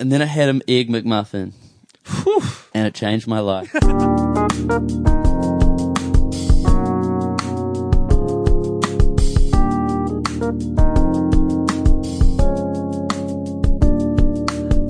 And 0.00 0.12
then 0.12 0.22
I 0.22 0.26
had 0.26 0.48
an 0.48 0.62
egg 0.68 0.88
McMuffin. 0.88 1.52
And 2.72 2.86
it 2.86 2.94
changed 2.94 3.26
my 3.26 3.40
life. 3.40 3.74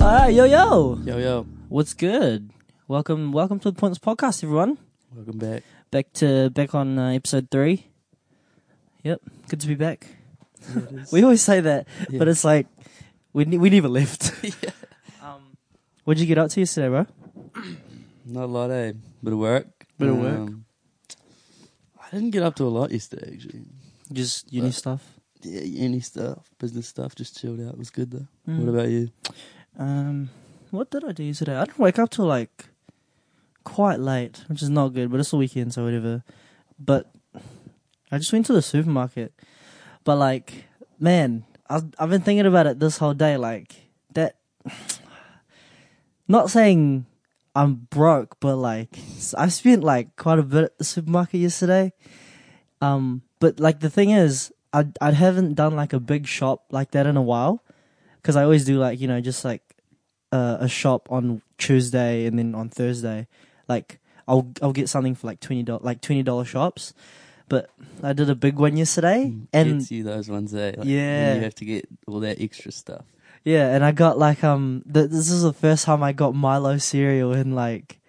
Alright, 0.01 0.33
yo 0.35 0.45
yo. 0.45 0.99
yo, 1.03 1.17
yo. 1.17 1.47
What's 1.69 1.95
good? 1.95 2.51
Welcome 2.87 3.31
welcome 3.31 3.59
to 3.61 3.71
the 3.71 3.75
Pointless 3.79 3.97
Podcast, 3.97 4.43
everyone. 4.43 4.77
Welcome 5.15 5.39
back. 5.39 5.63
Back 5.89 6.13
to 6.13 6.51
back 6.51 6.75
on 6.75 6.99
uh, 6.99 7.09
episode 7.09 7.49
three. 7.49 7.87
Yep, 9.03 9.21
good 9.49 9.59
to 9.61 9.67
be 9.67 9.75
back. 9.75 10.05
We 11.11 11.23
always 11.23 11.41
say 11.41 11.61
that, 11.61 11.87
but 12.15 12.27
it's 12.27 12.43
like 12.43 12.67
we 13.33 13.45
ne- 13.45 13.57
we 13.57 13.71
never 13.71 13.89
left. 13.89 14.33
what'd 16.09 16.19
you 16.19 16.25
get 16.25 16.39
up 16.39 16.49
to 16.49 16.59
yesterday, 16.59 16.89
bro? 16.89 17.05
Not 18.25 18.45
a 18.45 18.47
lot, 18.47 18.71
eh? 18.71 18.93
Bit 19.23 19.33
of 19.33 19.37
work. 19.39 19.67
Bit 19.99 20.09
of 20.09 20.17
work. 20.17 20.37
Um, 20.39 20.65
I 22.01 22.09
didn't 22.09 22.31
get 22.31 22.41
up 22.41 22.55
to 22.55 22.63
a 22.63 22.73
lot 22.73 22.89
yesterday, 22.89 23.33
actually. 23.35 23.61
Just 24.11 24.51
uni 24.51 24.69
Uh, 24.69 24.71
stuff. 24.71 25.03
Yeah, 25.43 25.61
uni 25.61 25.99
stuff, 25.99 26.49
business 26.57 26.87
stuff, 26.87 27.13
just 27.13 27.39
chilled 27.39 27.61
out. 27.61 27.73
It 27.73 27.77
was 27.77 27.91
good, 27.91 28.09
though. 28.09 28.27
Mm. 28.47 28.57
What 28.59 28.69
about 28.69 28.89
you? 28.89 29.11
Um, 29.77 30.31
what 30.71 30.89
did 30.89 31.05
I 31.05 31.11
do 31.11 31.23
yesterday? 31.23 31.55
I 31.55 31.65
didn't 31.65 31.77
wake 31.77 31.99
up 31.99 32.09
till 32.09 32.25
like 32.25 32.65
quite 33.63 33.99
late, 33.99 34.43
which 34.47 34.63
is 34.63 34.69
not 34.71 34.89
good, 34.95 35.11
but 35.11 35.19
it's 35.19 35.29
the 35.29 35.37
weekend, 35.37 35.75
so 35.75 35.83
whatever. 35.85 36.23
But 36.79 37.11
I 38.11 38.17
just 38.17 38.33
went 38.33 38.47
to 38.47 38.53
the 38.53 38.63
supermarket. 38.63 39.31
But 40.03 40.15
like, 40.15 40.65
man, 40.99 41.45
I've 41.69 41.85
I've 41.99 42.09
been 42.09 42.21
thinking 42.21 42.47
about 42.47 42.65
it 42.65 42.79
this 42.79 42.97
whole 42.97 43.13
day. 43.13 43.37
Like 43.37 43.75
that, 44.15 44.37
not 46.29 46.49
saying 46.49 47.05
I'm 47.55 47.87
broke, 47.89 48.39
but 48.39 48.55
like 48.55 48.97
I 49.37 49.49
spent 49.49 49.83
like 49.83 50.15
quite 50.15 50.39
a 50.39 50.43
bit 50.43 50.63
at 50.65 50.77
the 50.77 50.85
supermarket 50.85 51.41
yesterday. 51.41 51.91
Um, 52.79 53.23
but 53.39 53.59
like 53.59 53.81
the 53.81 53.89
thing 53.89 54.11
is, 54.11 54.53
I 54.71 54.87
I 55.01 55.11
haven't 55.11 55.55
done 55.55 55.75
like 55.75 55.91
a 55.91 55.99
big 55.99 56.27
shop 56.27 56.63
like 56.71 56.91
that 56.91 57.05
in 57.07 57.17
a 57.17 57.21
while 57.21 57.61
because 58.21 58.37
I 58.37 58.43
always 58.43 58.63
do 58.63 58.77
like 58.79 59.01
you 59.01 59.07
know 59.07 59.19
just 59.19 59.43
like 59.43 59.63
uh, 60.31 60.57
a 60.61 60.69
shop 60.69 61.11
on 61.11 61.41
Tuesday 61.57 62.25
and 62.25 62.37
then 62.37 62.55
on 62.55 62.69
Thursday, 62.69 63.27
like 63.67 63.99
I'll 64.27 64.53
I'll 64.61 64.71
get 64.71 64.87
something 64.87 65.15
for 65.15 65.27
like 65.27 65.39
twenty 65.39 65.63
dollars 65.63 65.83
like 65.83 66.01
twenty 66.01 66.21
dollar 66.23 66.45
shops, 66.45 66.93
but 67.49 67.71
I 68.03 68.13
did 68.13 68.29
a 68.29 68.35
big 68.35 68.59
one 68.59 68.77
yesterday 68.77 69.33
and 69.51 69.79
Gets 69.79 69.91
you 69.91 70.03
those 70.03 70.29
ones, 70.29 70.53
eh? 70.53 70.73
Like, 70.77 70.87
Yeah. 70.87 71.35
You 71.35 71.41
have 71.41 71.55
to 71.55 71.65
get 71.65 71.89
all 72.07 72.19
that 72.21 72.39
extra 72.39 72.71
stuff. 72.71 73.03
Yeah, 73.43 73.73
and 73.73 73.83
I 73.83 73.91
got 73.91 74.17
like 74.17 74.43
um 74.43 74.83
th- 74.91 75.09
this 75.09 75.29
is 75.29 75.43
the 75.43 75.53
first 75.53 75.85
time 75.85 76.03
I 76.03 76.13
got 76.13 76.35
Milo 76.35 76.77
cereal 76.77 77.33
in 77.33 77.55
like 77.55 77.99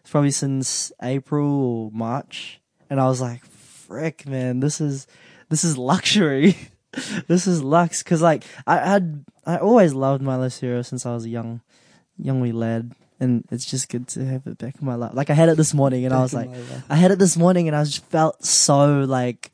it's 0.00 0.10
probably 0.10 0.30
since 0.30 0.92
April 1.02 1.46
or 1.46 1.90
March, 1.92 2.60
and 2.88 3.00
I 3.00 3.06
was 3.06 3.20
like, 3.20 3.44
frick, 3.44 4.26
man, 4.26 4.60
this 4.60 4.80
is 4.80 5.06
this 5.48 5.64
is 5.64 5.76
luxury. 5.78 6.56
this 7.28 7.46
is 7.46 7.62
lux 7.62 8.02
because 8.02 8.20
like 8.20 8.44
I 8.66 8.78
had 8.78 9.24
I 9.46 9.58
always 9.58 9.94
loved 9.94 10.22
Milo 10.22 10.48
cereal 10.48 10.82
since 10.82 11.06
I 11.06 11.14
was 11.14 11.24
a 11.24 11.28
young 11.28 11.60
young 12.18 12.40
wee 12.40 12.52
lad, 12.52 12.92
and 13.20 13.44
it's 13.50 13.64
just 13.64 13.88
good 13.88 14.08
to 14.08 14.24
have 14.24 14.46
it 14.46 14.58
back 14.58 14.76
in 14.80 14.86
my 14.86 14.96
life. 14.96 15.12
Like 15.14 15.30
I 15.30 15.34
had 15.34 15.48
it 15.48 15.56
this 15.56 15.74
morning, 15.74 16.04
and 16.04 16.14
I 16.14 16.20
was 16.20 16.34
like. 16.34 16.50
I 16.88 16.96
had 16.96 17.10
it 17.12 17.18
this 17.18 17.36
morning, 17.36 17.68
and 17.68 17.76
I 17.76 17.84
just 17.84 18.04
felt 18.06 18.44
so 18.44 19.00
like 19.00 19.50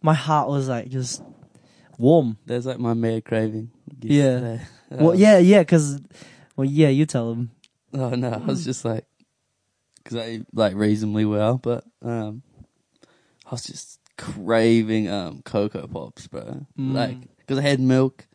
my 0.00 0.14
heart 0.14 0.48
was 0.48 0.68
like 0.68 0.88
just 0.88 1.22
warm. 1.98 2.38
There's 2.46 2.66
like 2.66 2.78
my 2.78 2.94
mad 2.94 3.24
craving. 3.24 3.70
Yeah. 4.00 4.22
yesterday. 4.22 4.60
Well, 4.90 5.10
Um, 5.12 5.16
yeah, 5.18 5.38
yeah, 5.38 5.60
because 5.60 6.00
well, 6.56 6.64
yeah, 6.64 6.88
you 6.88 7.06
tell 7.06 7.30
them. 7.30 7.50
Oh 7.92 8.10
no, 8.10 8.30
I 8.30 8.38
was 8.38 8.64
just 8.64 8.84
like, 8.84 9.04
because 10.02 10.16
I 10.18 10.40
like 10.52 10.74
reasonably 10.74 11.24
well, 11.24 11.58
but 11.58 11.84
um, 12.02 12.42
I 13.46 13.50
was 13.50 13.64
just 13.64 14.00
craving 14.18 15.08
um 15.08 15.42
cocoa 15.42 15.86
pops, 15.86 16.26
bro. 16.26 16.66
Mm. 16.78 16.94
Like, 16.94 17.16
because 17.38 17.58
I 17.58 17.62
had 17.62 17.80
milk, 17.80 18.26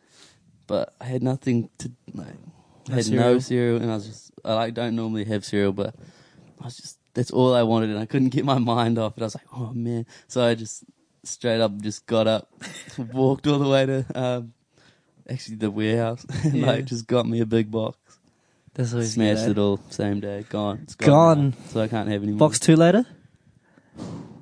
but 0.66 0.94
I 1.00 1.04
had 1.04 1.22
nothing 1.22 1.70
to 1.78 1.92
like. 2.14 2.34
I 2.90 2.94
had 2.94 3.04
cereal? 3.04 3.24
no 3.24 3.38
cereal, 3.38 3.76
and 3.82 3.90
I 3.90 3.94
was 3.94 4.06
just 4.06 4.32
I 4.44 4.54
like 4.54 4.74
don't 4.74 4.96
normally 4.96 5.24
have 5.24 5.44
cereal, 5.44 5.72
but 5.72 5.94
I 6.60 6.64
was 6.64 6.76
just 6.76 6.98
that's 7.14 7.30
all 7.30 7.54
I 7.54 7.62
wanted, 7.62 7.90
and 7.90 7.98
I 7.98 8.06
couldn't 8.06 8.30
get 8.30 8.44
my 8.44 8.58
mind 8.58 8.98
off 8.98 9.16
it. 9.16 9.22
I 9.22 9.24
was 9.24 9.34
like, 9.34 9.46
oh 9.54 9.72
man, 9.72 10.06
so 10.28 10.44
I 10.44 10.54
just 10.54 10.84
straight 11.24 11.60
up 11.60 11.80
just 11.80 12.06
got 12.06 12.26
up, 12.26 12.52
walked 13.12 13.46
all 13.46 13.58
the 13.58 13.68
way 13.68 13.86
to 13.86 14.04
um, 14.14 14.52
actually 15.28 15.56
the 15.56 15.70
warehouse, 15.70 16.24
and 16.44 16.54
Yeah. 16.54 16.66
like 16.66 16.84
just 16.86 17.06
got 17.06 17.26
me 17.26 17.40
a 17.40 17.46
big 17.46 17.70
box. 17.70 17.98
That's 18.74 18.92
always 18.94 19.12
Smashed 19.14 19.46
eh? 19.46 19.50
it 19.50 19.58
all 19.58 19.78
same 19.90 20.20
day. 20.20 20.44
Gone. 20.48 20.80
It's 20.84 20.94
Gone. 20.94 21.50
now, 21.50 21.56
so 21.68 21.80
I 21.82 21.88
can't 21.88 22.08
have 22.08 22.22
any 22.22 22.32
more. 22.32 22.38
Box 22.48 22.58
two 22.58 22.76
later, 22.76 23.04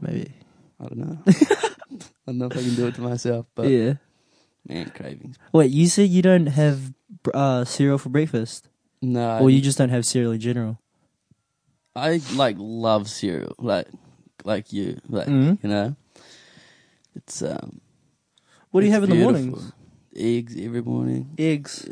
maybe. 0.00 0.32
I 0.80 0.84
don't 0.84 0.98
know. 0.98 1.18
I 1.26 1.32
don't 2.26 2.38
know 2.38 2.46
if 2.46 2.56
I 2.56 2.62
can 2.62 2.74
do 2.74 2.86
it 2.86 2.94
to 2.94 3.00
myself, 3.02 3.46
but 3.54 3.68
yeah. 3.68 3.94
man, 4.66 4.90
cravings. 4.90 5.36
Wait, 5.52 5.70
you 5.70 5.88
said 5.88 6.08
you 6.08 6.22
don't 6.22 6.46
have 6.46 6.92
uh, 7.34 7.64
cereal 7.64 7.98
for 7.98 8.08
breakfast, 8.08 8.68
No, 9.02 9.40
or 9.40 9.50
you 9.50 9.60
just 9.60 9.76
don't 9.78 9.90
have 9.90 10.06
cereal 10.06 10.32
in 10.32 10.40
general? 10.40 10.78
I 11.96 12.20
like 12.34 12.56
love 12.58 13.10
cereal, 13.10 13.54
like 13.58 13.88
like 14.44 14.72
you, 14.72 15.00
like 15.08 15.26
Mhm. 15.26 15.58
you 15.62 15.68
know. 15.68 15.96
It's 17.16 17.42
um. 17.42 17.80
What 18.70 18.80
do 18.82 18.86
you 18.86 18.92
it's 18.92 18.94
have 18.94 19.04
in 19.04 19.10
the 19.10 19.16
beautiful. 19.16 19.72
Eggs 20.20 20.56
every 20.58 20.82
morning. 20.82 21.34
Eggs. 21.38 21.88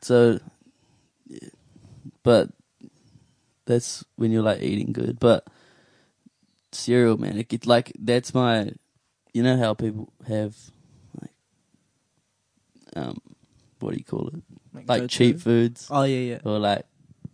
So, 0.00 0.38
yeah. 1.26 1.48
but 2.22 2.50
that's 3.66 4.04
when 4.16 4.30
you're 4.30 4.42
like 4.42 4.62
eating 4.62 4.92
good. 4.92 5.18
But 5.18 5.46
cereal, 6.70 7.18
man, 7.18 7.38
it 7.38 7.66
like 7.66 7.92
that's 7.98 8.32
my. 8.32 8.72
You 9.32 9.42
know 9.42 9.56
how 9.56 9.72
people 9.72 10.12
have 10.28 10.54
like, 11.20 11.30
um, 12.94 13.18
what 13.80 13.92
do 13.92 13.98
you 13.98 14.04
call 14.04 14.28
it? 14.28 14.42
Like 14.74 14.86
go-to? 14.86 15.08
cheap 15.08 15.40
foods, 15.40 15.88
Oh 15.90 16.02
yeah, 16.02 16.34
yeah. 16.34 16.38
or 16.44 16.58
like, 16.58 16.84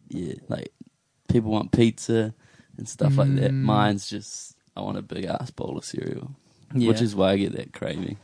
yeah, 0.09 0.35
like 0.49 0.73
people 1.29 1.51
want 1.51 1.73
pizza 1.73 2.35
and 2.77 2.89
stuff 2.89 3.17
like 3.17 3.35
that. 3.37 3.51
Mm. 3.51 3.63
Mine's 3.63 4.09
just 4.09 4.57
I 4.77 4.81
want 4.81 4.97
a 4.97 5.03
big 5.03 5.25
ass 5.25 5.51
bowl 5.51 5.77
of 5.77 5.85
cereal, 5.85 6.37
yeah. 6.73 6.89
which 6.89 7.03
is 7.03 7.17
why 7.17 7.33
I 7.33 7.37
get 7.37 7.57
that 7.57 7.73
craving 7.73 8.19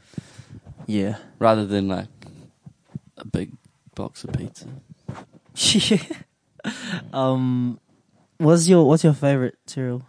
yeah. 0.87 1.17
rather 1.39 1.67
than 1.67 1.89
like 1.89 2.09
a 3.19 3.27
big 3.27 3.53
box 3.95 4.25
of 4.25 4.33
pizza. 4.35 4.67
yeah. 5.57 5.99
Um, 7.13 7.79
what's 8.39 8.67
your 8.67 8.87
what's 8.89 9.05
your 9.05 9.13
favorite 9.13 9.57
cereal? 9.67 10.03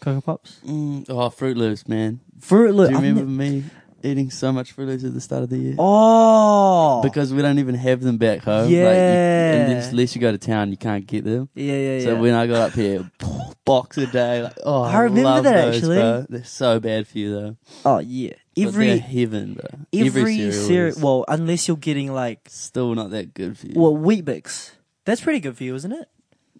Cocoa 0.00 0.20
Pops. 0.20 0.60
Mm, 0.66 1.06
oh, 1.08 1.30
Froot 1.30 1.56
Loops, 1.56 1.88
man. 1.88 2.20
Froot 2.38 2.74
Loops. 2.74 2.90
Do 2.90 2.96
you 2.96 3.00
remember 3.00 3.24
me 3.24 3.64
eating 4.02 4.30
so 4.30 4.52
much 4.52 4.76
Froot 4.76 4.88
Loops 4.88 5.04
at 5.04 5.14
the 5.14 5.22
start 5.22 5.42
of 5.42 5.48
the 5.48 5.56
year? 5.56 5.74
Oh, 5.78 7.00
Because 7.02 7.32
we 7.32 7.40
don't 7.40 7.58
even 7.58 7.74
have 7.76 8.02
them 8.02 8.18
back 8.18 8.40
home. 8.42 8.64
Like, 8.64 8.70
you, 8.70 8.76
Yeah. 8.82 9.52
and 9.54 9.72
then 9.72 9.88
unless 9.90 10.14
you 10.14 10.20
go 10.20 10.30
to 10.32 10.38
town, 10.38 10.70
you 10.70 10.76
can't 10.76 11.06
get 11.06 11.24
them. 11.24 11.48
yeah, 11.54 11.72
yeah, 11.72 11.98
yeah. 11.98 12.04
So 12.04 12.20
when 12.20 12.34
I 12.34 12.46
got 12.46 12.56
up 12.68 12.72
here, 12.74 13.10
box 13.64 13.96
a 13.96 14.06
day. 14.06 14.42
Like, 14.42 14.58
oh, 14.64 14.82
I 14.82 14.98
remember 15.00 15.40
that, 15.42 15.64
those, 15.64 15.76
actually. 15.76 15.96
Bro. 15.96 16.26
They're 16.28 16.44
so 16.44 16.78
bad 16.78 17.08
for 17.08 17.16
you 17.18 17.32
though. 17.32 17.56
oh 17.86 17.98
yeah, 18.00 18.34
every 18.56 18.98
heaven, 18.98 19.54
bro. 19.54 19.80
every, 20.06 20.36
cereal 20.36 20.52
cereal. 20.52 20.96
Well, 21.00 21.24
unless 21.28 21.68
you're 21.68 21.76
getting 21.76 22.12
like 22.12 22.40
still 22.48 22.94
not 22.94 23.10
that 23.10 23.34
good 23.34 23.58
for 23.58 23.66
you. 23.66 23.74
well 23.76 23.96
Weet-Bix. 23.96 24.72
That's 25.04 25.20
pretty 25.20 25.40
good 25.40 25.56
for 25.56 25.64
you, 25.64 25.74
isn't 25.74 25.92
it? 25.92 26.08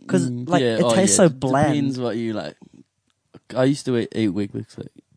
'cause, 0.06 0.30
Mm, 0.30 0.48
like, 0.48 0.62
yeah, 0.62 0.76
it 0.76 0.82
oh, 0.82 0.94
tastes 0.94 1.18
yeah. 1.18 1.24
so 1.24 1.28
bland. 1.30 1.72
Depends 1.74 1.98
what 1.98 2.16
you 2.16 2.32
like. 2.32 2.56
I 3.56 3.64
used 3.64 3.84
to 3.86 3.96
eat, 3.96 4.08
eat 4.14 4.28
like 4.28 4.50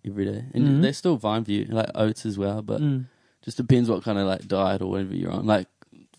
every 0.05 0.25
day, 0.25 0.45
and 0.53 0.63
Mhm. 0.67 0.81
they're 0.81 0.93
still 0.93 1.17
fine 1.19 1.43
for 1.43 1.51
you, 1.51 1.65
like 1.65 1.89
oats 1.95 2.25
as 2.25 2.37
well. 2.37 2.61
But 2.61 2.81
Mm. 2.81 3.05
just 3.43 3.57
depends 3.57 3.89
what 3.89 4.03
kind 4.03 4.17
of 4.17 4.25
like 4.27 4.47
diet 4.47 4.81
or 4.81 4.87
whatever 4.87 5.15
you're 5.15 5.31
on. 5.31 5.45
Like 5.45 5.67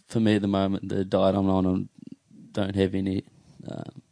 for 0.06 0.20
me 0.20 0.36
at 0.36 0.42
the 0.42 0.48
moment, 0.48 0.88
the 0.88 1.04
diet 1.04 1.34
I'm 1.34 1.48
on, 1.48 1.66
I 1.66 2.16
don't 2.52 2.74
have 2.76 2.94
any 2.94 3.24
um, 3.68 4.02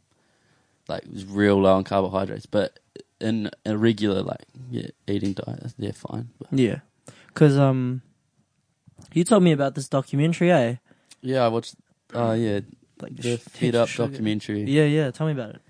like 0.87 1.03
it's 1.11 1.23
real 1.23 1.61
low 1.61 1.75
on 1.75 1.83
carbohydrates. 1.83 2.45
But 2.45 2.79
in 3.21 3.49
a 3.65 3.77
regular 3.77 4.21
like 4.21 4.45
yeah 4.71 4.87
eating 5.07 5.33
diet, 5.33 5.73
they're 5.77 5.93
fine. 5.93 6.29
But 6.39 6.57
Yeah, 6.59 6.79
because 7.27 7.57
um, 7.57 8.01
you 9.13 9.23
told 9.23 9.43
me 9.43 9.51
about 9.51 9.75
this 9.75 9.87
documentary, 9.89 10.51
eh? 10.51 10.75
yeah, 11.21 11.43
I 11.45 11.47
watched. 11.49 11.75
Oh 12.13 12.33
yeah, 12.33 12.61
Like 13.01 13.15
the 13.15 13.37
sh- 13.37 13.41
Feed 13.41 13.71
texture 13.73 13.81
Up 13.81 13.89
sugar. 13.89 14.07
documentary. 14.11 14.63
Yeah, 14.63 14.85
yeah. 14.85 15.11
Tell 15.11 15.27
me 15.27 15.33
about 15.33 15.55
it. 15.55 15.61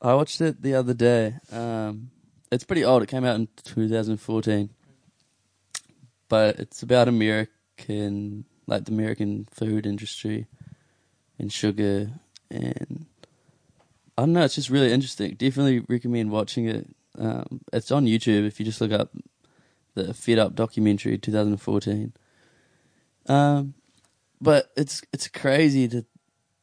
I 0.00 0.14
watched 0.14 0.40
it 0.40 0.62
the 0.62 0.74
other 0.74 0.94
day. 0.94 1.34
Um, 1.50 2.10
it's 2.52 2.64
pretty 2.64 2.84
old. 2.84 3.02
It 3.02 3.08
came 3.08 3.24
out 3.24 3.34
in 3.36 3.48
2014, 3.64 4.70
but 6.28 6.58
it's 6.60 6.82
about 6.82 7.08
American, 7.08 8.44
like 8.66 8.84
the 8.84 8.92
American 8.92 9.46
food 9.50 9.86
industry 9.86 10.46
and 11.38 11.52
sugar, 11.52 12.10
and 12.50 13.06
I 14.18 14.22
don't 14.22 14.32
know. 14.32 14.42
It's 14.42 14.56
just 14.56 14.68
really 14.68 14.92
interesting. 14.92 15.36
Definitely 15.36 15.84
recommend 15.88 16.32
watching 16.32 16.68
it. 16.68 16.88
Um, 17.16 17.60
it's 17.72 17.92
on 17.92 18.04
YouTube 18.04 18.48
if 18.48 18.58
you 18.58 18.66
just 18.66 18.80
look 18.80 18.90
up 18.90 19.12
the 19.94 20.12
Fed 20.12 20.40
Up 20.40 20.56
documentary 20.56 21.18
2014. 21.18 22.12
Um, 23.26 23.74
but 24.40 24.72
it's 24.76 25.02
it's 25.12 25.28
crazy 25.28 25.86
to 25.86 26.04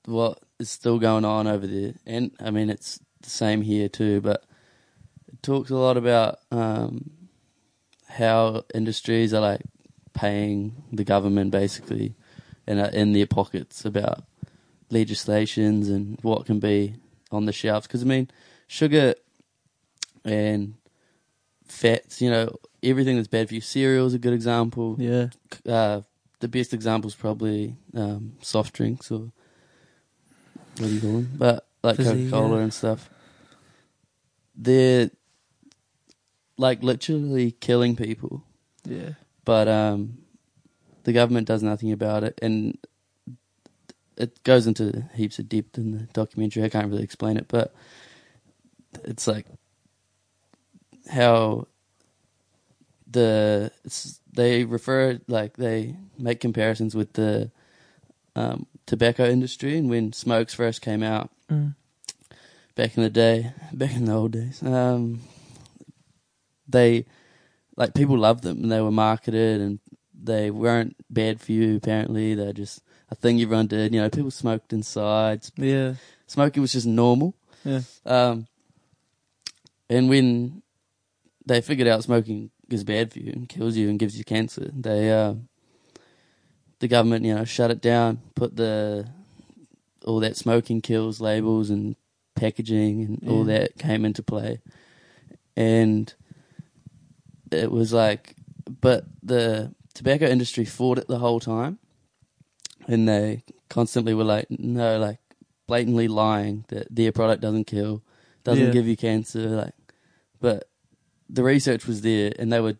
what 0.03 0.39
is 0.59 0.69
still 0.69 0.99
going 0.99 1.23
on 1.23 1.47
over 1.47 1.65
there, 1.65 1.93
and 2.05 2.31
I 2.41 2.51
mean 2.51 2.69
it's 2.69 2.99
the 3.21 3.29
same 3.29 3.61
here 3.61 3.87
too. 3.87 4.19
But 4.19 4.43
it 5.31 5.41
talks 5.41 5.69
a 5.69 5.77
lot 5.77 5.95
about 5.95 6.39
um, 6.51 7.09
how 8.09 8.63
industries 8.73 9.33
are 9.33 9.39
like 9.39 9.61
paying 10.13 10.83
the 10.91 11.05
government 11.05 11.51
basically, 11.51 12.15
and 12.67 12.81
are 12.81 12.89
in 12.89 13.13
their 13.13 13.27
pockets 13.27 13.85
about 13.85 14.25
legislations 14.89 15.87
and 15.87 16.19
what 16.21 16.45
can 16.45 16.59
be 16.59 16.95
on 17.31 17.45
the 17.45 17.51
shelves. 17.51 17.87
Because 17.87 18.01
I 18.03 18.05
mean, 18.05 18.29
sugar 18.67 19.15
and 20.23 20.75
fats, 21.67 22.21
you 22.21 22.29
know, 22.29 22.55
everything 22.83 23.15
that's 23.15 23.27
bad 23.27 23.47
for 23.47 23.55
you. 23.55 23.61
Cereal 23.61 24.05
is 24.07 24.13
a 24.13 24.19
good 24.19 24.33
example. 24.33 24.95
Yeah. 24.99 25.27
Uh, 25.67 26.01
the 26.39 26.47
best 26.47 26.73
example 26.73 27.07
is 27.07 27.15
probably 27.15 27.75
um, 27.95 28.33
soft 28.41 28.73
drinks 28.73 29.09
or 29.11 29.31
what 30.77 30.87
do 30.87 30.93
you 30.93 31.01
call 31.01 31.11
them? 31.13 31.31
But 31.37 31.67
like 31.83 31.97
Coca 31.97 32.29
Cola 32.29 32.57
yeah. 32.57 32.63
and 32.63 32.73
stuff. 32.73 33.09
They're 34.55 35.11
like 36.57 36.83
literally 36.83 37.51
killing 37.51 37.95
people, 37.95 38.43
Yeah. 38.85 39.11
but 39.43 39.67
um, 39.67 40.19
the 41.03 41.13
government 41.13 41.47
does 41.47 41.61
nothing 41.61 41.91
about 41.91 42.23
it, 42.23 42.39
and 42.41 42.77
it 44.17 44.41
goes 44.43 44.67
into 44.67 45.05
heaps 45.15 45.39
of 45.39 45.49
depth 45.49 45.77
in 45.77 45.91
the 45.91 46.03
documentary. 46.13 46.63
I 46.63 46.69
can't 46.69 46.89
really 46.89 47.03
explain 47.03 47.37
it, 47.37 47.47
but 47.47 47.73
it's 49.03 49.27
like 49.27 49.45
how 51.09 51.67
the 53.09 53.71
it's, 53.83 54.19
they 54.33 54.63
refer 54.65 55.19
like 55.27 55.57
they 55.57 55.95
make 56.17 56.39
comparisons 56.39 56.95
with 56.95 57.13
the 57.13 57.51
um, 58.35 58.65
tobacco 58.85 59.25
industry 59.29 59.77
and 59.77 59.89
when 59.89 60.11
smokes 60.13 60.53
first 60.53 60.81
came 60.81 61.03
out 61.03 61.29
Mm. 61.49 61.75
back 62.73 62.97
in 62.97 63.03
the 63.03 63.09
day, 63.11 63.53
back 63.71 63.93
in 63.95 64.05
the 64.05 64.13
old 64.13 64.31
days. 64.31 64.63
Um, 64.63 65.21
they 66.67 67.05
like 67.77 67.93
people 67.93 68.17
loved 68.17 68.43
them 68.43 68.63
and 68.63 68.71
they 68.71 68.81
were 68.81 68.89
marketed 68.91 69.61
and 69.61 69.79
they 70.19 70.49
weren't 70.49 70.95
bad 71.07 71.39
for 71.39 71.51
you. 71.51 71.75
Apparently, 71.75 72.33
they're 72.33 72.51
just 72.51 72.81
a 73.15 73.21
thing 73.21 73.41
everyone 73.41 73.67
did. 73.67 73.93
You 73.93 74.01
know, 74.01 74.09
people 74.09 74.31
smoked 74.31 74.73
inside. 74.73 75.45
Yeah. 75.55 75.95
Smoking 76.27 76.61
was 76.61 76.73
just 76.73 76.87
normal. 76.87 77.35
Yeah. 77.63 77.81
Um, 78.05 78.47
and 79.89 80.09
when 80.09 80.61
they 81.45 81.61
figured 81.61 81.87
out 81.87 82.03
smoking 82.03 82.51
is 82.69 82.83
bad 82.83 83.13
for 83.13 83.19
you 83.19 83.31
and 83.31 83.47
kills 83.47 83.75
you 83.75 83.89
and 83.89 83.99
gives 83.99 84.17
you 84.17 84.23
cancer, 84.23 84.71
they 84.73 85.11
uh, 85.11 85.35
the 86.79 86.87
government 86.87 87.25
you 87.25 87.33
know 87.33 87.45
shut 87.45 87.71
it 87.71 87.81
down, 87.81 88.21
put 88.35 88.55
the 88.55 89.07
all 90.05 90.19
that 90.19 90.35
smoking 90.35 90.81
kills 90.81 91.21
labels 91.21 91.69
and 91.69 91.95
packaging 92.35 93.03
and 93.03 93.29
all 93.29 93.43
that 93.45 93.77
came 93.77 94.03
into 94.05 94.23
play, 94.23 94.59
and 95.55 96.13
it 97.51 97.71
was 97.71 97.93
like, 97.93 98.35
but 98.81 99.05
the 99.21 99.73
tobacco 99.93 100.25
industry 100.25 100.65
fought 100.65 100.97
it 100.97 101.07
the 101.07 101.19
whole 101.19 101.39
time, 101.39 101.77
and 102.87 103.07
they 103.07 103.43
constantly 103.69 104.13
were 104.13 104.23
like, 104.23 104.47
no, 104.49 104.97
like 104.99 105.19
blatantly 105.67 106.07
lying 106.07 106.65
that 106.69 106.93
their 106.93 107.11
product 107.11 107.41
doesn't 107.41 107.65
kill, 107.65 108.03
doesn't 108.43 108.67
Yeah. 108.67 108.71
give 108.71 108.87
you 108.87 108.95
cancer, 108.95 109.47
like, 109.49 109.73
but 110.39 110.69
the 111.29 111.43
research 111.43 111.87
was 111.87 112.01
there, 112.01 112.31
and 112.37 112.51
they 112.53 112.59
were 112.59 112.77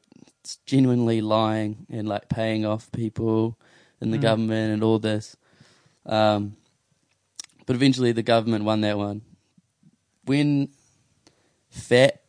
genuinely 0.66 1.22
lying 1.22 1.88
and 1.90 2.08
like 2.08 2.30
paying 2.30 2.66
off 2.66 2.92
people 2.92 3.58
and 4.00 4.14
the 4.14 4.20
Mm. 4.20 4.22
government 4.22 4.74
and 4.74 4.84
all 4.84 5.00
this. 5.00 5.36
Um, 6.06 6.56
but 7.66 7.76
eventually, 7.76 8.12
the 8.12 8.22
government 8.22 8.64
won 8.64 8.82
that 8.82 8.98
one. 8.98 9.22
When 10.26 10.70
fat, 11.70 12.22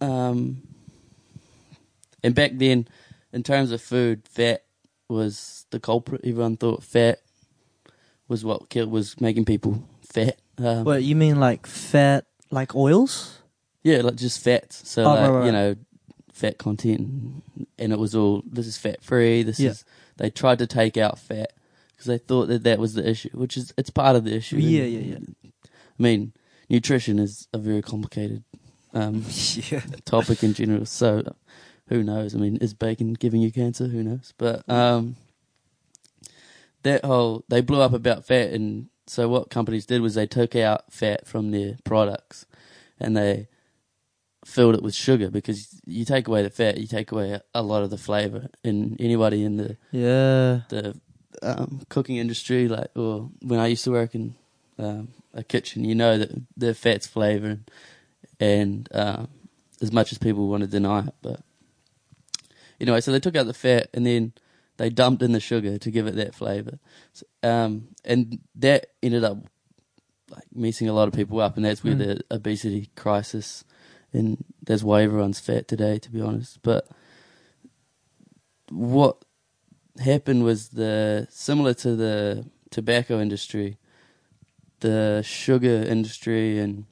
um, 0.00 0.62
and 2.24 2.34
back 2.34 2.52
then, 2.54 2.88
in 3.32 3.42
terms 3.44 3.70
of 3.70 3.80
food, 3.80 4.26
fat 4.28 4.64
was 5.12 5.66
the 5.70 5.78
culprit. 5.80 6.22
Everyone 6.24 6.56
thought 6.56 6.82
fat 6.82 7.20
was 8.28 8.44
what 8.44 8.68
killed, 8.68 8.90
was 8.90 9.20
making 9.20 9.44
people 9.44 9.84
fat. 10.10 10.36
Um, 10.58 10.84
What 10.84 11.02
you 11.02 11.16
mean 11.16 11.38
like 11.40 11.66
fat 11.66 12.24
like 12.50 12.74
oils? 12.74 13.38
Yeah, 13.82 14.02
like 14.02 14.16
just 14.16 14.42
fats. 14.42 14.88
So 14.88 15.04
Oh, 15.04 15.08
like 15.08 15.20
right, 15.20 15.30
right. 15.30 15.46
you 15.46 15.52
know, 15.52 15.74
fat 16.32 16.58
content, 16.58 17.42
and 17.78 17.92
it 17.92 17.98
was 17.98 18.14
all 18.14 18.42
this 18.46 18.66
is 18.66 18.76
fat 18.78 19.02
free. 19.02 19.42
This 19.42 19.60
Yeah. 19.60 19.70
is 19.70 19.84
they 20.16 20.30
tried 20.30 20.58
to 20.60 20.66
take 20.66 20.96
out 20.96 21.18
fat 21.18 21.52
because 21.90 22.06
they 22.06 22.18
thought 22.18 22.46
that 22.48 22.62
that 22.64 22.78
was 22.78 22.94
the 22.94 23.08
issue, 23.08 23.30
which 23.32 23.56
is 23.56 23.72
it's 23.76 23.90
part 23.90 24.16
of 24.16 24.24
the 24.24 24.34
issue. 24.34 24.56
Yeah, 24.56 24.84
And, 24.84 24.92
yeah, 24.92 25.16
yeah. 25.44 25.50
I 25.98 26.02
mean, 26.02 26.32
nutrition 26.68 27.18
is 27.18 27.48
a 27.52 27.58
very 27.58 27.82
complicated 27.82 28.44
um, 28.94 29.24
yeah. 29.70 29.80
topic 30.04 30.42
in 30.42 30.54
general. 30.54 30.86
So 30.86 31.22
who 31.92 32.02
knows? 32.02 32.34
I 32.34 32.38
mean, 32.38 32.56
is 32.56 32.74
bacon 32.74 33.12
giving 33.14 33.42
you 33.42 33.52
cancer? 33.52 33.86
Who 33.86 34.02
knows? 34.02 34.32
But 34.38 34.68
um, 34.68 35.16
that 36.82 37.04
whole 37.04 37.44
they 37.48 37.60
blew 37.60 37.80
up 37.80 37.92
about 37.92 38.26
fat, 38.26 38.50
and 38.50 38.88
so 39.06 39.28
what 39.28 39.50
companies 39.50 39.86
did 39.86 40.00
was 40.00 40.14
they 40.14 40.26
took 40.26 40.56
out 40.56 40.92
fat 40.92 41.26
from 41.26 41.50
their 41.50 41.76
products, 41.84 42.46
and 42.98 43.16
they 43.16 43.48
filled 44.44 44.74
it 44.74 44.82
with 44.82 44.94
sugar 44.94 45.30
because 45.30 45.80
you 45.86 46.04
take 46.04 46.26
away 46.26 46.42
the 46.42 46.50
fat, 46.50 46.78
you 46.78 46.86
take 46.86 47.12
away 47.12 47.40
a, 47.54 47.62
lot 47.62 47.82
of 47.82 47.90
the 47.90 47.98
flavor. 47.98 48.48
And 48.64 49.00
anybody 49.00 49.44
in 49.44 49.56
the 49.56 49.76
Yeah. 49.90 50.62
the 50.68 50.98
um, 51.42 51.82
cooking 51.88 52.16
industry, 52.16 52.68
like, 52.68 52.90
or 52.96 53.30
when 53.40 53.60
I 53.60 53.68
used 53.68 53.84
to 53.84 53.90
work 53.92 54.14
in 54.14 54.34
um, 54.78 55.08
a 55.34 55.44
kitchen, 55.44 55.84
you 55.84 55.94
know 55.94 56.18
that 56.18 56.30
the 56.56 56.74
fat's 56.74 57.06
flavor, 57.06 57.58
and 58.40 58.88
um, 58.92 59.28
as 59.80 59.92
much 59.92 60.12
as 60.12 60.18
people 60.18 60.48
want 60.48 60.62
to 60.62 60.66
deny 60.66 61.06
it, 61.06 61.14
but 61.22 61.40
anyway, 62.82 63.00
so 63.00 63.10
they 63.12 63.20
took 63.20 63.36
out 63.36 63.46
the 63.46 63.54
fat 63.54 63.88
and 63.94 64.04
then 64.04 64.32
they 64.76 64.90
dumped 64.90 65.22
in 65.22 65.32
the 65.32 65.40
sugar 65.40 65.78
to 65.78 65.90
give 65.90 66.06
it 66.06 66.16
that 66.16 66.34
flavor, 66.34 66.78
so, 67.12 67.24
um, 67.42 67.88
and 68.04 68.40
that 68.54 68.88
ended 69.02 69.24
up 69.24 69.38
like 70.30 70.44
messing 70.54 70.88
a 70.88 70.92
lot 70.92 71.08
of 71.08 71.14
people 71.14 71.40
up, 71.40 71.56
and 71.56 71.64
that's 71.64 71.84
where 71.84 71.94
Mm. 71.94 71.98
the 71.98 72.20
obesity 72.30 72.90
crisis, 72.96 73.64
and 74.12 74.44
that's 74.62 74.82
why 74.82 75.02
everyone's 75.02 75.40
fat 75.40 75.68
today, 75.68 75.98
to 75.98 76.10
be 76.10 76.20
honest. 76.20 76.60
But 76.62 76.88
what 78.70 79.24
happened 79.98 80.44
was 80.44 80.70
the 80.70 81.26
similar 81.30 81.74
to 81.74 81.94
the 81.94 82.46
tobacco 82.70 83.20
industry, 83.20 83.76
the 84.80 85.22
sugar 85.22 85.82
industry 85.82 86.58
and 86.58 86.86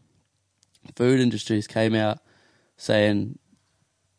food 0.95 1.19
industries 1.19 1.67
came 1.67 1.95
out 1.95 2.19
saying 2.77 3.39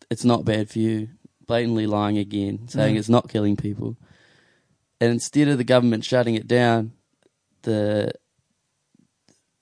it's 0.09 0.25
not 0.25 0.45
bad 0.45 0.69
for 0.69 0.79
you, 0.79 1.09
blatantly 1.51 1.85
lying 1.85 2.17
again, 2.17 2.65
saying 2.69 2.95
Mm. 2.95 2.99
it's 2.99 3.09
not 3.09 3.27
killing 3.27 3.57
people. 3.57 3.97
And 5.01 5.11
instead 5.11 5.49
of 5.49 5.57
the 5.57 5.65
government 5.65 6.05
shutting 6.05 6.35
it 6.35 6.47
down, 6.47 6.93
the 7.63 8.13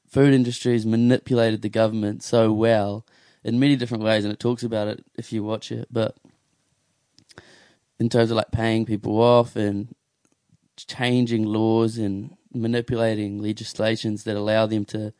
food 0.07 0.35
industry 0.35 0.73
has 0.73 0.85
manipulated 0.85 1.63
the 1.63 1.69
government 1.69 2.21
so 2.21 2.53
well 2.53 3.07
in 3.43 3.59
many 3.59 3.75
different 3.75 4.03
ways, 4.03 4.23
and 4.23 4.31
it 4.31 4.39
talks 4.39 4.61
about 4.61 4.87
it 4.87 5.03
if 5.15 5.33
you 5.33 5.43
watch 5.43 5.71
it. 5.71 5.87
But 5.89 6.15
in 7.99 8.07
terms 8.07 8.29
of 8.29 8.37
like 8.37 8.51
paying 8.51 8.85
people 8.85 9.19
off 9.19 9.55
and 9.55 9.95
changing 10.77 11.43
laws 11.43 11.97
and 11.97 12.35
manipulating 12.53 13.41
legislations 13.41 14.25
that 14.25 14.37
allow 14.37 14.67
them 14.67 14.85
to 14.85 15.11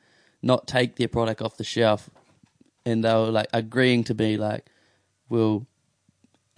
not 0.44 0.68
take 0.68 0.98
their 0.98 1.08
product 1.08 1.42
off 1.42 1.58
the 1.58 1.64
shelf, 1.64 2.12
and 2.86 3.04
they 3.04 3.14
were 3.16 3.32
like 3.32 3.48
agreeing 3.54 4.04
to 4.04 4.14
be 4.14 4.38
like, 4.38 4.68
we'll 5.30 5.66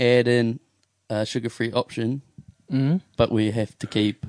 add 0.02 0.28
in 0.28 0.60
a 1.10 1.26
sugar-free 1.26 1.72
option, 1.72 2.22
Mm. 2.72 3.02
but 3.18 3.32
we 3.32 3.52
have 3.52 3.78
to 3.80 3.88
keep 3.88 4.26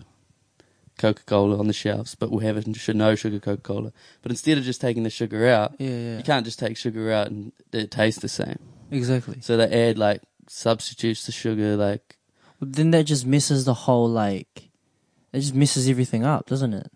Coca 0.98 1.22
Cola 1.24 1.58
on 1.58 1.68
the 1.68 1.72
shelves, 1.72 2.14
but 2.14 2.30
we'll 2.30 2.40
have 2.40 2.56
it 2.56 2.66
no 2.94 3.14
sugar 3.14 3.38
Coca 3.38 3.62
Cola. 3.62 3.92
But 4.22 4.30
instead 4.32 4.58
of 4.58 4.64
just 4.64 4.80
taking 4.80 5.02
the 5.04 5.10
sugar 5.10 5.48
out, 5.48 5.74
Yeah, 5.78 5.88
yeah. 5.90 6.16
you 6.18 6.22
can't 6.24 6.44
just 6.44 6.58
take 6.58 6.76
sugar 6.76 7.10
out 7.12 7.28
and 7.28 7.52
it 7.72 7.90
tastes 7.90 8.20
the 8.20 8.28
same. 8.28 8.58
Exactly. 8.90 9.38
So 9.40 9.56
they 9.56 9.88
add 9.88 9.96
like 9.98 10.22
substitutes 10.48 11.24
to 11.24 11.32
sugar, 11.32 11.76
like 11.76 12.18
Then 12.60 12.90
that 12.92 13.04
just 13.04 13.26
misses 13.26 13.64
the 13.64 13.74
whole 13.74 14.08
like. 14.08 14.70
It 15.32 15.40
just 15.40 15.54
messes 15.54 15.88
everything 15.88 16.24
up, 16.24 16.46
doesn't 16.46 16.74
it? 16.74 16.90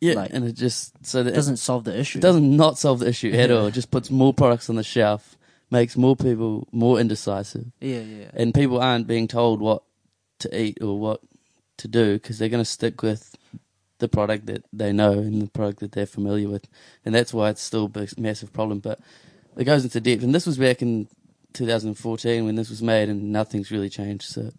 yeah, 0.00 0.14
Like- 0.14 0.32
and 0.32 0.44
it 0.44 0.52
just 0.54 0.92
so 1.04 1.22
that 1.22 1.32
It 1.32 1.34
doesn't 1.34 1.56
solve 1.56 1.84
the 1.84 1.98
issue. 1.98 2.18
it 2.18 2.22
doesn't 2.22 2.56
not 2.56 2.78
solve 2.78 3.00
the 3.00 3.08
issue 3.08 3.32
at 3.32 3.50
all. 3.50 3.66
It 3.66 3.74
just 3.74 3.90
puts 3.90 4.10
more 4.10 4.32
products 4.34 4.68
on 4.70 4.76
the 4.76 4.82
shelf, 4.84 5.36
makes 5.70 5.96
more 5.96 6.16
people 6.16 6.68
more 6.72 7.00
indecisive, 7.00 7.66
Yeah, 7.80 8.00
yeah. 8.00 8.30
and 8.34 8.54
people 8.54 8.80
aren't 8.80 9.06
being 9.06 9.28
told 9.28 9.60
what 9.60 9.82
to 10.40 10.60
eat 10.60 10.78
or 10.82 10.98
what 10.98 11.20
to 11.78 11.88
do 11.88 12.14
because 12.14 12.38
they're 12.38 12.48
going 12.48 12.62
to 12.62 12.70
stick 12.70 13.02
with 13.02 13.34
the 13.98 14.08
product 14.08 14.46
that 14.46 14.64
they 14.72 14.92
know 14.92 15.12
and 15.12 15.40
the 15.42 15.46
product 15.48 15.80
that 15.80 15.92
they're 15.92 16.06
familiar 16.06 16.48
with, 16.48 16.68
and 17.04 17.14
that's 17.14 17.32
why 17.32 17.50
it's 17.50 17.62
still 17.62 17.90
a 17.94 18.08
massive 18.18 18.52
problem. 18.52 18.80
But 18.80 19.00
it 19.56 19.64
goes 19.64 19.84
into 19.84 20.00
depth, 20.00 20.22
and 20.22 20.34
this 20.34 20.46
was 20.46 20.58
back 20.58 20.82
in 20.82 21.08
2014 21.54 22.44
when 22.44 22.56
this 22.56 22.70
was 22.70 22.82
made, 22.82 23.08
and 23.08 23.32
nothing's 23.32 23.70
really 23.70 23.88
changed. 23.88 24.24
So 24.24 24.50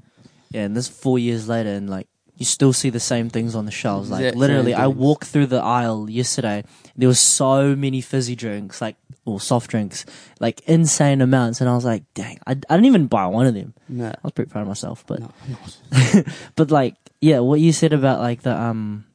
Yeah, 0.51 0.63
and 0.63 0.75
this 0.75 0.88
four 0.88 1.19
years 1.19 1.47
later, 1.47 1.69
and 1.69 1.89
like 1.89 2.07
you 2.38 2.45
still 2.45 2.74
see 2.74 2.89
the 2.89 3.00
same 3.00 3.29
things 3.29 3.55
on 3.55 3.65
the 3.65 3.71
shelves. 3.71 4.09
Like 4.09 4.21
Exact 4.21 4.38
literally, 4.38 4.74
I 4.74 4.88
walked 4.88 5.27
through 5.27 5.47
the 5.47 5.62
aisle 5.62 6.09
yesterday. 6.09 6.63
There 6.95 7.07
was 7.07 7.19
so 7.19 7.75
many 7.75 8.01
fizzy 8.01 8.35
drinks, 8.35 8.81
like 8.81 8.95
or 9.25 9.39
soft 9.39 9.70
drinks, 9.70 10.05
like 10.39 10.62
insane 10.62 11.20
amounts, 11.22 11.60
and 11.60 11.70
I 11.70 11.75
was 11.75 11.84
like, 11.84 12.03
dang, 12.13 12.39
I, 12.46 12.51
I 12.51 12.53
didn't 12.53 12.86
even 12.86 13.08
buy 13.08 13.25
one 13.25 13.48
of 13.48 13.53
them. 13.53 13.74
No, 13.89 14.08
I 14.08 14.15
was 14.24 14.32
pretty 14.32 14.51
proud 14.51 14.62
of 14.62 14.67
myself, 14.67 15.03
but 15.05 15.20
no, 15.20 16.24
but 16.55 16.72
like 16.72 16.96
yeah, 17.20 17.39
what 17.39 17.60
you 17.60 17.74
said 17.74 17.91
about 17.91 18.20
like 18.20 18.44
the 18.44 18.55
um 18.55 19.05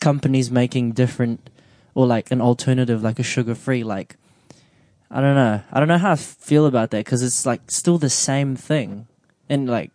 companies 0.00 0.50
making 0.50 0.92
different 0.92 1.50
or 1.94 2.06
like 2.06 2.30
an 2.30 2.40
alternative, 2.40 3.02
like 3.02 3.18
a 3.18 3.22
sugar 3.24 3.54
free, 3.54 3.82
like 3.82 4.16
I 5.10 5.20
don't 5.20 5.34
know, 5.34 5.62
I 5.70 5.78
don't 5.78 5.88
know 5.88 5.98
how 5.98 6.12
I 6.12 6.16
feel 6.16 6.66
about 6.66 6.90
that 6.90 7.04
because 7.04 7.22
it's 7.22 7.44
like 7.44 7.70
still 7.70 7.98
the 7.98 8.10
same 8.10 8.56
thing, 8.56 9.06
and 9.48 9.68
like 9.68 9.90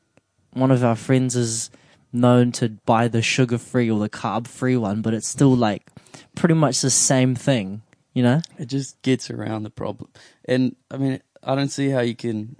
one 0.52 0.72
of 0.72 0.84
our 0.84 0.96
friends 0.96 1.36
is 1.36 1.70
known 2.12 2.52
to 2.52 2.70
buy 2.86 3.08
the 3.08 3.22
sugar 3.22 3.58
free 3.58 3.90
or 3.90 4.00
the 4.00 4.10
carb 4.10 4.48
free 4.48 4.76
one, 4.76 5.02
but 5.02 5.14
it's 5.14 5.28
still 5.28 5.56
like 5.56 5.90
pretty 6.36 6.56
much 6.56 6.82
the 6.82 6.90
same 6.90 7.36
thing, 7.36 7.82
you 8.14 8.24
know? 8.24 8.42
It 8.58 8.68
just 8.68 9.02
gets 9.02 9.30
around 9.30 9.64
the 9.64 9.70
problem. 9.70 10.10
And 10.46 10.76
I 10.92 10.98
mean, 10.98 11.22
I 11.44 11.56
don't 11.56 11.70
see 11.70 11.90
how 11.90 12.02
you 12.02 12.16
can, 12.16 12.56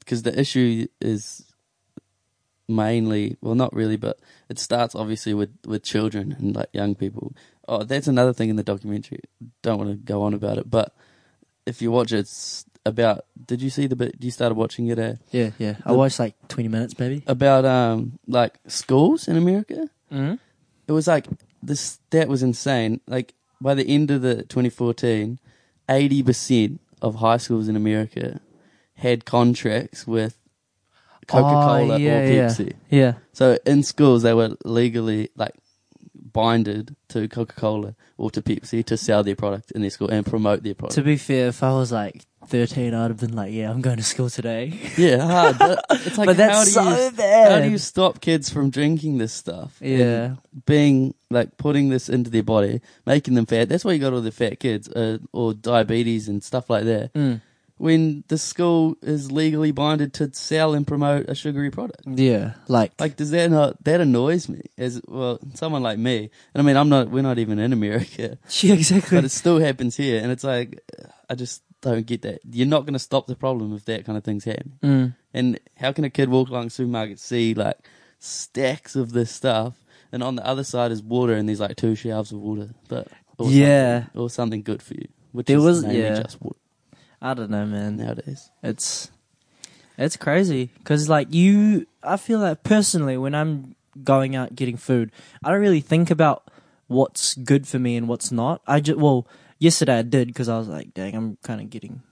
because 0.00 0.22
the 0.22 0.38
issue 0.38 0.86
is 1.00 1.44
mainly, 2.68 3.36
well, 3.40 3.54
not 3.54 3.72
really, 3.72 3.96
but 3.96 4.18
it 4.48 4.58
starts 4.58 4.94
obviously 4.94 5.34
with, 5.34 5.50
with 5.66 5.82
children 5.82 6.34
and 6.38 6.56
like 6.56 6.68
young 6.72 6.94
people. 6.94 7.34
Oh, 7.68 7.82
that's 7.82 8.06
another 8.06 8.32
thing 8.32 8.48
in 8.48 8.56
the 8.56 8.62
documentary. 8.62 9.20
Don't 9.62 9.78
want 9.78 9.90
to 9.90 9.96
go 9.96 10.22
on 10.22 10.34
about 10.34 10.58
it, 10.58 10.70
but 10.70 10.94
if 11.66 11.82
you 11.82 11.90
watch 11.90 12.12
it, 12.12 12.20
it's 12.20 12.64
about. 12.84 13.26
Did 13.44 13.60
you 13.60 13.70
see 13.70 13.88
the 13.88 13.96
bit? 13.96 14.14
You 14.20 14.30
started 14.30 14.54
watching 14.54 14.86
it, 14.86 14.98
eh? 14.98 15.14
Yeah, 15.32 15.50
yeah. 15.58 15.76
I 15.84 15.92
watched 15.92 16.20
like 16.20 16.34
twenty 16.48 16.68
minutes, 16.68 16.98
maybe. 16.98 17.24
About 17.26 17.64
um 17.64 18.18
like 18.28 18.58
schools 18.68 19.28
in 19.28 19.36
America. 19.36 19.90
Mm-hmm. 20.12 20.34
it 20.86 20.92
was 20.92 21.08
like 21.08 21.26
this 21.60 21.80
stat 21.80 22.28
was 22.28 22.44
insane. 22.44 23.00
Like 23.08 23.34
by 23.60 23.74
the 23.74 23.86
end 23.88 24.10
of 24.10 24.22
the 24.22 24.42
2014, 24.44 25.38
80 25.88 26.22
percent 26.22 26.80
of 27.02 27.16
high 27.16 27.36
schools 27.36 27.68
in 27.68 27.76
America 27.76 28.40
had 28.94 29.24
contracts 29.24 30.06
with 30.06 30.38
Coca 31.26 31.42
Cola 31.42 31.94
Oh, 31.94 31.96
yeah, 31.96 32.20
or 32.20 32.26
yeah. 32.26 32.46
Pepsi. 32.48 32.72
Yeah. 32.90 33.14
So 33.32 33.58
in 33.66 33.82
schools, 33.82 34.22
they 34.22 34.32
were 34.34 34.56
legally 34.64 35.30
like 35.36 35.54
binded 36.14 36.94
to 37.08 37.28
Coca 37.28 37.54
Cola 37.54 37.94
or 38.16 38.30
to 38.30 38.42
Pepsi 38.42 38.84
to 38.86 38.96
sell 38.96 39.22
their 39.22 39.36
product 39.36 39.70
in 39.72 39.80
their 39.80 39.90
school 39.90 40.08
and 40.08 40.24
promote 40.24 40.62
their 40.62 40.74
product. 40.74 40.94
To 40.96 41.02
be 41.02 41.16
fair, 41.16 41.48
if 41.48 41.62
I 41.62 41.72
was 41.72 41.92
like 41.92 42.24
13, 42.46 42.94
I'd 42.94 43.10
have 43.10 43.20
been 43.20 43.34
like, 43.34 43.52
yeah, 43.52 43.70
I'm 43.70 43.80
going 43.80 43.96
to 43.96 44.02
school 44.02 44.30
today. 44.30 44.78
yeah, 44.96 45.18
hard. 45.18 45.58
But 45.58 45.84
it's 45.90 46.18
like 46.18 46.26
but 46.26 46.36
how 46.36 46.46
that's 46.48 46.64
do 46.66 46.70
so 46.72 47.04
you 47.04 47.10
bad. 47.12 47.52
how 47.52 47.60
do 47.60 47.70
you 47.70 47.78
stop 47.78 48.20
kids 48.20 48.50
from 48.50 48.70
drinking 48.70 49.18
this 49.18 49.32
stuff? 49.32 49.78
and 49.80 49.98
yeah. 49.98 50.34
being 50.66 51.14
like 51.30 51.56
putting 51.56 51.88
this 51.88 52.08
into 52.08 52.30
their 52.30 52.42
body, 52.42 52.80
making 53.04 53.34
them 53.34 53.46
fat. 53.46 53.68
That's 53.68 53.84
why 53.84 53.92
you 53.92 53.98
got 53.98 54.12
all 54.12 54.20
the 54.20 54.30
fat 54.32 54.60
kids 54.60 54.88
uh, 54.88 55.18
or 55.32 55.54
diabetes 55.54 56.28
and 56.28 56.42
stuff 56.42 56.70
like 56.70 56.84
that. 56.84 57.12
Mm. 57.14 57.40
When 57.78 58.24
the 58.28 58.38
school 58.38 58.96
is 59.02 59.30
legally 59.30 59.70
binded 59.70 60.14
to 60.14 60.32
sell 60.32 60.72
and 60.72 60.86
promote 60.86 61.28
a 61.28 61.34
sugary 61.34 61.70
product, 61.70 62.00
Yeah. 62.06 62.54
Like, 62.68 62.98
like 62.98 63.16
does 63.16 63.32
that 63.32 63.50
not 63.50 63.84
that 63.84 64.00
annoys 64.00 64.48
me? 64.48 64.62
As 64.78 65.02
well, 65.06 65.38
someone 65.52 65.82
like 65.82 65.98
me, 65.98 66.30
and 66.54 66.62
I 66.62 66.62
mean, 66.62 66.76
I'm 66.78 66.88
not. 66.88 67.10
We're 67.10 67.22
not 67.22 67.38
even 67.38 67.58
in 67.58 67.74
America, 67.74 68.38
yeah, 68.60 68.72
exactly. 68.72 69.18
but 69.18 69.24
it 69.26 69.30
still 69.30 69.58
happens 69.58 69.94
here, 69.94 70.22
and 70.22 70.32
it's 70.32 70.42
like 70.42 70.80
I 71.28 71.34
just 71.34 71.62
don't 71.82 72.06
get 72.06 72.22
that. 72.22 72.40
You're 72.50 72.66
not 72.66 72.82
going 72.86 72.94
to 72.94 72.98
stop 72.98 73.26
the 73.26 73.36
problem 73.36 73.74
if 73.74 73.84
that 73.84 74.04
kind 74.04 74.16
of 74.18 74.24
thing's 74.24 74.44
happening. 74.44 74.78
Mm. 74.82 75.14
And 75.34 75.60
how 75.76 75.92
can 75.92 76.04
a 76.04 76.10
kid 76.10 76.28
walk 76.28 76.48
along 76.48 76.64
the 76.64 76.70
supermarket 76.70 77.18
see 77.20 77.54
like 77.54 77.76
stacks 78.18 78.96
of 78.96 79.12
this 79.12 79.30
stuff, 79.30 79.74
and 80.12 80.22
on 80.22 80.36
the 80.36 80.46
other 80.46 80.64
side 80.64 80.90
is 80.92 81.02
water, 81.02 81.34
and 81.34 81.48
there's 81.48 81.60
like 81.60 81.76
two 81.76 81.94
shelves 81.94 82.32
of 82.32 82.40
water, 82.40 82.70
but 82.88 83.08
or 83.38 83.50
Yeah. 83.50 84.00
something, 84.04 84.20
or 84.20 84.30
something 84.30 84.62
good 84.62 84.82
for 84.82 84.94
you, 84.94 85.08
which 85.32 85.46
There 85.46 85.58
is 85.58 85.64
was- 85.64 85.82
mainly 85.84 86.00
yeah. 86.02 86.22
just 86.22 86.40
water 86.40 86.58
I 87.20 87.34
don't 87.34 87.50
know, 87.50 87.66
man. 87.66 87.96
nowadays. 87.96 88.50
It's 88.62 89.10
it's 89.98 90.16
crazy 90.16 90.70
because 90.78 91.08
like 91.08 91.32
you, 91.32 91.86
I 92.02 92.16
feel 92.18 92.38
like 92.38 92.62
personally 92.62 93.16
when 93.16 93.34
I'm 93.34 93.74
going 94.04 94.36
out 94.36 94.54
getting 94.54 94.76
food, 94.76 95.10
I 95.42 95.50
don't 95.50 95.60
really 95.60 95.80
think 95.80 96.10
about 96.10 96.50
what's 96.86 97.34
good 97.34 97.66
for 97.66 97.78
me 97.78 97.96
and 97.96 98.06
what's 98.08 98.30
not. 98.30 98.60
I 98.66 98.80
just 98.80 98.98
well 98.98 99.26
yesterday 99.58 99.98
I 99.98 100.02
did 100.02 100.28
because 100.28 100.48
I 100.48 100.58
was 100.58 100.68
like, 100.68 100.94
dang, 100.94 101.14
I'm 101.14 101.36
kind 101.42 101.60
of 101.60 101.70
getting 101.70 102.02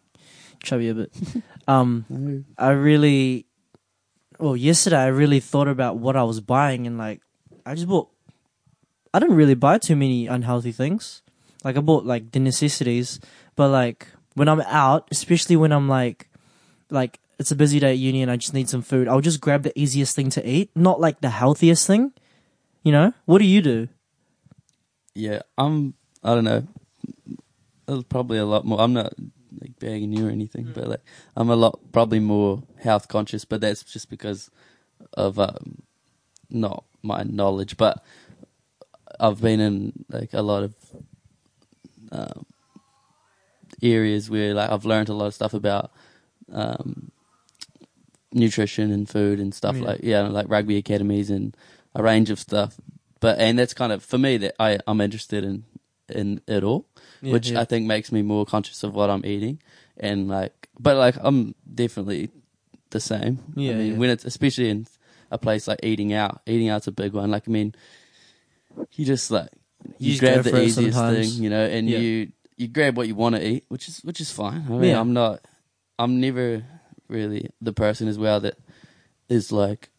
chubby 0.62 0.88
a 0.88 0.94
bit. 0.94 1.12
um, 1.68 2.44
I 2.58 2.70
really, 2.70 3.46
well, 4.38 4.56
yesterday 4.56 4.98
I 4.98 5.06
really 5.06 5.40
thought 5.40 5.68
about 5.68 5.98
what 5.98 6.16
I 6.16 6.22
was 6.24 6.40
buying 6.40 6.86
and 6.86 6.98
like, 6.98 7.20
I 7.66 7.74
just 7.74 7.88
bought. 7.88 8.10
I 9.12 9.20
didn't 9.20 9.36
really 9.36 9.54
buy 9.54 9.78
too 9.78 9.94
many 9.94 10.26
unhealthy 10.26 10.72
things. 10.72 11.22
Like 11.62 11.76
I 11.76 11.80
bought 11.80 12.04
like 12.04 12.32
the 12.32 12.40
necessities, 12.40 13.20
but 13.54 13.68
like 13.68 14.08
when 14.34 14.48
I'm 14.48 14.60
out, 14.62 15.08
especially 15.12 15.56
when 15.56 15.72
I'm 15.72 15.88
like, 15.88 16.28
like 16.90 17.20
it's 17.38 17.50
a 17.50 17.56
busy 17.56 17.78
day 17.78 17.92
at 17.92 17.98
uni 17.98 18.22
and 18.22 18.30
I 18.30 18.36
just 18.36 18.54
need 18.54 18.68
some 18.68 18.82
food, 18.82 19.08
I'll 19.08 19.20
just 19.20 19.40
grab 19.40 19.62
the 19.62 19.72
easiest 19.78 20.16
thing 20.16 20.30
to 20.30 20.46
eat, 20.46 20.70
not 20.74 21.00
like 21.00 21.20
the 21.20 21.30
healthiest 21.30 21.86
thing. 21.86 22.12
You 22.82 22.92
know, 22.92 23.12
what 23.24 23.38
do 23.38 23.46
you 23.46 23.62
do? 23.62 23.88
Yeah, 25.14 25.40
I'm. 25.56 25.94
I 26.22 26.34
don't 26.34 26.44
know. 26.44 26.66
There's 27.86 28.04
probably 28.04 28.38
a 28.38 28.46
lot 28.46 28.64
more. 28.64 28.80
I'm 28.80 28.92
not 28.92 29.12
like 29.60 29.78
bagging 29.78 30.12
you 30.12 30.26
or 30.26 30.30
anything, 30.30 30.72
but 30.74 30.88
like 30.88 31.04
I'm 31.36 31.50
a 31.50 31.56
lot 31.56 31.78
probably 31.92 32.20
more 32.20 32.62
health 32.80 33.08
conscious. 33.08 33.44
But 33.44 33.60
that's 33.60 33.82
just 33.82 34.08
because 34.10 34.50
of 35.12 35.38
um, 35.38 35.82
not 36.50 36.84
my 37.02 37.22
knowledge. 37.24 37.76
But 37.76 38.02
I've 39.20 39.40
been 39.40 39.60
in 39.60 40.04
like 40.08 40.32
a 40.32 40.42
lot 40.42 40.62
of 40.64 40.74
um, 42.10 42.46
areas 43.82 44.30
where 44.30 44.54
like 44.54 44.70
I've 44.70 44.84
learned 44.84 45.08
a 45.08 45.14
lot 45.14 45.26
of 45.26 45.34
stuff 45.34 45.54
about 45.54 45.90
um, 46.52 47.10
nutrition 48.32 48.90
and 48.90 49.08
food 49.08 49.40
and 49.40 49.54
stuff 49.54 49.76
Yeah. 49.76 49.82
like 49.84 50.00
yeah, 50.02 50.22
like 50.22 50.48
rugby 50.48 50.76
academies 50.76 51.30
and 51.30 51.56
a 51.94 52.02
range 52.02 52.30
of 52.30 52.38
stuff. 52.40 52.76
But 53.20 53.38
and 53.38 53.58
that's 53.58 53.74
kind 53.74 53.92
of 53.92 54.02
for 54.04 54.18
me 54.18 54.36
that 54.38 54.54
I 54.58 54.78
I'm 54.86 55.00
interested 55.00 55.44
in 55.44 55.64
in 56.08 56.40
it 56.46 56.62
all, 56.64 56.86
which 57.20 57.52
I 57.52 57.64
think 57.64 57.86
makes 57.86 58.12
me 58.12 58.22
more 58.22 58.44
conscious 58.46 58.82
of 58.82 58.94
what 58.94 59.10
I'm 59.10 59.24
eating 59.24 59.60
and 59.96 60.28
like. 60.28 60.68
But 60.78 60.96
like 60.96 61.16
I'm 61.20 61.54
definitely 61.72 62.30
the 62.90 63.00
same. 63.00 63.38
Yeah, 63.56 63.72
I 63.72 63.74
mean, 63.74 63.92
yeah. 63.92 63.98
when 63.98 64.10
it's 64.10 64.24
especially 64.24 64.68
in 64.70 64.86
a 65.30 65.38
place 65.38 65.66
like 65.66 65.80
eating 65.82 66.12
out. 66.12 66.42
Eating 66.46 66.68
out's 66.68 66.86
a 66.86 66.92
big 66.92 67.12
one. 67.12 67.30
Like 67.30 67.48
I 67.48 67.50
mean, 67.50 67.74
you 68.92 69.04
just 69.04 69.30
like 69.30 69.48
You 69.98 70.12
you, 70.14 70.20
grab 70.20 70.44
the 70.44 70.62
easiest 70.62 70.96
sometimes. 70.96 71.34
thing, 71.34 71.42
you 71.44 71.50
know, 71.50 71.64
and 71.64 71.88
Yeah. 71.88 71.98
you 71.98 72.32
you 72.56 72.68
grab 72.68 72.96
what 72.96 73.08
you 73.08 73.14
want 73.14 73.34
to 73.36 73.46
eat, 73.46 73.64
which 73.68 73.88
is 73.88 73.98
which 74.04 74.20
is 74.20 74.30
fine. 74.30 74.64
I 74.68 74.70
mean, 74.72 74.84
Yeah. 74.90 75.00
I'm 75.00 75.12
not. 75.12 75.40
I'm 75.98 76.20
never 76.20 76.64
really 77.08 77.50
the 77.60 77.72
person 77.72 78.08
as 78.08 78.18
well 78.18 78.40
that 78.40 78.56
is 79.28 79.52
like 79.52 79.90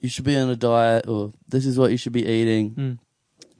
you 0.00 0.08
should 0.08 0.24
be 0.24 0.36
on 0.36 0.48
a 0.50 0.56
diet 0.56 1.06
or 1.08 1.32
this 1.48 1.64
is 1.66 1.78
what 1.78 1.90
you 1.90 1.96
should 1.96 2.12
be 2.12 2.26
eating 2.26 2.70
Mm. 2.74 2.98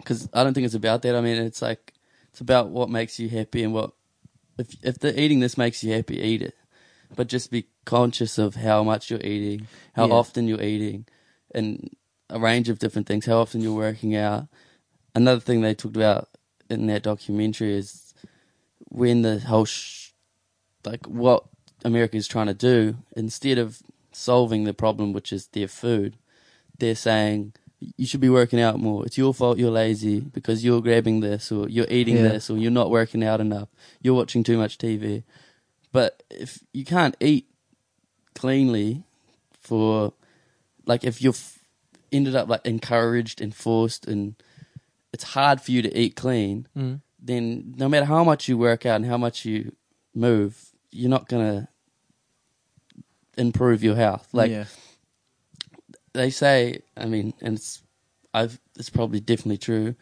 Because 0.08 0.26
I 0.32 0.42
don't 0.42 0.54
think 0.54 0.64
it's 0.64 0.74
about 0.74 1.02
that. 1.02 1.14
I 1.14 1.20
mean, 1.20 1.36
it's 1.36 1.60
like 1.60 1.92
it's 2.30 2.40
about 2.40 2.70
what 2.70 2.88
makes 2.88 3.20
you 3.20 3.28
happy 3.28 3.62
and 3.62 3.74
what 3.74 3.90
if 4.56 4.74
if 4.82 4.98
the 4.98 5.18
eating 5.20 5.40
this 5.40 5.58
makes 5.58 5.84
you 5.84 5.92
happy, 5.92 6.18
eat 6.18 6.40
it. 6.40 6.54
But 7.14 7.26
just 7.26 7.50
be 7.50 7.66
conscious 7.84 8.38
of 8.38 8.54
how 8.54 8.82
much 8.82 9.10
you're 9.10 9.20
eating, 9.20 9.68
how 9.94 10.06
Yeah. 10.06 10.14
often 10.14 10.48
you're 10.48 10.62
eating, 10.62 11.06
and 11.54 11.90
a 12.30 12.40
range 12.40 12.70
of 12.70 12.78
different 12.78 13.06
things. 13.06 13.26
How 13.26 13.38
often 13.38 13.60
you're 13.60 13.74
working 13.74 14.16
out. 14.16 14.48
Another 15.14 15.40
thing 15.40 15.60
they 15.60 15.74
talked 15.74 15.96
about 15.96 16.28
in 16.70 16.86
that 16.86 17.02
documentary 17.02 17.74
is 17.74 18.14
when 18.88 19.22
the 19.22 19.40
whole 19.40 19.64
sh- 19.66 20.12
like 20.84 21.06
what 21.06 21.44
America 21.84 22.16
is 22.16 22.26
trying 22.28 22.46
to 22.46 22.54
do 22.54 22.96
instead 23.14 23.58
of 23.58 23.82
solving 24.12 24.64
the 24.64 24.74
problem, 24.74 25.12
which 25.12 25.32
is 25.34 25.48
their 25.48 25.68
food, 25.68 26.16
they're 26.78 26.94
saying 26.94 27.52
you 27.96 28.06
should 28.06 28.20
be 28.20 28.28
working 28.28 28.60
out 28.60 28.78
more. 28.80 29.04
It's 29.06 29.16
your 29.18 29.32
fault 29.32 29.58
you're 29.58 29.70
lazy 29.70 30.20
because 30.20 30.64
you're 30.64 30.80
grabbing 30.82 31.20
this 31.20 31.52
or 31.52 31.68
you're 31.68 31.86
eating 31.88 32.16
Yeah. 32.16 32.28
this 32.28 32.50
or 32.50 32.56
you're 32.58 32.70
not 32.72 32.90
working 32.90 33.22
out 33.22 33.40
enough. 33.40 33.68
You're 34.02 34.14
watching 34.14 34.42
too 34.42 34.58
much 34.58 34.78
TV. 34.78 35.22
But 35.92 36.22
if 36.30 36.62
you 36.72 36.84
can't 36.84 37.16
eat 37.20 37.46
cleanly 38.34 39.04
for 39.60 40.12
like 40.86 41.04
if 41.04 41.22
you're 41.22 41.32
f- 41.34 41.58
ended 42.10 42.34
up 42.34 42.48
like 42.48 42.64
encouraged 42.66 43.40
and 43.40 43.54
forced 43.54 44.06
and 44.06 44.34
it's 45.12 45.24
hard 45.24 45.60
for 45.60 45.70
you 45.72 45.82
to 45.82 45.96
eat 45.98 46.16
clean, 46.16 46.66
Mm. 46.76 47.00
then 47.20 47.74
no 47.76 47.88
matter 47.88 48.06
how 48.06 48.24
much 48.24 48.48
you 48.48 48.58
work 48.58 48.84
out 48.86 48.96
and 48.96 49.06
how 49.06 49.16
much 49.18 49.44
you 49.44 49.72
move, 50.14 50.70
you're 50.90 51.10
not 51.10 51.28
gonna 51.28 51.68
improve 53.36 53.82
your 53.84 53.96
health. 53.96 54.28
Like 54.32 54.50
yeah. 54.50 54.64
They 56.18 56.30
say, 56.30 56.82
I 56.96 57.06
mean, 57.06 57.34
and 57.40 57.56
it's 57.56 57.82
I've 58.34 58.60
it's 58.76 58.90
probably 58.90 59.20
definitely 59.20 59.58
true. 59.58 59.94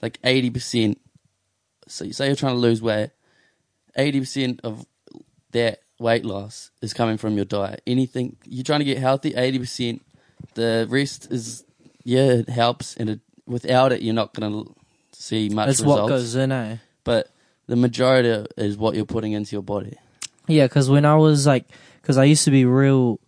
Like 0.00 0.18
eighty 0.24 0.50
percent. 0.50 1.00
So 1.88 2.04
you 2.04 2.12
say 2.12 2.26
you're 2.26 2.36
trying 2.36 2.54
to 2.54 2.60
lose 2.60 2.82
weight, 2.82 3.10
eighty 3.96 4.20
percent 4.20 4.60
of 4.64 4.86
that 5.52 5.80
weight 5.98 6.24
loss 6.24 6.70
is 6.82 6.92
coming 6.92 7.16
from 7.16 7.36
your 7.36 7.44
diet. 7.44 7.82
Anything 7.86 8.36
you're 8.44 8.64
trying 8.64 8.80
to 8.80 8.84
get 8.84 8.98
healthy, 8.98 9.34
eighty 9.34 9.58
percent. 9.58 10.02
The 10.54 10.86
rest 10.88 11.30
is 11.30 11.64
yeah, 12.04 12.26
it 12.32 12.48
helps, 12.48 12.96
and 12.96 13.10
it, 13.10 13.20
without 13.46 13.92
it, 13.92 14.02
you're 14.02 14.14
not 14.14 14.32
gonna 14.32 14.64
see 15.12 15.48
much 15.48 15.66
That's 15.66 15.80
results. 15.80 16.02
what 16.02 16.08
goes 16.08 16.34
in, 16.36 16.52
eh? 16.52 16.76
But 17.04 17.30
the 17.66 17.76
majority 17.76 18.46
is 18.56 18.76
what 18.76 18.94
you're 18.94 19.06
putting 19.06 19.32
into 19.32 19.56
your 19.56 19.62
body. 19.62 19.96
Yeah, 20.46 20.66
because 20.66 20.88
when 20.88 21.04
I 21.04 21.16
was 21.16 21.46
like, 21.46 21.66
because 22.00 22.16
I 22.18 22.24
used 22.24 22.44
to 22.44 22.50
be 22.50 22.64
real, 22.64 23.18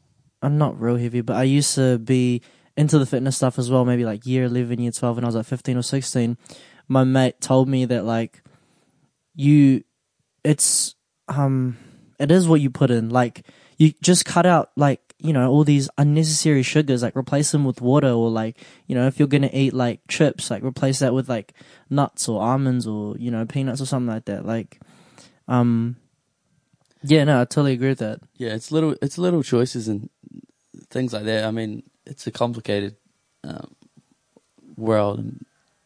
I'm 0.41 0.59
not 0.59 0.81
real 0.81 0.97
heavy, 0.97 1.21
but 1.21 1.37
I 1.37 1.43
used 1.43 1.75
to 1.75 1.99
be 1.99 2.43
into 2.77 2.99
the 2.99 3.07
fitness 3.07 3.37
stuff 3.37 3.59
as 3.59 3.71
well. 3.71 3.85
Maybe 3.85 4.05
like 4.05 4.25
year 4.25 4.45
eleven, 4.45 4.79
year 4.79 4.93
twelve, 4.93 5.17
when 5.17 5.25
I 5.25 5.29
was 5.29 5.35
like 5.35 5.47
fifteen 5.47 5.77
or 5.77 5.83
sixteen. 5.83 6.37
My 6.87 7.05
mate 7.05 7.41
told 7.41 7.69
me 7.69 7.85
that 7.87 8.05
like, 8.05 8.43
you, 9.35 9.83
it's 10.45 10.95
um, 11.27 11.77
it 12.19 12.31
is 12.31 12.47
what 12.47 12.61
you 12.61 12.71
put 12.71 12.91
in. 12.91 13.11
Like 13.11 13.47
you 13.79 13.93
just 14.01 14.25
cut 14.25 14.47
out 14.47 14.71
like 14.77 15.01
you 15.19 15.33
know 15.33 15.51
all 15.51 15.65
these 15.65 15.91
unnecessary 15.99 16.63
sugars. 16.63 17.03
Like 17.03 17.17
replace 17.17 17.51
them 17.51 17.65
with 17.65 17.81
water, 17.81 18.11
or 18.11 18.31
like 18.31 18.59
you 18.87 18.95
know 18.95 19.09
if 19.09 19.19
you're 19.19 19.29
gonna 19.29 19.51
eat 19.53 19.75
like 19.75 20.01
chips, 20.09 20.51
like 20.51 20.63
replace 20.63 21.01
that 21.01 21.13
with 21.15 21.29
like 21.29 21.53
nuts 21.91 22.29
or 22.29 22.41
almonds 22.41 22.87
or 22.87 23.17
you 23.19 23.31
know 23.31 23.45
peanuts 23.45 23.81
or 23.81 23.87
something 23.87 24.15
like 24.15 24.27
that. 24.27 24.47
Like, 24.47 24.81
um. 25.49 25.97
Yeah, 27.05 27.23
no, 27.23 27.41
I 27.41 27.45
totally 27.45 27.75
agree 27.75 27.91
with 27.91 28.01
that. 28.01 28.19
Yeah, 28.39 28.55
it's 28.55 28.73
little 28.73 28.97
it's 29.01 29.19
little 29.19 29.45
choices 29.45 29.87
and 29.87 30.11
things 30.91 31.13
like 31.13 31.25
that. 31.25 31.45
I 31.45 31.51
mean, 31.51 31.83
it's 32.07 32.27
a 32.27 32.31
complicated 32.31 32.97
um, 33.45 33.75
world 34.77 35.25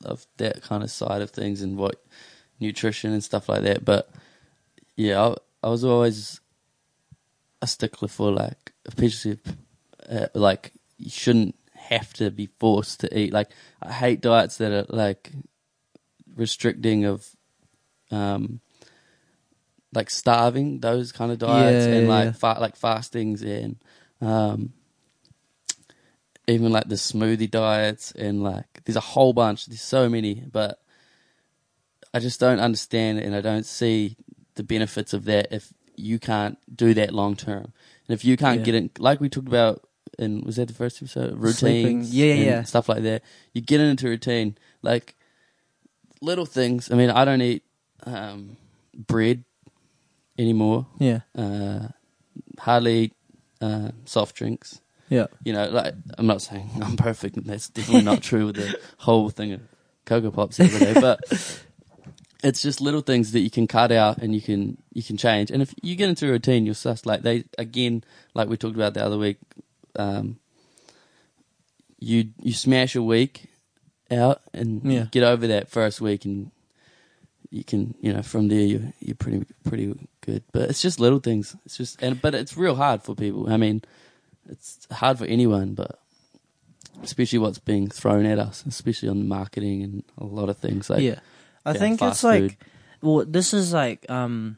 of 0.05 0.27
that 0.37 0.63
kind 0.63 0.83
of 0.83 0.91
side 0.91 1.23
of 1.23 1.31
things 1.31 1.63
and 1.63 1.77
what 1.77 2.03
nutrition 2.61 3.13
and 3.13 3.23
stuff 3.23 3.49
like 3.49 3.63
that. 3.63 3.85
But 3.85 4.11
yeah, 4.97 5.21
I, 5.23 5.37
I 5.67 5.71
was 5.71 5.85
always 5.85 6.41
a 7.61 7.67
stickler 7.67 8.09
for 8.09 8.31
like, 8.31 8.73
especially 8.87 9.39
uh, 10.09 10.27
like 10.35 10.73
you 10.99 11.11
shouldn't 11.11 11.55
have 11.75 12.13
to 12.15 12.31
be 12.31 12.47
forced 12.59 13.01
to 13.01 13.19
eat. 13.19 13.33
Like 13.33 13.51
I 13.83 13.93
hate 13.93 14.21
diets 14.21 14.59
that 14.59 14.73
are 14.73 14.87
like 14.89 15.31
restricting 16.35 17.05
of 17.05 17.29
um 18.11 18.61
like 19.95 20.09
starving 20.11 20.81
those 20.81 21.13
kind 21.13 21.31
of 21.31 21.39
diets 21.39 21.87
Yeah, 21.87 21.95
and 21.95 22.09
like 22.09 22.27
yeah. 22.27 22.33
fa- 22.33 22.59
like 22.61 22.77
fastings 22.77 23.43
and 23.43 23.77
um 24.21 24.73
even 26.49 26.73
like 26.73 26.89
the 26.89 26.97
smoothie 26.97 27.51
diets 27.51 28.13
and 28.13 28.43
like 28.43 28.83
there's 28.85 28.97
a 28.97 29.01
whole 29.01 29.33
bunch 29.33 29.67
there's 29.67 29.81
so 29.83 30.09
many 30.09 30.35
but 30.51 30.81
I 32.15 32.19
just 32.19 32.41
don't 32.41 32.61
understand 32.61 33.19
and 33.21 33.35
I 33.35 33.41
don't 33.41 33.65
see 33.65 34.17
the 34.57 34.63
benefits 34.63 35.15
of 35.15 35.25
that 35.25 35.49
if 35.51 35.73
you 35.97 36.19
can't 36.19 36.59
do 36.75 36.93
that 36.95 37.15
long 37.15 37.37
term. 37.37 37.73
And 38.07 38.15
if 38.15 38.23
you 38.23 38.37
can't 38.37 38.59
Yeah. 38.59 38.65
get 38.65 38.75
in 38.75 38.91
like 38.99 39.19
we 39.21 39.31
talked 39.31 39.49
about 39.49 39.89
in 40.19 40.43
was 40.43 40.57
that 40.57 40.69
the 40.69 40.75
first 40.75 40.99
episode? 40.99 41.39
Routines 41.39 42.15
Yeah, 42.15 42.35
yeah, 42.35 42.63
stuff 42.65 42.89
like 42.91 43.03
that. 43.05 43.23
You 43.55 43.63
get 43.63 43.81
into 43.81 44.09
routine 44.09 44.59
like 44.83 45.15
little 46.21 46.45
things. 46.45 46.91
I 46.91 46.97
mean 46.97 47.09
I 47.09 47.25
don't 47.25 47.41
eat 47.41 47.63
um 48.05 48.59
bread 48.95 49.45
anymore. 50.39 50.87
Yeah, 50.99 51.21
uh, 51.35 51.89
hardly 52.59 52.99
eat 53.05 53.13
uh, 53.63 53.93
soft 54.05 54.37
drinks. 54.37 54.82
Yeah, 55.13 55.27
You 55.45 55.53
know, 55.53 55.69
like 55.69 55.95
I'm 56.19 56.27
not 56.27 56.41
saying 56.43 56.71
I'm 56.83 56.97
perfect. 56.97 57.37
That's 57.45 57.69
definitely 57.69 58.03
not 58.03 58.23
true 58.23 58.47
with 58.47 58.57
the 58.57 58.75
whole 58.99 59.29
thing 59.31 59.53
of 59.53 59.61
Cocoa 60.07 60.31
Pops 60.31 60.59
every 60.61 60.81
day. 60.81 60.95
But 61.01 61.21
it's 62.45 62.63
just 62.63 62.81
little 62.81 63.03
things 63.03 63.33
that 63.33 63.41
you 63.41 63.51
can 63.51 63.67
cut 63.67 63.93
out 63.93 64.19
and 64.19 64.35
you 64.35 64.41
can 64.41 64.79
you 64.93 65.03
can 65.03 65.17
change. 65.17 65.51
And 65.51 65.61
if 65.63 65.75
you 65.83 65.95
get 65.97 66.09
into 66.09 66.27
a 66.29 66.31
routine, 66.33 66.65
you're 66.67 66.75
just 66.75 67.07
like 67.07 67.23
they 67.23 67.45
again, 67.59 68.05
like 68.35 68.49
we 68.49 68.57
talked 68.57 68.77
about 68.77 68.95
the 68.95 69.05
other 69.05 69.19
week. 69.19 69.39
Um, 69.97 70.39
you 71.99 72.31
you 72.41 72.53
smash 72.53 72.97
a 72.97 73.03
week 73.03 73.47
out 74.11 74.41
and 74.53 74.83
Yeah. 74.85 75.07
get 75.11 75.23
over 75.23 75.47
that 75.47 75.69
first 75.71 76.01
week 76.01 76.25
and 76.25 76.51
you 77.51 77.65
can 77.65 77.95
you 78.01 78.13
know 78.13 78.23
from 78.23 78.49
there 78.49 78.61
you 78.61 78.93
you're 79.01 79.15
pretty 79.15 79.45
pretty 79.65 79.95
good 80.21 80.43
but 80.53 80.69
it's 80.71 80.83
just 80.83 80.99
little 81.01 81.21
things 81.21 81.55
it's 81.65 81.77
just 81.77 82.03
and 82.03 82.21
but 82.21 82.35
it's 82.35 82.57
real 82.57 82.75
hard 82.75 83.03
for 83.03 83.15
people 83.15 83.49
i 83.53 83.57
mean 83.57 83.83
it's 84.49 84.87
hard 84.91 85.19
for 85.19 85.25
anyone 85.27 85.75
but 85.75 85.99
especially 87.03 87.39
what's 87.39 87.59
being 87.59 87.89
thrown 87.89 88.27
at 88.27 88.39
us 88.39 88.65
especially 88.67 89.09
on 89.09 89.27
marketing 89.29 89.83
and 89.83 90.03
a 90.19 90.25
lot 90.25 90.49
of 90.49 90.57
things 90.59 90.89
like 90.91 91.01
yeah. 91.01 91.21
I 91.65 91.73
yeah, 91.73 91.79
think 91.79 92.03
it's 92.03 92.25
like, 92.25 92.41
food. 92.43 92.57
well, 93.03 93.25
this 93.25 93.55
is 93.55 93.73
like, 93.73 94.05
um, 94.11 94.57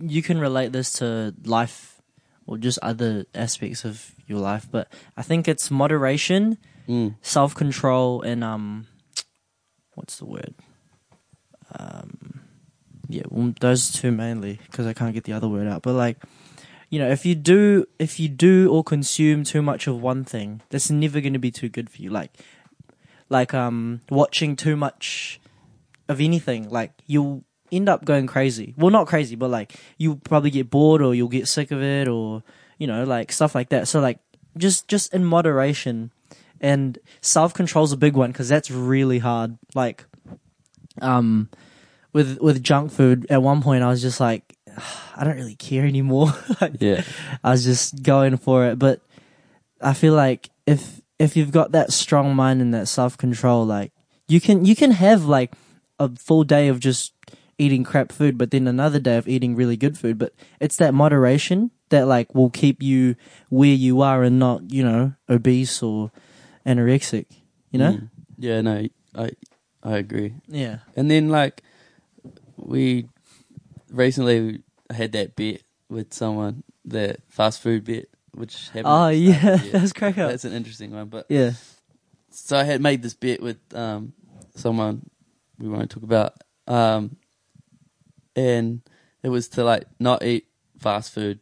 you 0.00 0.20
can 0.20 0.40
relate 0.40 0.72
this 0.72 0.94
to 0.94 1.32
life 1.44 2.02
or 2.44 2.58
just 2.58 2.80
other 2.82 3.24
aspects 3.36 3.84
of 3.84 4.12
your 4.26 4.40
life, 4.40 4.66
but 4.68 4.88
I 5.16 5.22
think 5.22 5.46
it's 5.46 5.70
moderation, 5.70 6.58
Mm. 6.88 7.14
self 7.22 7.54
control, 7.54 8.22
and 8.22 8.42
um, 8.42 8.88
what's 9.94 10.16
the 10.18 10.24
word? 10.24 10.54
Um, 11.78 12.40
yeah, 13.08 13.22
well, 13.28 13.54
those 13.60 13.92
two 13.92 14.10
mainly 14.10 14.58
because 14.70 14.86
I 14.88 14.92
can't 14.92 15.14
get 15.14 15.22
the 15.22 15.32
other 15.34 15.46
word 15.48 15.68
out. 15.68 15.82
But 15.82 15.92
like, 15.94 16.18
you 16.90 16.98
know, 16.98 17.08
if 17.08 17.24
you 17.24 17.36
do, 17.36 17.86
if 17.98 18.18
you 18.18 18.28
do 18.28 18.68
or 18.70 18.82
consume 18.82 19.44
too 19.44 19.62
much 19.62 19.86
of 19.86 20.02
one 20.02 20.24
thing, 20.24 20.60
that's 20.70 20.90
never 20.90 21.20
going 21.20 21.32
to 21.32 21.38
be 21.38 21.52
too 21.52 21.68
good 21.68 21.88
for 21.88 22.02
you. 22.02 22.10
Like, 22.10 22.32
like 23.28 23.54
um, 23.54 24.00
watching 24.10 24.56
too 24.56 24.76
much 24.76 25.40
of 26.08 26.20
anything, 26.20 26.68
like 26.68 26.92
you'll 27.06 27.44
end 27.70 27.88
up 27.88 28.04
going 28.04 28.26
crazy. 28.26 28.74
Well, 28.76 28.90
not 28.90 29.06
crazy, 29.06 29.36
but 29.36 29.50
like 29.50 29.74
you'll 29.98 30.16
probably 30.16 30.50
get 30.50 30.68
bored 30.68 31.00
or 31.00 31.14
you'll 31.14 31.28
get 31.28 31.46
sick 31.46 31.70
of 31.70 31.80
it, 31.80 32.08
or 32.08 32.42
you 32.76 32.88
know, 32.88 33.04
like 33.04 33.30
stuff 33.30 33.54
like 33.54 33.68
that. 33.68 33.86
So 33.86 34.00
like, 34.00 34.18
just 34.56 34.88
just 34.88 35.14
in 35.14 35.24
moderation, 35.24 36.10
and 36.60 36.98
self 37.20 37.54
control's 37.54 37.92
a 37.92 37.96
big 37.96 38.16
one 38.16 38.32
because 38.32 38.48
that's 38.48 38.70
really 38.70 39.20
hard. 39.20 39.56
Like, 39.76 40.04
um, 41.00 41.50
with 42.12 42.40
with 42.40 42.64
junk 42.64 42.90
food, 42.90 43.28
at 43.30 43.44
one 43.44 43.62
point 43.62 43.84
I 43.84 43.88
was 43.88 44.02
just 44.02 44.18
like, 44.18 44.56
I 45.16 45.24
don't 45.24 45.36
really 45.36 45.54
care 45.56 45.84
anymore. 45.84 46.32
Like, 46.60 46.74
yeah 46.80 47.02
I 47.44 47.50
was 47.52 47.64
just 47.64 48.02
going 48.02 48.36
for 48.36 48.66
it. 48.66 48.78
But 48.78 49.00
I 49.80 49.94
feel 49.94 50.14
like 50.14 50.50
if 50.66 51.00
if 51.18 51.36
you've 51.36 51.52
got 51.52 51.72
that 51.72 51.92
strong 51.92 52.34
mind 52.34 52.60
and 52.60 52.72
that 52.74 52.88
self 52.88 53.16
control, 53.18 53.64
like 53.66 53.92
you 54.28 54.40
can 54.40 54.64
you 54.64 54.76
can 54.76 54.90
have 54.92 55.24
like 55.24 55.52
a 55.98 56.08
full 56.16 56.44
day 56.44 56.68
of 56.68 56.80
just 56.80 57.12
eating 57.58 57.84
crap 57.84 58.10
food, 58.12 58.38
but 58.38 58.50
then 58.50 58.66
another 58.66 58.98
day 58.98 59.16
of 59.18 59.28
eating 59.28 59.54
really 59.54 59.76
good 59.76 59.98
food. 59.98 60.16
But 60.18 60.32
it's 60.60 60.76
that 60.76 60.94
moderation 60.94 61.70
that 61.90 62.06
like 62.06 62.34
will 62.34 62.50
keep 62.50 62.82
you 62.82 63.16
where 63.50 63.74
you 63.74 64.00
are 64.00 64.22
and 64.22 64.38
not 64.38 64.70
you 64.70 64.82
know 64.84 65.12
obese 65.28 65.82
or 65.82 66.10
anorexic. 66.66 67.26
You 67.70 67.78
know? 67.78 67.92
Mm. 67.92 68.10
yeah 68.38 68.60
no 68.62 68.88
i 69.14 69.30
i 69.84 69.96
agree 69.98 70.34
Yeah. 70.48 70.78
and 70.96 71.08
then 71.10 71.28
like 71.28 71.62
we 72.56 73.06
recently 73.90 74.62
I 74.90 74.94
had 74.94 75.12
that 75.12 75.36
bet 75.36 75.62
with 75.88 76.12
someone 76.14 76.62
that 76.86 77.20
fast 77.28 77.60
food 77.60 77.84
bet 77.84 78.06
which 78.32 78.68
happened 78.68 78.86
Oh 78.86 79.08
yeah, 79.08 79.56
that's 79.72 79.92
crack 79.92 80.16
up. 80.18 80.30
that's 80.30 80.44
an 80.44 80.52
interesting 80.52 80.92
one 80.92 81.08
but 81.08 81.26
Yeah. 81.28 81.52
so 82.30 82.56
I 82.56 82.64
had 82.64 82.80
made 82.80 83.02
this 83.02 83.14
bet 83.14 83.42
with 83.42 83.58
um, 83.74 84.12
someone 84.54 85.08
we 85.58 85.68
won't 85.68 85.90
talk 85.90 86.02
about, 86.04 86.34
um, 86.66 87.16
and 88.36 88.80
it 89.22 89.28
was 89.28 89.48
to 89.50 89.64
like 89.64 89.84
not 89.98 90.22
eat 90.24 90.46
fast 90.78 91.12
food 91.12 91.40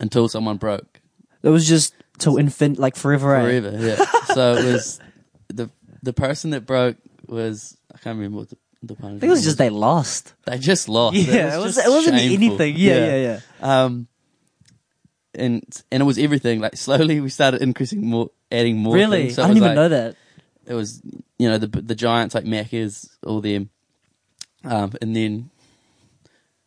until 0.00 0.28
someone 0.28 0.56
broke 0.56 1.00
It 1.42 1.48
was 1.50 1.66
just 1.68 1.94
till 2.18 2.36
infant, 2.38 2.78
like 2.78 2.96
forever. 2.96 3.34
eh? 3.36 3.60
forever. 3.60 3.76
Yeah. 3.78 4.04
so 4.34 4.54
it 4.54 4.64
was 4.72 5.00
the 5.48 5.70
the 6.02 6.12
person 6.12 6.50
that 6.50 6.64
broke 6.66 6.96
was 7.26 7.76
I 7.94 7.98
can't 7.98 8.16
remember 8.16 8.38
what 8.38 8.50
the, 8.50 8.56
the 8.82 8.94
punishment 8.94 9.16
I 9.16 9.20
think 9.20 9.28
it 9.28 9.30
was 9.30 9.44
just 9.44 9.58
they 9.58 9.70
lost. 9.70 10.34
they 10.44 10.58
just 10.58 10.88
lost. 10.88 11.16
Yeah, 11.16 11.56
it, 11.58 11.62
was, 11.62 11.78
it 11.78 11.88
wasn't 11.88 12.16
anything. 12.16 12.74
Yeah, 12.76 13.06
yeah, 13.06 13.16
yeah. 13.60 13.84
Um, 13.84 14.06
and 15.34 15.62
and 15.90 16.02
it 16.02 16.04
was 16.06 16.18
everything. 16.18 16.60
Like 16.60 16.76
slowly, 16.76 17.20
we 17.20 17.28
started 17.28 17.62
increasing 17.62 18.06
more, 18.06 18.30
adding 18.50 18.76
more. 18.78 18.94
Really? 18.94 19.22
things. 19.24 19.34
So 19.36 19.42
I 19.42 19.46
didn't 19.48 19.56
even 19.58 19.68
like- 19.68 19.76
know 19.76 19.88
that. 19.90 20.16
it 20.66 20.74
was 20.74 21.00
you 21.38 21.48
know 21.48 21.58
the 21.58 21.66
the 21.68 21.94
giants 21.94 22.34
like 22.34 22.44
Macca's, 22.44 23.16
all 23.24 23.40
them, 23.40 23.70
um, 24.64 24.92
and 25.02 25.14
then 25.14 25.50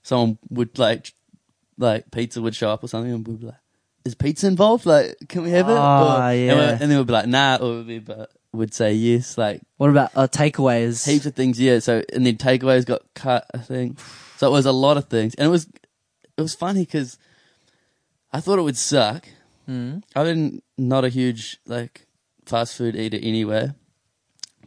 someone 0.03 0.37
would 0.49 0.77
like 0.77 1.13
like 1.77 2.11
pizza 2.11 2.41
would 2.41 2.55
show 2.55 2.69
up 2.71 2.83
or 2.83 2.87
something, 2.87 3.11
and 3.11 3.27
we'd 3.27 3.39
be 3.39 3.45
like, 3.47 3.55
"Is 4.05 4.15
pizza 4.15 4.47
involved? 4.47 4.85
Like, 4.85 5.15
can 5.27 5.43
we 5.43 5.51
have 5.51 5.67
it?" 5.69 5.73
Ah, 5.77 6.27
Or- 6.29 6.33
yeah. 6.33 6.51
and, 6.51 6.81
and 6.83 6.91
then 6.91 6.97
we'd 6.97 7.07
be 7.07 7.13
like, 7.13 7.27
"Nah," 7.27 7.57
or 7.61 7.81
we 7.83 7.99
but 7.99 8.29
would 8.53 8.73
say 8.73 8.93
yes, 8.93 9.37
like 9.37 9.61
What 9.77 9.89
about 9.89 10.11
uh, 10.15 10.27
takeaways? 10.27 11.07
heaps 11.07 11.25
of 11.25 11.35
things. 11.35 11.59
Yeah, 11.59 11.79
so 11.79 12.03
and 12.13 12.25
then 12.25 12.37
takeaways 12.37 12.85
got 12.85 13.01
cut, 13.13 13.45
I 13.53 13.59
think. 13.59 13.99
So 14.37 14.47
it 14.47 14.51
was 14.51 14.65
a 14.65 14.71
lot 14.71 14.97
of 14.97 15.05
things, 15.05 15.35
and 15.35 15.47
it 15.47 15.51
was 15.51 15.67
it 16.37 16.41
was 16.41 16.55
funny 16.55 16.81
because 16.85 17.17
I 18.31 18.39
thought 18.39 18.59
it 18.59 18.63
would 18.63 18.77
suck. 18.77 19.27
Mm. 19.69 20.01
I 20.15 20.23
didn't 20.23 20.63
not 20.77 21.05
a 21.05 21.09
huge 21.09 21.59
like 21.67 22.07
fast 22.45 22.75
food 22.75 22.95
eater 22.95 23.19
anyway, 23.21 23.71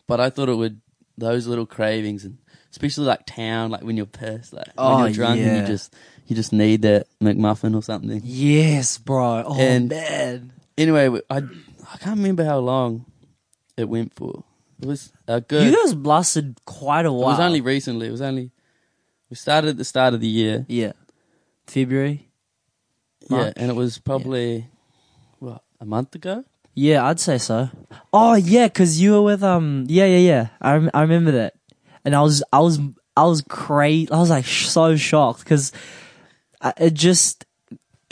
but 0.06 0.20
I 0.20 0.30
thought 0.30 0.48
it 0.48 0.54
would 0.56 0.80
those 1.18 1.46
little 1.46 1.66
cravings 1.66 2.24
and 2.24 2.38
especially 2.70 3.06
like 3.06 3.26
town, 3.26 3.70
like 3.70 3.82
when 3.82 3.96
you're 3.96 4.06
pissed, 4.06 4.52
like 4.52 4.68
Oh, 4.78 4.96
when 4.96 5.04
you're 5.06 5.14
drunk 5.14 5.40
and 5.40 5.60
you 5.60 5.66
just 5.66 5.92
you 6.28 6.36
just 6.36 6.52
need 6.52 6.82
that 6.82 7.06
McMuffin 7.20 7.74
or 7.74 7.82
something. 7.82 8.20
Yes, 8.24 8.96
bro. 8.98 9.42
Oh 9.46 9.58
And- 9.60 9.88
man. 9.88 10.52
Anyway, 10.78 11.20
I 11.28 11.36
I 11.38 11.96
can't 11.98 12.16
remember 12.18 12.44
how 12.44 12.58
long 12.58 13.04
it 13.76 13.88
went 13.88 14.14
for. 14.14 14.44
It 14.80 14.87
was 14.87 15.12
a 15.28 15.40
good. 15.40 15.66
You 15.66 15.76
guys 15.76 15.94
lasted 15.94 16.58
quite 16.64 17.06
a 17.06 17.12
while. 17.12 17.20
it 17.20 17.24
while. 17.24 17.30
was 17.32 17.40
only 17.40 17.61
recently. 17.61 18.08
It 18.08 18.11
was 18.11 18.20
only. 18.22 18.50
We 19.30 19.37
started 19.37 19.68
at 19.70 19.76
the 19.76 19.85
start 19.85 20.12
of 20.14 20.20
the 20.20 20.26
year. 20.28 20.66
yeah, 20.68 20.92
February. 21.66 22.28
March? 23.30 23.46
Yeah, 23.46 23.62
and 23.62 23.70
it 23.70 23.74
was 23.74 23.98
probably 23.98 24.66
what 25.38 25.62
a 25.80 25.85
month 25.87 26.14
ago. 26.14 26.44
Yeah, 26.74 27.06
I'd 27.06 27.20
say 27.20 27.38
so. 27.38 27.70
Oh 28.12 28.35
yeah, 28.35 28.66
because 28.66 29.00
you 29.00 29.12
were 29.12 29.22
with 29.22 29.42
um. 29.42 29.85
Yeah, 29.88 30.06
yeah, 30.06 30.18
yeah. 30.18 30.48
I 30.61 30.72
rem- 30.74 30.90
I 30.92 31.02
remember 31.02 31.30
that, 31.32 31.54
and 32.04 32.14
I 32.14 32.22
was 32.22 32.42
I 32.52 32.61
was 32.61 32.80
I 33.16 33.24
was 33.24 33.42
crazy. 33.48 34.11
I 34.11 34.18
was 34.18 34.30
like 34.30 34.44
sh- 34.44 34.66
so 34.66 34.96
shocked 34.96 35.44
because 35.44 35.70
it 36.78 36.94
just 36.94 37.44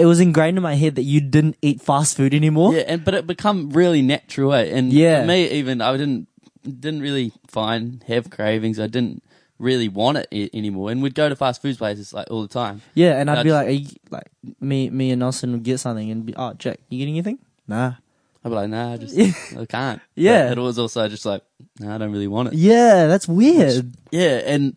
it 0.00 0.06
was 0.06 0.20
ingrained 0.20 0.56
in 0.56 0.62
my 0.62 0.74
head 0.74 0.94
that 0.96 1.02
you 1.02 1.20
didn't 1.20 1.56
eat 1.62 1.80
fast 1.80 2.16
food 2.16 2.34
anymore. 2.34 2.74
Yeah, 2.74 2.84
and 2.86 3.04
but 3.04 3.14
it 3.14 3.26
become 3.26 3.70
really 3.70 4.02
natural, 4.02 4.52
eh? 4.54 4.64
and 4.64 4.92
Yeah. 4.92 5.20
for 5.22 5.26
me 5.28 5.48
even 5.50 5.80
I 5.80 5.92
didn't 5.96 6.26
didn't 6.64 7.00
really 7.02 7.32
find 7.46 8.02
have 8.08 8.30
cravings. 8.30 8.78
I 8.80 8.86
didn't 8.86 9.22
really 9.58 9.88
want 9.88 10.18
it 10.18 10.28
I- 10.32 10.50
anymore, 10.56 10.90
and 10.90 11.02
we'd 11.02 11.14
go 11.14 11.28
to 11.28 11.36
fast 11.36 11.60
food 11.62 11.76
places 11.78 12.12
like 12.12 12.26
all 12.30 12.42
the 12.42 12.48
time. 12.48 12.80
Yeah, 12.94 13.20
and 13.20 13.30
I'd 13.30 13.44
be 13.44 13.52
like, 13.52 13.68
Are 13.68 13.70
you, 13.70 13.88
like 14.10 14.28
me, 14.60 14.88
me 14.90 15.10
and 15.10 15.20
Nelson 15.20 15.52
would 15.52 15.62
get 15.62 15.78
something 15.80 16.10
and 16.10 16.24
be, 16.26 16.34
oh, 16.36 16.54
Jack, 16.54 16.80
you 16.88 16.98
getting 16.98 17.14
anything? 17.14 17.38
Nah. 17.68 17.94
I'd 18.42 18.48
be 18.48 18.54
like, 18.54 18.70
nah, 18.70 18.94
I 18.94 18.96
just 18.96 19.18
I 19.58 19.66
can't. 19.66 20.00
Yeah. 20.14 20.48
but 20.48 20.56
it 20.56 20.62
was 20.62 20.78
also 20.78 21.06
just 21.08 21.26
like, 21.26 21.42
nah, 21.78 21.94
I 21.94 21.98
don't 21.98 22.10
really 22.12 22.26
want 22.28 22.48
it. 22.48 22.54
Yeah, 22.54 23.06
that's 23.06 23.28
weird. 23.28 23.92
Yeah, 24.10 24.40
and 24.46 24.76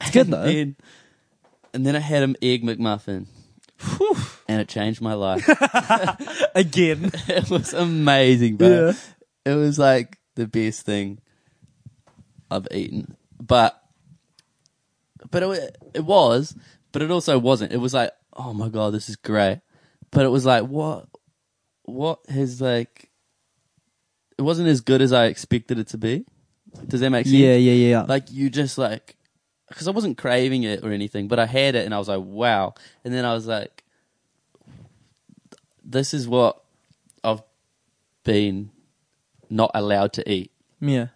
It's 0.00 0.12
good 0.12 0.26
and 0.30 0.32
though. 0.34 0.44
Then, 0.44 0.76
and 1.74 1.84
then 1.86 1.96
I 1.96 2.00
had 2.00 2.22
an 2.22 2.36
egg 2.42 2.62
McMuffin, 2.62 3.26
and 4.48 4.60
it 4.60 4.68
changed 4.68 5.00
my 5.00 5.14
life. 5.14 5.46
Again. 6.54 7.10
it 7.28 7.50
was 7.50 7.72
amazing, 7.72 8.56
bro. 8.56 8.92
It 9.44 9.54
was 9.54 9.78
like 9.78 10.18
the 10.34 10.46
best 10.46 10.86
thing 10.86 11.20
I've 12.50 12.68
eaten. 12.70 13.16
But 13.40 13.80
but 15.30 15.42
it, 15.42 15.78
it 15.94 16.04
was, 16.04 16.54
but 16.92 17.02
it 17.02 17.10
also 17.10 17.38
wasn't. 17.38 17.72
It 17.72 17.78
was 17.78 17.94
like, 17.94 18.12
oh 18.34 18.52
my 18.52 18.68
god, 18.68 18.92
this 18.92 19.08
is 19.08 19.16
great. 19.16 19.60
But 20.10 20.24
it 20.24 20.28
was 20.28 20.44
like, 20.44 20.64
what 20.64 21.08
what 21.84 22.20
has 22.28 22.60
like 22.60 23.10
it 24.38 24.42
wasn't 24.42 24.68
as 24.68 24.80
good 24.80 25.02
as 25.02 25.12
I 25.12 25.26
expected 25.26 25.78
it 25.78 25.88
to 25.88 25.98
be. 25.98 26.24
Does 26.86 27.00
that 27.00 27.10
make 27.10 27.26
sense? 27.26 27.36
Yeah, 27.36 27.54
yeah, 27.54 27.72
yeah. 27.72 28.02
Like 28.02 28.30
you 28.30 28.50
just 28.50 28.78
like 28.78 29.16
because 29.68 29.88
I 29.88 29.92
wasn't 29.92 30.18
craving 30.18 30.64
it 30.64 30.84
or 30.84 30.92
anything, 30.92 31.28
but 31.28 31.38
I 31.38 31.46
had 31.46 31.74
it 31.74 31.84
and 31.84 31.94
I 31.94 31.98
was 31.98 32.08
like, 32.08 32.22
wow. 32.22 32.74
And 33.04 33.12
then 33.12 33.24
I 33.24 33.34
was 33.34 33.46
like, 33.46 33.84
this 35.84 36.14
is 36.14 36.28
what 36.28 36.62
I've 37.24 37.42
been 38.24 38.70
not 39.50 39.70
allowed 39.74 40.12
to 40.14 40.30
eat, 40.30 40.50
yeah. 40.80 41.08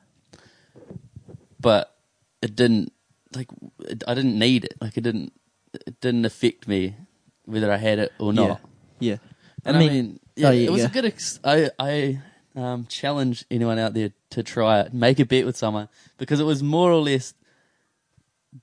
but 1.60 1.94
it 2.42 2.54
didn't 2.54 2.92
like 3.34 3.48
it, 3.80 4.02
I 4.06 4.14
didn't 4.14 4.38
need 4.38 4.64
it. 4.64 4.74
Like 4.80 4.96
it 4.96 5.02
didn't 5.02 5.32
it 5.72 6.00
didn't 6.00 6.24
affect 6.24 6.68
me 6.68 6.96
whether 7.44 7.70
I 7.70 7.76
had 7.76 7.98
it 7.98 8.12
or 8.18 8.32
not. 8.32 8.60
Yeah. 8.98 9.12
Yeah. 9.12 9.16
And 9.64 9.76
I 9.76 9.80
mean, 9.80 10.20
yeah, 10.36 10.48
oh, 10.48 10.50
yeah, 10.52 10.66
it 10.66 10.72
was 10.72 10.82
yeah. 10.82 10.88
a 10.88 10.90
good. 10.90 11.04
Ex- 11.06 11.40
I 11.42 11.70
I 11.78 12.20
um, 12.54 12.86
challenge 12.86 13.44
anyone 13.50 13.78
out 13.78 13.94
there 13.94 14.12
to 14.30 14.42
try 14.42 14.80
it, 14.80 14.94
make 14.94 15.18
a 15.18 15.24
bet 15.24 15.44
with 15.44 15.56
someone 15.56 15.88
because 16.18 16.40
it 16.40 16.44
was 16.44 16.62
more 16.62 16.90
or 16.90 17.00
less 17.00 17.34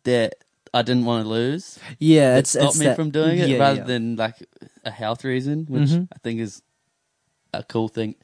that 0.03 0.42
I 0.73 0.81
didn't 0.81 1.05
want 1.05 1.23
to 1.25 1.29
lose. 1.29 1.77
Yeah, 1.99 2.35
It 2.35 2.39
it's 2.39 2.49
stopped 2.51 2.65
it's 2.71 2.79
me 2.79 2.85
that- 2.87 2.95
from 2.95 3.11
doing 3.11 3.37
it 3.37 3.47
yeah, 3.49 3.57
rather 3.59 3.79
yeah. 3.81 3.83
than 3.85 4.15
like 4.15 4.35
a 4.83 4.89
health 4.91 5.23
reason, 5.23 5.65
which 5.69 5.89
Mhm. 5.89 6.07
I 6.13 6.17
think 6.23 6.39
is 6.39 6.61
a 7.53 7.63
cool 7.63 7.87
thing. 7.87 8.15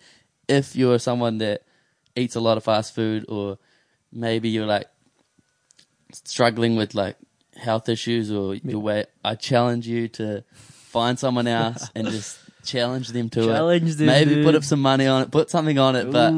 If 0.48 0.76
you're 0.76 0.98
someone 1.00 1.38
that 1.40 1.62
eats 2.16 2.36
a 2.36 2.40
lot 2.40 2.58
of 2.58 2.64
fast 2.64 2.96
food, 2.96 3.26
or 3.30 3.60
maybe 4.12 4.50
you're 4.50 4.66
like 4.66 4.88
struggling 6.14 6.76
with 6.76 6.96
like 6.96 7.18
health 7.56 7.88
issues 7.90 8.32
or 8.32 8.56
your 8.56 8.80
weight, 8.80 9.08
I 9.24 9.36
challenge 9.36 9.88
you 9.88 10.08
to 10.10 10.44
find 10.54 11.20
someone 11.20 11.48
else 11.48 11.90
and 11.96 12.08
just 12.18 12.40
challenge 12.66 13.10
them 13.10 13.30
to 13.30 13.42
it. 13.42 13.46
Challenge 13.46 13.90
it. 13.92 13.94
them, 13.98 14.08
maybe 14.08 14.44
put 14.44 14.56
up 14.56 14.64
some 14.64 14.82
money 14.82 15.06
on 15.06 15.22
it, 15.24 15.32
put 15.32 15.50
something 15.50 15.78
on 15.78 15.96
it, 15.96 16.12
but 16.12 16.34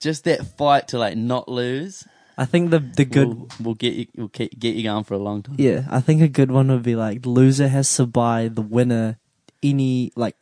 just 0.00 0.24
that 0.24 0.46
fight 0.56 0.88
to 0.88 0.98
like 0.98 1.16
not 1.16 1.48
lose 1.48 2.04
I 2.38 2.44
think 2.46 2.70
the 2.70 2.78
the 2.78 3.04
good 3.04 3.26
will, 3.26 3.48
will 3.60 3.74
get 3.74 3.94
you 3.94 4.06
we'll 4.14 4.28
keep, 4.30 4.56
get 4.58 4.76
you 4.76 4.84
going 4.84 5.02
for 5.02 5.14
a 5.14 5.18
long 5.18 5.42
time. 5.42 5.56
Yeah, 5.58 5.82
I 5.90 6.00
think 6.00 6.22
a 6.22 6.28
good 6.28 6.52
one 6.54 6.68
would 6.70 6.84
be 6.84 6.94
like 6.94 7.22
the 7.22 7.30
loser 7.30 7.66
has 7.66 7.90
to 7.96 8.06
buy 8.06 8.46
the 8.46 8.62
winner 8.62 9.18
any 9.60 10.12
like 10.14 10.36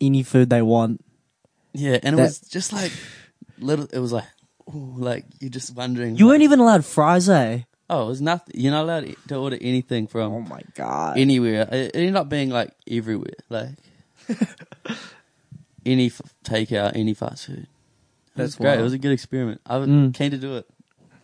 any 0.00 0.22
food 0.22 0.50
they 0.50 0.62
want. 0.62 1.02
Yeah, 1.74 1.98
and 2.02 2.14
it 2.14 2.22
was 2.22 2.38
just 2.38 2.72
like 2.72 2.92
little. 3.58 3.86
It 3.92 3.98
was 3.98 4.12
like, 4.12 4.30
ooh, 4.72 4.94
like 4.96 5.26
you're 5.40 5.50
just 5.50 5.74
wondering. 5.74 6.14
You 6.16 6.26
like, 6.26 6.32
weren't 6.38 6.42
even 6.44 6.60
allowed 6.60 6.84
fries, 6.86 7.28
eh? 7.28 7.62
Oh, 7.90 8.04
it 8.04 8.08
was 8.08 8.20
nothing. 8.20 8.54
You're 8.60 8.72
not 8.72 8.84
allowed 8.84 9.16
to 9.28 9.34
order 9.36 9.58
anything 9.60 10.06
from 10.06 10.32
Oh 10.32 10.40
my 10.42 10.62
god. 10.74 11.18
anywhere. 11.18 11.66
It, 11.72 11.90
it 11.94 11.96
ended 11.96 12.16
up 12.16 12.28
being 12.28 12.50
like 12.50 12.70
everywhere, 12.88 13.34
like 13.48 13.70
any 15.86 16.06
f- 16.06 16.20
takeout, 16.44 16.92
any 16.94 17.14
fast 17.14 17.46
food. 17.46 17.66
That's 18.38 18.56
great. 18.56 18.68
wild. 18.70 18.80
It 18.80 18.82
was 18.84 18.92
a 18.94 18.98
good 18.98 19.12
experiment. 19.12 19.60
I 19.66 19.76
was 19.78 19.88
Mm. 19.88 20.14
keen 20.14 20.30
to 20.32 20.38
do 20.38 20.56
it 20.56 20.66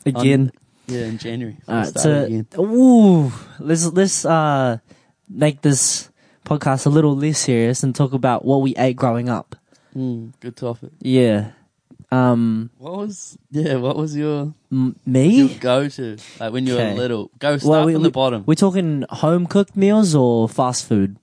Again. 0.06 0.52
Yeah, 0.86 1.06
in 1.06 1.16
January. 1.18 1.56
All 1.66 1.76
right, 1.76 1.86
start 1.88 2.02
so 2.02 2.24
again. 2.24 2.46
ooh, 2.58 3.32
let's 3.58 3.86
let's 3.86 4.24
uh 4.26 4.78
make 5.30 5.62
this 5.62 6.10
podcast 6.44 6.84
a 6.84 6.90
little 6.90 7.16
less 7.16 7.38
serious 7.38 7.82
and 7.82 7.94
talk 7.94 8.12
about 8.12 8.44
what 8.44 8.60
we 8.60 8.74
ate 8.76 8.96
growing 8.96 9.28
up. 9.30 9.56
Mm, 9.96 10.32
good 10.40 10.56
topic. 10.56 10.90
Yeah. 11.00 11.52
Um, 12.12 12.68
What 12.78 12.96
was 12.98 13.38
yeah? 13.50 13.76
What 13.76 13.96
was 13.96 14.14
your 14.14 14.52
m- 14.70 14.94
your 15.06 15.12
me? 15.12 15.54
go 15.58 15.88
to 15.88 16.16
like 16.38 16.52
when 16.52 16.66
you 16.66 16.74
were 16.74 16.80
Okay. 16.80 16.96
little? 16.96 17.30
Go 17.38 17.56
start 17.56 17.86
we, 17.86 17.94
from 17.94 18.02
the 18.02 18.10
bottom. 18.10 18.44
We're 18.46 18.54
talking 18.54 19.04
home 19.08 19.46
cooked 19.46 19.74
meals 19.76 20.14
or 20.14 20.48
fast 20.48 20.84
food. 20.86 21.16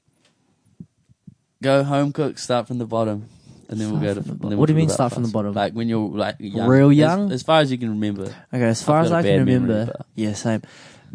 Go 1.61 1.83
home 1.83 2.11
cook. 2.11 2.39
Start 2.39 2.67
from 2.67 2.79
the 2.79 2.85
bottom, 2.87 3.29
and 3.71 3.79
then 3.79 3.91
we'll 3.91 4.01
go 4.01 4.13
to. 4.13 4.21
Start 4.21 4.25
from 4.25 4.27
the 4.27 4.31
and 4.31 4.39
bottom. 4.41 4.49
then 4.49 4.59
What 4.59 4.67
do 4.67 4.73
you 4.73 4.77
mean 4.77 4.89
start 4.89 5.13
from 5.13 5.23
the 5.23 5.29
bottom? 5.29 5.53
Like 5.53 5.73
when 5.73 5.89
you're 5.89 6.07
like 6.09 6.35
young, 6.39 6.67
Real 6.69 6.91
young? 6.93 7.31
as, 7.31 7.41
far 7.43 7.61
as 7.61 7.71
you 7.71 7.77
can 7.77 7.89
remember. 7.89 8.23
Okay, 8.53 8.63
as 8.63 8.83
far 8.83 8.99
I've 8.99 9.05
as 9.05 9.11
I 9.11 9.21
can 9.23 9.39
bad 9.39 9.45
memory, 9.47 9.53
remember, 9.73 10.05
yeah, 10.15 10.33
same. 10.33 10.61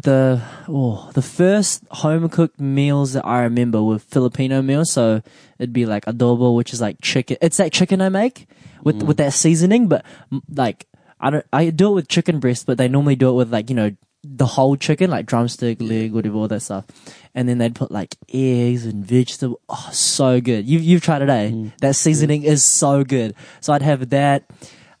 The 0.03 0.41
oh, 0.67 1.09
the 1.13 1.21
first 1.23 1.83
home 1.89 2.29
cooked 2.29 2.59
meals 2.59 3.13
that 3.13 3.25
I 3.25 3.41
remember 3.43 3.81
were 3.81 3.97
Filipino 3.97 4.61
meals. 4.61 4.91
So 4.91 5.21
it'd 5.57 5.73
be 5.73 5.85
like 5.87 6.05
adobo, 6.05 6.55
which 6.55 6.71
is 6.73 6.81
like 6.81 6.97
chicken. 7.01 7.37
It's 7.41 7.57
that 7.57 7.71
chicken 7.71 8.01
I 8.01 8.09
make 8.09 8.47
with 8.83 9.01
Mm. 9.01 9.07
with 9.07 9.17
that 9.17 9.33
seasoning, 9.33 9.87
but 9.87 10.05
like 10.53 10.85
I 11.19 11.31
don't. 11.31 11.45
I 11.51 11.71
do 11.71 11.91
it 11.91 11.95
with 11.95 12.07
chicken 12.09 12.39
breast, 12.39 12.67
but 12.67 12.77
they 12.77 12.87
normally 12.87 13.15
do 13.15 13.29
it 13.29 13.33
with 13.33 13.51
like 13.51 13.69
you 13.71 13.75
know 13.75 13.91
the 14.35 14.45
whole 14.45 14.75
chicken, 14.75 15.09
like 15.09 15.25
drumstick, 15.25 15.81
leg, 15.81 16.11
whatever, 16.11 16.35
all 16.35 16.47
that 16.47 16.61
stuff. 16.61 16.85
And 17.33 17.47
then 17.47 17.57
they'd 17.57 17.75
put 17.75 17.91
like 17.91 18.15
eggs 18.33 18.85
and 18.85 19.05
vegetable. 19.05 19.59
Oh, 19.69 19.89
so 19.91 20.41
good. 20.41 20.67
You 20.67 20.79
you've 20.79 21.03
tried 21.03 21.21
it, 21.21 21.29
eh? 21.29 21.49
Mm. 21.49 21.77
That 21.79 21.95
seasoning 21.95 22.43
is 22.43 22.63
so 22.63 23.03
good. 23.03 23.35
So 23.61 23.73
I'd 23.73 23.81
have 23.81 24.09
that. 24.09 24.49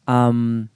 Um, 0.07 0.69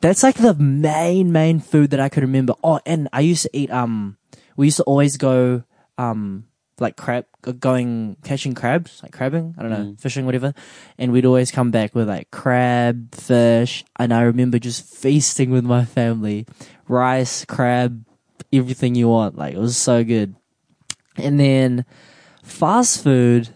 that's 0.00 0.22
like 0.22 0.36
the 0.36 0.54
main 0.54 1.32
main 1.32 1.60
food 1.60 1.90
that 1.90 2.00
I 2.00 2.08
could 2.08 2.22
remember. 2.22 2.54
Oh, 2.62 2.80
and 2.84 3.08
I 3.12 3.20
used 3.20 3.42
to 3.42 3.50
eat 3.52 3.70
um 3.70 4.16
we 4.56 4.66
used 4.66 4.76
to 4.78 4.84
always 4.84 5.16
go 5.16 5.64
um 5.98 6.46
like 6.80 6.96
crab 6.96 7.26
going 7.60 8.16
catching 8.24 8.54
crabs, 8.54 9.00
like 9.02 9.12
crabbing, 9.12 9.54
I 9.58 9.62
don't 9.62 9.70
know, 9.70 9.92
Mm. 9.92 10.00
fishing 10.00 10.26
whatever. 10.26 10.54
And 10.98 11.12
we'd 11.12 11.24
always 11.26 11.50
come 11.50 11.70
back 11.70 11.94
with 11.94 12.08
like 12.08 12.30
crab, 12.30 13.14
fish, 13.14 13.84
and 13.98 14.12
I 14.12 14.22
remember 14.22 14.58
just 14.58 14.84
feasting 14.84 15.50
with 15.50 15.64
my 15.64 15.84
family. 15.84 16.46
Rice, 16.88 17.44
crab, 17.44 18.04
everything 18.52 18.94
you 18.94 19.08
want. 19.08 19.36
Like 19.36 19.54
it 19.54 19.60
was 19.60 19.76
so 19.76 20.02
good. 20.04 20.34
And 21.16 21.38
then 21.38 21.84
fast 22.42 23.02
food 23.02 23.50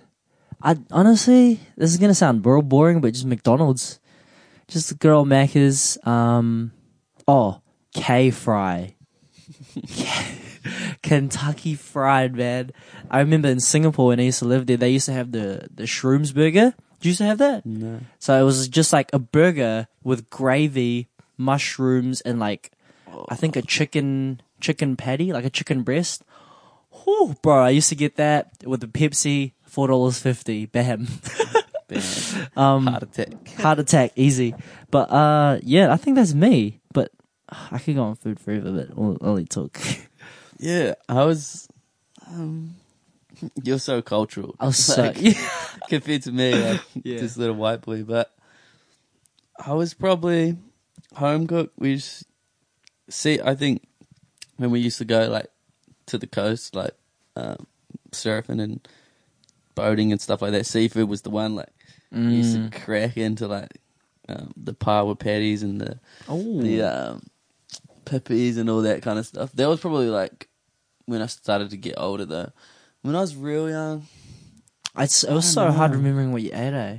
I 0.62 0.76
honestly, 0.90 1.61
this 1.76 1.90
is 1.92 1.98
gonna 1.98 2.14
sound 2.14 2.44
real 2.44 2.62
boring, 2.62 3.00
but 3.00 3.12
just 3.14 3.26
McDonald's. 3.26 4.00
Just 4.66 4.88
the 4.90 4.96
good 4.96 5.12
old 5.12 5.28
Macca's. 5.28 5.96
Um, 6.04 6.72
oh, 7.28 7.62
K 7.94 8.31
Fry. 8.31 8.94
Kentucky 11.02 11.74
Fried, 11.74 12.35
man. 12.35 12.70
I 13.11 13.20
remember 13.20 13.48
in 13.48 13.61
Singapore 13.61 14.09
when 14.09 14.20
I 14.20 14.24
used 14.24 14.38
to 14.40 14.44
live 14.44 14.66
there, 14.66 14.76
they 14.76 14.90
used 14.90 15.07
to 15.07 15.12
have 15.12 15.33
the, 15.33 15.68
the 15.74 15.85
Shrooms 15.85 16.35
burger. 16.35 16.74
Did 17.00 17.04
you 17.04 17.09
used 17.11 17.18
to 17.18 17.24
have 17.26 17.38
that? 17.38 17.64
No. 17.64 18.00
So 18.18 18.38
it 18.38 18.42
was 18.44 18.68
just 18.68 18.92
like 18.92 19.11
a 19.12 19.18
burger 19.18 19.87
with 20.02 20.28
gravy, 20.31 21.09
mushrooms, 21.37 22.20
and 22.22 22.38
like, 22.40 22.72
I 23.28 23.35
think 23.37 23.57
a 23.57 23.62
chicken, 23.62 24.42
chicken 24.61 24.96
patty, 24.96 25.33
like 25.33 25.44
a 25.44 25.50
chicken 25.50 25.83
breast. 25.83 26.24
Whew, 27.04 27.37
bro, 27.42 27.62
I 27.62 27.70
used 27.70 27.88
to 27.90 27.94
get 27.94 28.16
that 28.16 28.50
with 28.64 28.83
a 28.83 28.88
Pepsi, 28.88 29.52
$4.50. 29.70 30.70
Bam. 30.72 31.07
Bam. 31.88 32.02
Um, 32.57 32.87
Heart 32.87 33.02
attack. 33.04 33.48
heart 33.59 33.78
attack, 33.78 34.12
easy. 34.14 34.54
But 34.90 35.11
uh, 35.11 35.59
yeah, 35.62 35.90
I 35.92 35.96
think 35.96 36.16
that's 36.16 36.35
me. 36.35 36.81
But 36.92 37.11
I 37.48 37.78
could 37.78 37.94
go 37.94 38.02
on 38.02 38.14
food 38.16 38.38
forever, 38.38 38.70
but 38.72 38.94
we'll 38.96 39.16
only 39.22 39.46
talk. 39.46 39.81
Yeah, 40.58 40.94
I 41.08 41.24
was. 41.24 41.68
Um, 42.26 42.74
you're 43.62 43.78
so 43.78 44.02
cultural. 44.02 44.56
I 44.58 44.66
was 44.66 44.84
so 44.84 45.02
Like, 45.02 45.16
compared 45.88 46.22
to 46.22 46.32
me, 46.32 46.58
like 46.58 46.80
Yeah. 47.04 47.20
this 47.20 47.36
little 47.36 47.54
white 47.56 47.82
boy. 47.82 48.02
But 48.02 48.34
I 49.64 49.72
was 49.74 49.94
probably 49.94 50.56
home 51.14 51.46
cook. 51.46 51.72
We 51.78 51.96
just 51.96 52.24
see. 53.08 53.40
I 53.40 53.54
think 53.54 53.86
when 54.56 54.70
we 54.70 54.80
used 54.80 54.98
to 54.98 55.04
go 55.04 55.28
like 55.28 55.46
to 56.06 56.18
the 56.18 56.26
coast, 56.26 56.74
like 56.74 56.92
um, 57.36 57.66
surfing 58.12 58.60
and 58.60 58.86
boating 59.74 60.10
and 60.10 60.20
stuff 60.20 60.42
like 60.42 60.52
that, 60.52 60.66
seafood 60.66 61.08
was 61.08 61.22
the 61.22 61.30
one. 61.30 61.54
Like 61.54 61.70
you 62.10 62.20
used 62.38 62.56
Mm. 62.56 62.72
to 62.72 62.78
crack 62.80 63.16
into 63.16 63.46
like 63.46 63.78
um, 64.28 64.52
the 64.56 64.74
paua 64.74 65.16
patties 65.18 65.62
and 65.62 65.80
the 65.80 66.00
Oh, 66.26 66.60
the 66.62 66.82
um, 66.82 67.22
pipis 68.08 68.58
and 68.58 68.68
all 68.70 68.82
that 68.82 69.02
kind 69.02 69.18
of 69.18 69.26
stuff. 69.26 69.52
That 69.52 69.68
was 69.68 69.80
probably 69.80 70.08
like 70.08 70.48
when 71.06 71.22
I 71.22 71.26
started 71.26 71.70
to 71.70 71.76
get 71.76 71.94
older 71.96 72.24
though. 72.24 72.52
When 73.02 73.14
I 73.14 73.20
was 73.20 73.36
real 73.36 73.70
young, 73.70 74.06
it's, 74.96 75.22
it 75.24 75.32
was 75.32 75.50
so 75.52 75.64
don't 75.64 75.74
hard 75.74 75.92
remembering 75.92 76.32
what 76.32 76.42
you 76.42 76.50
ate. 76.52 76.74
Eh? 76.74 76.98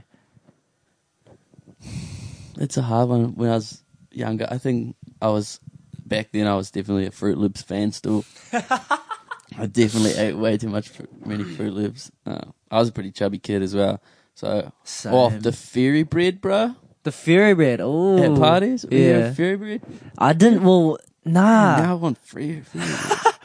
it's 2.59 2.77
a 2.77 2.81
hard 2.81 3.09
one. 3.09 3.35
When 3.35 3.49
I 3.49 3.55
was 3.55 3.81
younger, 4.11 4.47
I 4.49 4.57
think 4.57 4.95
I 5.21 5.29
was 5.29 5.59
back 6.05 6.31
then. 6.31 6.47
I 6.47 6.55
was 6.55 6.71
definitely 6.71 7.05
a 7.05 7.11
Froot 7.11 7.37
Loops 7.37 7.61
fan 7.61 7.91
still. 7.91 8.25
I 8.53 9.65
definitely 9.65 10.13
ate 10.13 10.37
way 10.37 10.57
too 10.57 10.69
much 10.69 10.91
many 11.25 11.43
Froot 11.43 11.73
Loops. 11.73 12.11
Uh, 12.25 12.45
I 12.69 12.79
was 12.79 12.89
a 12.89 12.91
pretty 12.91 13.11
chubby 13.11 13.39
kid 13.39 13.61
as 13.61 13.75
well. 13.75 14.01
So 14.35 14.71
Same. 14.83 15.13
off 15.13 15.39
the 15.39 15.51
fairy 15.51 16.03
bread, 16.03 16.39
bro. 16.39 16.75
The 17.03 17.12
fairy 17.12 17.53
bread. 17.53 17.79
Oh, 17.81 18.23
At 18.35 18.39
parties, 18.39 18.85
we 18.89 19.07
Yeah, 19.07 19.19
have 19.27 19.35
fairy 19.38 19.55
bread. 19.57 19.81
I 20.17 20.33
didn't. 20.33 20.63
Well, 20.63 20.97
nah. 21.25 21.77
now 21.77 21.91
I 21.91 21.95
want 21.95 22.17
free. 22.17 22.62
bread. 22.73 22.85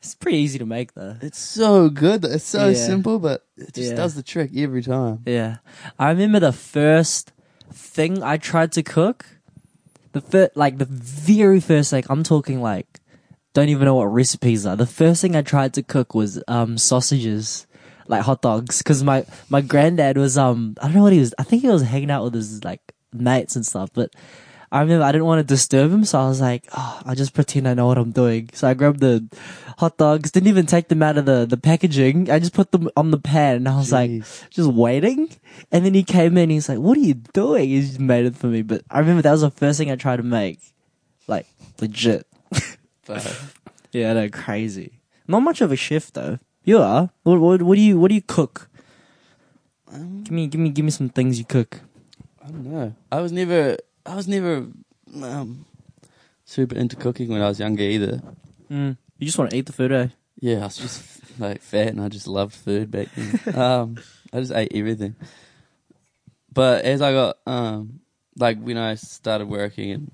It's 0.00 0.14
pretty 0.14 0.38
easy 0.38 0.58
to 0.58 0.66
make 0.66 0.92
though. 0.92 1.16
It's 1.22 1.38
so 1.38 1.88
good. 1.88 2.24
It's 2.24 2.44
so 2.44 2.68
Yeah. 2.68 2.74
simple, 2.74 3.18
but 3.18 3.46
it 3.56 3.72
just 3.72 3.90
Yeah. 3.90 3.96
does 3.96 4.14
the 4.14 4.22
trick 4.22 4.50
every 4.54 4.82
time. 4.82 5.20
Yeah, 5.24 5.58
I 5.98 6.10
remember 6.10 6.38
the 6.40 6.52
first 6.52 7.32
thing 7.72 8.22
I 8.22 8.36
tried 8.36 8.72
to 8.72 8.82
cook. 8.82 9.24
The 10.12 10.20
first, 10.20 10.54
like 10.56 10.76
the 10.78 10.84
very 10.84 11.60
first 11.60 11.92
like 11.92 12.06
I'm 12.10 12.22
talking 12.22 12.60
like 12.60 13.00
don't 13.54 13.68
even 13.70 13.86
know 13.86 13.94
what 13.94 14.12
recipes 14.12 14.66
are. 14.66 14.76
The 14.76 14.86
first 14.86 15.22
thing 15.22 15.34
I 15.34 15.40
tried 15.42 15.72
to 15.74 15.82
cook 15.82 16.14
was 16.14 16.42
um 16.46 16.76
sausages, 16.76 17.66
like 18.06 18.22
hot 18.22 18.42
dogs, 18.42 18.78
because 18.78 19.02
my 19.02 19.24
my 19.48 19.60
granddad 19.60 20.16
was 20.16 20.36
um 20.38 20.76
I 20.80 20.86
don't 20.86 20.96
know 20.96 21.02
what 21.02 21.12
he 21.12 21.20
was. 21.20 21.34
I 21.38 21.42
think 21.42 21.62
he 21.62 21.68
was 21.68 21.82
hanging 21.82 22.10
out 22.10 22.24
with 22.24 22.34
his 22.34 22.64
like 22.64 22.80
mates 23.12 23.56
and 23.56 23.66
stuff, 23.66 23.90
but. 23.92 24.10
I 24.72 24.80
remember 24.80 25.04
I 25.04 25.12
didn't 25.12 25.26
want 25.26 25.38
to 25.38 25.44
disturb 25.44 25.92
him, 25.92 26.04
so 26.04 26.18
I 26.18 26.26
was 26.26 26.40
like, 26.40 26.66
oh, 26.76 27.00
I'll 27.06 27.14
just 27.14 27.32
pretend 27.32 27.68
I 27.68 27.74
know 27.74 27.86
what 27.86 27.96
I'm 27.96 28.10
doing. 28.10 28.50
So 28.54 28.66
I 28.66 28.74
grabbed 28.74 28.98
the 28.98 29.24
hot 29.78 29.98
dogs, 29.98 30.32
didn't 30.32 30.48
even 30.48 30.66
take 30.66 30.88
them 30.88 31.00
out 31.00 31.16
of 31.16 31.26
the, 31.26 31.46
the 31.46 31.56
packaging. 31.56 32.28
I 32.28 32.40
just 32.40 32.54
put 32.54 32.72
them 32.72 32.90
on 32.96 33.12
the 33.12 33.18
pan 33.20 33.54
and 33.54 33.68
I 33.68 33.76
was 33.76 33.92
like, 33.92 34.10
just 34.50 34.72
waiting. 34.72 35.30
And 35.70 35.86
then 35.86 35.94
he 35.94 36.02
came 36.02 36.36
in. 36.36 36.50
He's 36.50 36.68
like, 36.68 36.78
"What 36.78 36.98
are 36.98 37.02
you 37.02 37.14
doing?" 37.14 37.68
He 37.68 37.82
just 37.82 38.00
made 38.00 38.26
it 38.26 38.34
for 38.34 38.48
me. 38.48 38.62
But 38.62 38.82
I 38.90 38.98
remember 38.98 39.22
that 39.22 39.30
was 39.30 39.42
the 39.42 39.50
first 39.50 39.78
thing 39.78 39.92
I 39.92 39.96
tried 39.96 40.16
to 40.16 40.24
make, 40.24 40.58
like 41.28 41.46
legit. 41.80 42.26
But 43.06 43.22
Yeah, 43.92 44.12
no, 44.14 44.28
crazy. 44.28 45.02
Not 45.28 45.40
much 45.40 45.60
of 45.60 45.70
a 45.70 45.76
shift 45.76 46.14
though. 46.14 46.40
You 46.64 46.78
are. 46.78 47.10
What, 47.22 47.40
what, 47.40 47.62
what 47.62 47.74
do 47.76 47.80
you 47.80 47.98
What 47.98 48.08
do 48.08 48.14
you 48.14 48.22
cook? 48.22 48.68
um, 49.92 50.22
Give 50.24 50.32
me, 50.32 50.46
give 50.46 50.60
me, 50.60 50.70
give 50.70 50.84
me 50.84 50.90
some 50.90 51.08
things 51.08 51.38
you 51.38 51.44
cook. 51.44 51.80
I 52.42 52.46
don't 52.48 52.64
know. 52.64 52.94
I 53.12 53.20
was 53.20 53.32
never. 53.32 53.76
I 54.06 54.14
was 54.16 54.28
never 54.28 54.66
um, 55.22 55.64
super 56.44 56.76
into 56.76 56.96
cooking 56.96 57.28
when 57.28 57.40
I 57.42 57.48
was 57.48 57.58
younger 57.60 57.82
either. 57.82 58.20
Mm. 58.70 58.96
You 59.18 59.26
just 59.26 59.38
want 59.38 59.50
to 59.50 59.56
eat 59.56 59.66
the 59.66 59.72
food, 59.72 59.92
eh? 59.92 60.08
Yeah, 60.40 60.60
I 60.60 60.64
was 60.64 60.76
just 60.76 61.20
like 61.40 61.62
fat 61.62 61.88
and 61.88 62.00
I 62.02 62.08
just 62.08 62.26
loved 62.26 62.54
food 62.54 62.90
back 62.90 63.08
then. 63.16 63.40
um, 63.58 63.96
I 64.32 64.40
just 64.40 64.52
ate 64.52 64.72
everything. 64.74 65.16
But 66.52 66.84
as 66.84 67.00
I 67.02 67.12
got, 67.12 67.38
um, 67.46 68.00
like 68.36 68.60
when 68.60 68.76
I 68.76 68.94
started 68.96 69.48
working 69.48 69.90
and 69.90 70.10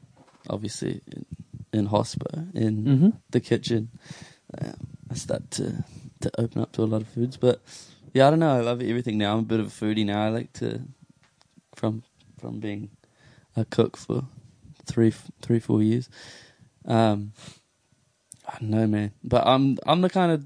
obviously 0.49 1.01
in, 1.13 1.27
in 1.73 1.89
hospo, 1.89 2.55
in 2.55 2.85
Mm-hmm. 2.85 3.09
the 3.31 3.41
kitchen, 3.41 3.91
um, 4.61 4.75
I 5.11 5.15
started 5.15 5.51
to, 5.53 5.85
to 6.21 6.41
open 6.41 6.63
up 6.63 6.73
to 6.73 6.83
a 6.83 6.85
lot 6.85 7.03
of 7.03 7.09
foods. 7.09 7.37
But 7.37 7.61
yeah, 8.13 8.27
I 8.27 8.31
don't 8.31 8.39
know. 8.41 8.57
I 8.57 8.61
love 8.61 8.83
everything 8.83 9.19
now. 9.19 9.35
I'm 9.35 9.41
a 9.41 9.43
bit 9.43 9.61
of 9.61 9.67
a 9.67 9.71
foodie 9.71 10.07
now. 10.07 10.25
I 10.25 10.29
like 10.29 10.53
to, 10.55 10.83
from 11.75 12.03
from 12.39 12.61
being 12.61 12.91
a 13.57 13.65
cook 13.65 13.97
for 13.97 14.25
three, 14.87 15.13
three, 15.43 15.61
four 15.61 15.83
years. 15.83 16.09
Um, 16.85 17.33
I 18.47 18.59
don't 18.59 18.71
know, 18.71 18.87
man. 18.87 19.13
But 19.23 19.47
I'm 19.47 19.79
I'm 19.87 20.01
the 20.01 20.11
kind 20.11 20.33
of 20.33 20.45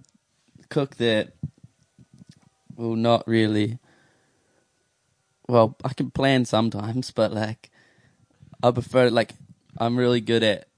cook 0.68 0.96
that 0.96 1.32
will 2.76 2.96
not 2.96 3.26
really. 3.26 3.78
Well, 5.46 5.76
I 5.84 5.92
can 5.92 6.10
plan 6.10 6.46
sometimes, 6.46 7.10
but 7.10 7.30
like, 7.32 7.70
I 8.62 8.70
prefer 8.70 9.10
like 9.10 9.32
I'm 9.78 9.96
really 9.98 10.20
good 10.20 10.42
at 10.42 10.68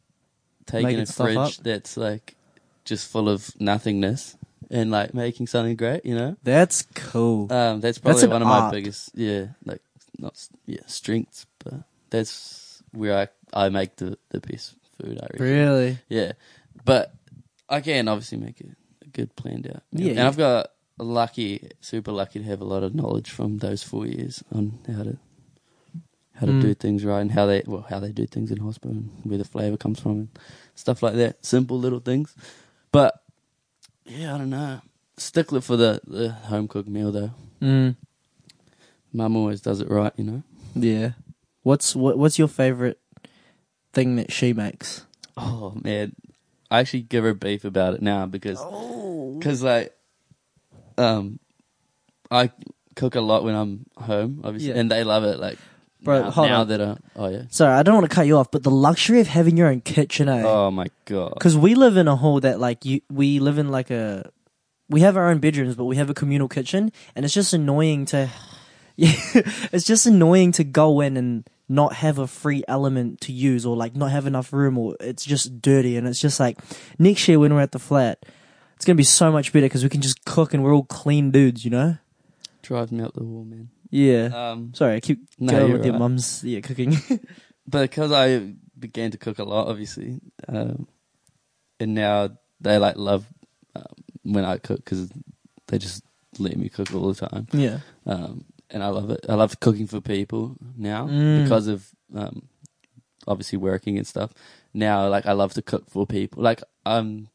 taking 0.67 0.99
Making 0.99 1.03
a 1.03 1.07
fridge 1.07 1.59
that's 1.59 1.97
like 1.97 2.35
just 2.85 3.09
full 3.09 3.29
of 3.29 3.51
nothingness 3.61 4.36
and 4.71 4.91
like 4.91 5.15
making 5.15 5.47
something 5.47 5.77
great. 5.77 6.05
You 6.05 6.15
know, 6.17 6.37
That's 6.43 6.83
cool. 6.95 7.53
um, 7.53 7.81
that's 7.81 7.99
probably 7.99 8.25
an 8.25 8.31
one 8.31 8.43
of 8.43 8.49
my 8.49 8.71
biggest 8.71 9.11
yeah 9.15 9.47
like 9.65 9.81
not 10.19 10.35
yeah 10.67 10.81
strengths, 10.87 11.47
but 11.65 11.75
that's 12.11 12.83
where 12.93 13.17
I 13.53 13.65
I 13.67 13.69
make 13.69 13.97
the 13.97 14.19
the 14.31 14.41
best 14.41 14.75
food. 14.99 15.19
I 15.21 15.27
reckon. 15.33 15.39
really? 15.47 15.99
Yeah, 16.09 16.33
but 16.85 17.13
I 17.69 17.81
can 17.81 18.09
obviously 18.09 18.39
make 18.39 18.61
it 18.61 18.71
a 19.05 19.09
good 19.09 19.35
planned 19.37 19.67
out. 19.67 19.83
Yeah, 19.93 20.09
and 20.09 20.17
yeah. 20.19 20.27
I've 20.27 20.37
got 20.37 20.71
lucky, 20.99 21.69
super 21.81 22.13
lucky 22.13 22.39
to 22.39 22.45
have 22.47 22.61
a 22.61 22.65
lot 22.65 22.83
of 22.83 22.95
knowledge 22.95 23.31
from 23.31 23.59
those 23.59 23.83
four 23.83 24.07
years 24.07 24.43
on 24.55 24.79
how 24.87 25.03
to 25.03 25.19
how 26.35 26.47
to 26.47 26.53
Mm. 26.53 26.61
do 26.61 26.75
things 26.75 27.03
right 27.05 27.21
and 27.21 27.33
how 27.33 27.47
they 27.47 27.63
well 27.67 27.87
how 27.89 27.99
they 27.99 28.13
do 28.13 28.27
things 28.27 28.51
in 28.51 28.59
hospital 28.59 28.91
and 28.97 29.11
where 29.25 29.39
the 29.39 29.45
flavor 29.45 29.77
comes 29.79 30.01
from 30.01 30.13
and 30.13 30.29
stuff 30.75 31.03
like 31.03 31.15
that. 31.15 31.45
Simple 31.45 31.79
little 31.79 32.01
things, 32.01 32.35
but 32.93 33.23
yeah, 34.07 34.35
I 34.35 34.39
don't 34.39 34.51
know. 34.51 34.81
Stickler 35.19 35.61
for 35.61 35.77
the 35.77 36.01
the 36.07 36.31
home 36.31 36.69
cooked 36.69 36.89
meal 36.89 37.11
though. 37.13 37.31
Mm. 37.63 37.97
Mum 39.13 39.37
always 39.37 39.61
does 39.61 39.81
it 39.81 39.91
right, 39.91 40.13
you 40.17 40.25
know. 40.25 40.43
Yeah. 40.75 41.13
What's 41.63 41.97
what, 41.97 42.19
What's 42.19 42.39
your 42.39 42.49
favorite 42.49 43.01
thing 43.93 44.17
that 44.17 44.31
she 44.31 44.53
makes? 44.53 45.07
Oh 45.37 45.75
man, 45.83 46.15
I 46.71 46.81
actually 46.81 47.03
give 47.03 47.25
her 47.25 47.35
beef 47.35 47.65
about 47.65 47.95
it 47.95 48.03
now 48.03 48.27
because 48.27 48.59
Oh. 48.61 49.37
because 49.39 49.63
like 49.63 49.95
um 50.99 51.39
I 52.31 52.51
cook 52.95 53.15
a 53.15 53.21
lot 53.21 53.45
when 53.45 53.55
I'm 53.55 53.87
home, 53.97 54.41
obviously, 54.45 54.71
Yeah. 54.71 54.81
and 54.81 54.91
they 54.91 55.03
love 55.05 55.25
it. 55.25 55.39
Like 55.39 55.59
Bro, 56.03 56.23
now, 56.23 56.31
hold 56.31 56.49
now 56.49 56.61
on. 56.61 56.69
that 56.69 56.99
oh 57.17 57.29
yeah, 57.29 57.43
Sorry, 57.51 57.73
I 57.73 57.83
don't 57.83 57.95
want 57.95 58.09
to 58.09 58.15
cut 58.15 58.27
you 58.27 58.37
off, 58.37 58.51
but 58.51 58.63
the 58.63 58.71
luxury 58.71 59.21
of 59.21 59.27
having 59.27 59.57
your 59.57 59.69
own 59.69 59.81
kitchen, 59.81 60.29
eh? 60.29 60.43
oh 60.45 60.71
my 60.71 60.87
god, 61.05 61.33
Because 61.35 61.57
we 61.57 61.75
live 61.75 61.97
in 61.97 62.07
a 62.07 62.17
hall 62.17 62.41
that 62.41 62.61
like 62.61 62.85
you, 62.85 63.01
we 63.11 63.41
live 63.41 63.59
in 63.59 63.69
like 63.69 63.91
a, 63.91 64.31
we 64.89 65.01
have 65.01 65.17
our 65.17 65.29
own 65.29 65.39
bedrooms, 65.39 65.75
but 65.75 65.85
we 65.85 65.97
have 65.97 66.11
a 66.11 66.15
communal 66.15 66.49
kitchen, 66.49 66.93
and 67.15 67.25
it's 67.25 67.35
just 67.35 67.53
annoying 67.53 68.05
to, 68.07 68.31
yeah, 68.97 69.13
it's 69.73 69.85
just 69.85 70.07
annoying 70.07 70.53
to 70.53 70.65
go 70.65 71.01
in 71.01 71.17
and 71.17 71.49
not 71.69 71.95
have 71.95 72.19
a 72.19 72.27
free 72.27 72.63
element 72.69 73.21
to 73.23 73.33
use, 73.33 73.65
or 73.67 73.75
like 73.75 73.97
not 73.97 74.11
have 74.11 74.27
enough 74.27 74.53
room, 74.53 74.79
or 74.79 74.97
it's 75.01 75.25
just 75.25 75.61
dirty, 75.61 75.97
and 75.97 76.07
it's 76.07 76.21
just 76.21 76.39
like 76.39 76.59
next 76.99 77.27
year 77.27 77.39
when 77.39 77.55
we're 77.55 77.61
at 77.63 77.73
the 77.73 77.79
flat, 77.79 78.25
it's 78.77 78.85
gonna 78.85 78.97
be 78.97 79.03
so 79.03 79.33
much 79.33 79.53
better 79.53 79.67
because 79.67 79.83
we 79.83 79.89
can 79.89 80.03
just 80.03 80.25
cook 80.25 80.53
and 80.53 80.63
we're 80.63 80.75
all 80.75 80.85
clean 80.85 81.31
dudes, 81.31 81.65
you 81.65 81.71
know? 81.71 81.97
drives 82.63 82.91
me 82.91 83.03
up 83.03 83.15
the 83.15 83.23
wall, 83.23 83.45
man. 83.45 83.71
Yeah. 83.91 84.31
Um, 84.53 84.73
Sorry, 84.75 84.97
I 84.97 85.01
keep 85.01 85.21
No, 85.39 85.53
going 85.53 85.73
with 85.73 85.85
your 85.85 85.93
right. 85.95 85.99
mum's 86.01 86.43
yeah 86.45 86.61
cooking. 86.61 86.97
but 87.67 87.83
because 87.91 88.13
I 88.13 88.55
began 88.79 89.11
to 89.13 89.19
cook 89.19 89.39
a 89.39 89.45
lot, 89.45 89.69
obviously, 89.69 90.21
um, 90.49 90.87
and 91.81 91.95
now 91.95 92.31
they 92.61 92.79
like 92.79 92.97
love 92.97 93.27
um, 93.75 93.85
when 94.23 94.45
I 94.45 94.59
cook 94.59 94.85
because 94.85 95.11
they 95.69 95.79
just 95.79 96.03
let 96.39 96.57
me 96.57 96.69
cook 96.69 96.93
all 96.95 97.13
the 97.13 97.27
time. 97.29 97.47
yeah. 97.53 97.79
um, 98.07 98.45
and 98.71 98.83
I 98.83 98.89
love 98.89 99.11
it. 99.11 99.25
I 99.29 99.35
love 99.35 99.61
cooking 99.61 99.87
for 99.87 100.01
people 100.01 100.57
now 100.77 101.07
Mm. 101.07 101.43
because 101.45 101.67
of 101.69 101.87
um, 102.15 102.49
obviously 103.27 103.59
working 103.59 103.97
and 103.97 104.07
stuff. 104.07 104.33
Now, 104.75 105.09
like 105.09 105.25
I 105.27 105.33
love 105.33 105.55
to 105.55 105.63
cook 105.63 105.89
for 105.89 106.07
people. 106.07 106.43
Like 106.43 106.63
I'm 106.85 107.29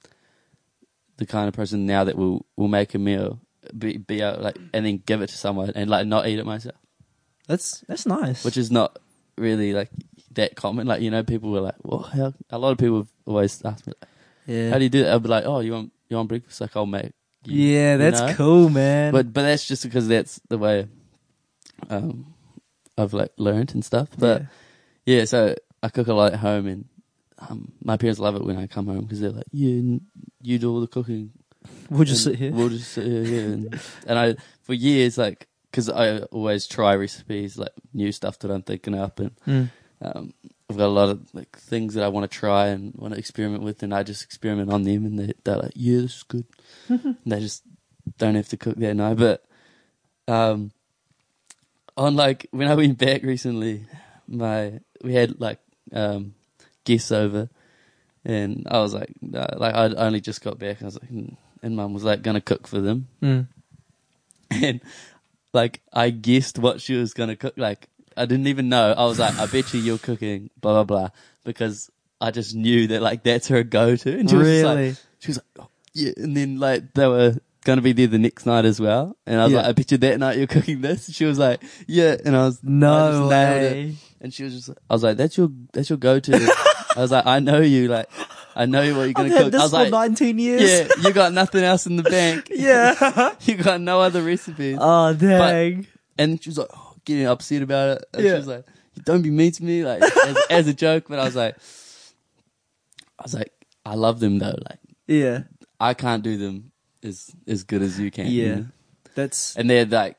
the 1.18 1.26
kind 1.26 1.48
of 1.48 1.54
person 1.54 1.86
now 1.86 2.04
that 2.04 2.18
will 2.18 2.46
will 2.58 2.68
make 2.68 2.94
a 2.94 3.00
meal, 3.00 3.40
be 3.78 3.98
be 3.98 4.24
out 4.24 4.42
like, 4.42 4.58
and 4.74 4.86
then 4.86 5.02
give 5.06 5.22
it 5.22 5.28
to 5.28 5.38
someone 5.38 5.72
and 5.76 5.90
like 5.90 6.08
not 6.08 6.28
eat 6.28 6.40
it 6.40 6.46
myself, 6.46 6.76
That's 7.48 7.82
that's 7.88 8.06
nice. 8.06 8.44
which 8.44 8.58
is 8.58 8.72
not 8.72 8.98
really 9.38 9.74
like 9.74 9.90
that 10.34 10.56
common. 10.56 10.88
Like 10.88 11.02
you 11.02 11.12
know, 11.12 11.24
people 11.24 11.52
were 11.52 11.62
like, 11.62 11.76
"Well, 11.84 12.04
how?" 12.04 12.34
A 12.50 12.58
lot 12.58 12.72
of 12.72 12.78
people 12.78 12.98
have 12.98 13.12
always 13.26 13.62
asked 13.64 13.88
me, 13.88 13.94
like, 14.02 14.10
yeah. 14.48 14.70
"How 14.72 14.78
do 14.78 14.84
you 14.84 14.90
do 14.90 15.04
that?" 15.04 15.12
I'll 15.12 15.20
be 15.20 15.30
like, 15.30 15.46
"Oh, 15.46 15.60
you 15.60 15.74
want 15.74 15.92
you 16.10 16.18
want 16.18 16.30
breakfast? 16.30 16.62
Like 16.62 16.76
I'll 16.76 16.86
make." 16.86 17.14
you," 17.46 17.62
yeah, 17.74 17.94
you 17.94 17.98
that's 17.98 18.22
know? 18.22 18.34
cool, 18.36 18.70
man. 18.70 19.12
but 19.14 19.32
but 19.34 19.44
that's 19.44 19.68
just 19.68 19.84
because 19.84 20.08
that's 20.08 20.40
the 20.50 20.58
way 20.58 20.88
um 21.90 22.34
I've 22.98 23.14
like 23.14 23.32
learned 23.38 23.74
and 23.74 23.84
stuff. 23.84 24.10
But 24.18 24.44
yeah, 25.06 25.26
so 25.26 25.56
I 25.82 25.90
cook 25.90 26.08
a 26.08 26.14
lot 26.14 26.34
at 26.34 26.40
home, 26.40 26.68
and 26.68 26.86
um, 27.40 27.74
my 27.84 27.98
parents 27.98 28.20
love 28.20 28.36
it 28.36 28.44
when 28.44 28.58
I 28.58 28.68
come 28.68 28.88
home 28.88 29.02
because 29.02 29.20
they're 29.20 29.32
like, 29.32 29.48
"You 29.52 30.02
you 30.42 30.60
do 30.60 30.72
all 30.72 30.82
the 30.82 30.88
cooking. 30.88 31.32
We'll 31.90 32.06
just 32.06 32.26
and 32.26 32.36
sit 32.36 32.40
here. 32.40 32.52
We'll 32.52 32.70
just 32.70 32.92
sit 32.92 33.06
here." 33.06 33.24
here." 33.24 33.46
And, 33.54 33.80
and 34.08 34.20
I 34.20 34.36
for 34.64 34.74
years 34.74 35.18
like 35.18 35.48
because 35.70 35.90
I 35.90 36.20
always 36.32 36.68
try 36.68 36.96
recipes 36.96 37.58
like 37.58 37.72
new 37.94 38.12
stuff 38.12 38.40
that 38.40 38.52
I'm 38.52 38.62
thinking 38.64 38.96
up, 38.96 39.20
and 39.20 39.32
Mm. 39.48 39.70
um, 40.02 40.34
I've 40.70 40.78
got 40.78 40.88
a 40.88 40.88
lot 40.88 41.10
of 41.10 41.34
like 41.34 41.58
things 41.58 41.94
that 41.96 42.04
I 42.04 42.08
want 42.10 42.30
to 42.30 42.38
try 42.38 42.68
and 42.68 42.94
want 42.96 43.14
to 43.14 43.20
experiment 43.20 43.64
with, 43.64 43.84
and 43.84 43.94
I 43.94 44.04
just 44.04 44.24
experiment 44.24 44.72
on 44.72 44.84
them, 44.84 45.06
and 45.06 45.20
they, 45.20 45.34
they're 45.44 45.58
like, 45.58 45.74
"Yeah, 45.76 46.02
this 46.02 46.18
is 46.18 46.24
good." 46.24 46.46
and 46.90 47.16
they 47.26 47.40
just 47.40 47.64
don't 48.18 48.36
have 48.36 48.48
to 48.50 48.58
cook 48.58 48.78
that 48.78 48.94
night. 48.96 49.18
But 49.18 49.46
um, 50.28 50.72
on 51.98 52.16
like 52.16 52.48
when 52.52 52.68
I 52.68 52.76
went 52.76 52.98
back 52.98 53.24
recently, 53.24 53.86
my 54.28 54.80
we 55.04 55.14
had 55.14 55.40
like 55.40 55.60
um, 55.94 56.34
guests 56.84 57.12
over, 57.12 57.50
and 58.26 58.68
I 58.70 58.80
was 58.80 58.94
like, 58.94 59.12
uh, 59.34 59.48
like 59.58 59.74
I 59.76 59.86
only 59.96 60.22
just 60.22 60.42
got 60.42 60.58
back, 60.60 60.78
and 60.80 60.84
I 60.84 60.88
was 60.88 61.00
like, 61.02 61.12
mm, 61.12 61.38
and 61.64 61.76
Mum 61.76 61.94
was 61.94 62.04
like 62.04 62.22
gonna 62.22 62.42
cook 62.42 62.68
for 62.68 62.80
them, 62.82 63.08
Mm. 63.22 63.48
and 64.52 64.82
like 65.54 65.82
I 65.94 66.10
guessed 66.10 66.60
what 66.60 66.82
she 66.82 66.96
was 66.96 67.14
gonna 67.14 67.36
cook. 67.36 67.54
Like 67.58 67.88
I 68.18 68.26
didn't 68.26 68.48
even 68.48 68.70
know. 68.70 68.92
I 68.94 69.06
was 69.06 69.20
like, 69.20 69.38
I 69.40 69.46
bet 69.46 69.74
you 69.74 69.80
you're 69.80 69.98
cooking 69.98 70.50
blah 70.60 70.74
blah 70.74 70.84
blah 70.84 71.10
because 71.44 71.90
I 72.20 72.32
just 72.32 72.54
knew 72.56 72.88
that 72.88 73.02
like 73.02 73.24
that's 73.24 73.48
her 73.48 73.64
go 73.64 73.96
to. 73.96 74.20
And 74.20 74.30
she 74.30 74.36
was 74.36 74.48
just 74.48 74.64
like, 74.66 74.78
Really? 74.78 74.96
she 75.20 75.28
was 75.30 75.38
like, 75.38 75.46
oh, 75.60 75.68
yeah. 75.94 76.12
And 76.18 76.36
then 76.38 76.60
like 76.60 76.94
they 76.94 77.08
were 77.08 77.36
gonna 77.64 77.82
be 77.82 77.94
there 77.94 78.08
the 78.08 78.18
next 78.20 78.46
night 78.46 78.66
as 78.66 78.80
well. 78.82 79.16
And 79.26 79.40
I 79.40 79.46
was 79.46 79.54
Yeah. 79.54 79.60
like, 79.60 79.68
I 79.68 79.72
bet 79.74 79.92
you 79.92 79.98
that 79.98 80.20
night 80.20 80.38
you're 80.38 80.48
cooking 80.48 80.82
this. 80.82 81.08
And 81.08 81.16
she 81.16 81.26
was 81.26 81.40
like, 81.40 81.64
yeah. 81.88 82.18
And 82.26 82.36
I 82.36 82.46
was 82.46 82.60
I 82.64 82.68
No 82.68 83.28
it. 83.28 83.30
way. 83.30 83.96
And 84.20 84.34
she 84.34 84.44
was 84.44 84.54
just, 84.54 84.70
I 84.90 84.94
was 84.94 85.04
like, 85.04 85.18
that's 85.18 85.38
your 85.38 85.50
that's 85.74 85.90
your 85.90 85.98
go 85.98 86.20
to. 86.20 86.34
I 86.96 87.02
was 87.02 87.12
like, 87.12 87.26
I 87.26 87.40
know 87.40 87.60
you. 87.62 87.88
Like 87.88 88.10
I 88.56 88.66
know 88.66 88.80
what 88.98 89.04
you're 89.04 89.14
gonna 89.14 89.30
had 89.30 89.44
cook. 89.44 89.52
this 89.52 89.62
I 89.62 89.64
was 89.66 89.72
for 89.72 89.78
like, 89.78 89.92
19 89.92 90.40
years. 90.40 90.62
yeah, 90.70 90.88
you 91.08 91.14
got 91.14 91.34
nothing 91.34 91.64
else 91.64 91.86
in 91.86 91.96
the 91.96 92.04
bank. 92.04 92.48
yeah. 92.52 93.34
you 93.42 93.56
got 93.56 93.80
no 93.82 94.02
other 94.02 94.22
recipes. 94.24 94.78
oh 94.80 95.14
dang. 95.14 95.88
And 96.18 96.42
she 96.44 96.50
was 96.50 96.58
like, 96.58 96.68
oh, 96.74 96.96
getting 97.06 97.26
upset 97.28 97.62
about 97.62 97.98
it. 97.98 98.06
And 98.14 98.24
Yeah. 98.24 98.32
she 98.32 98.38
was 98.38 98.48
like, 98.48 98.66
don't 99.06 99.22
be 99.22 99.32
mean 99.32 99.52
to 99.54 99.64
me, 99.64 99.84
like 99.86 100.02
as, 100.04 100.38
as 100.50 100.68
a 100.68 100.74
joke. 100.74 101.06
But 101.08 101.20
I 101.20 101.24
was 101.26 101.36
like, 101.36 101.56
I 103.20 103.24
was 103.24 103.34
like, 103.34 103.52
I 103.86 103.96
love 103.96 104.20
them 104.20 104.40
though. 104.40 104.56
Like 104.70 104.80
yeah. 105.08 105.44
I 105.80 105.94
can't 105.94 106.24
do 106.24 106.38
them 106.38 106.72
as 107.04 107.32
as 107.48 107.64
good 107.64 107.82
as 107.82 108.00
you 108.00 108.12
can. 108.12 108.28
you 108.28 108.44
Yeah. 108.44 108.56
know? 108.56 108.66
That's 109.16 109.56
And 109.56 109.70
they're 109.70 109.86
like 109.86 110.18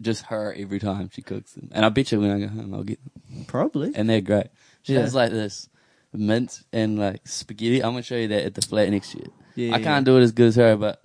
just 0.00 0.26
her 0.26 0.54
every 0.56 0.78
time 0.78 1.10
she 1.12 1.22
cooks 1.22 1.52
them. 1.52 1.70
And 1.72 1.84
I 1.84 1.88
bet 1.88 2.12
you 2.12 2.20
when 2.20 2.30
I 2.30 2.38
go 2.40 2.48
home, 2.48 2.72
I'll 2.74 2.84
get 2.84 3.00
them. 3.02 3.44
probably. 3.46 3.92
And 3.94 4.08
they're 4.08 4.20
great. 4.20 4.48
She 4.82 4.94
Yeah. 4.94 5.00
has 5.00 5.14
like 5.14 5.30
this 5.30 5.68
mint 6.12 6.62
and 6.72 6.98
like 6.98 7.26
spaghetti. 7.26 7.82
I'm 7.82 7.92
gonna 7.92 8.02
show 8.02 8.16
you 8.16 8.28
that 8.28 8.44
at 8.44 8.54
the 8.54 8.62
flat 8.62 8.88
next 8.90 9.14
year. 9.14 9.26
Yeah. 9.54 9.74
I 9.74 9.82
can't 9.82 10.04
do 10.04 10.16
it 10.18 10.22
as 10.22 10.32
good 10.32 10.48
as 10.48 10.56
her, 10.56 10.76
but. 10.76 11.00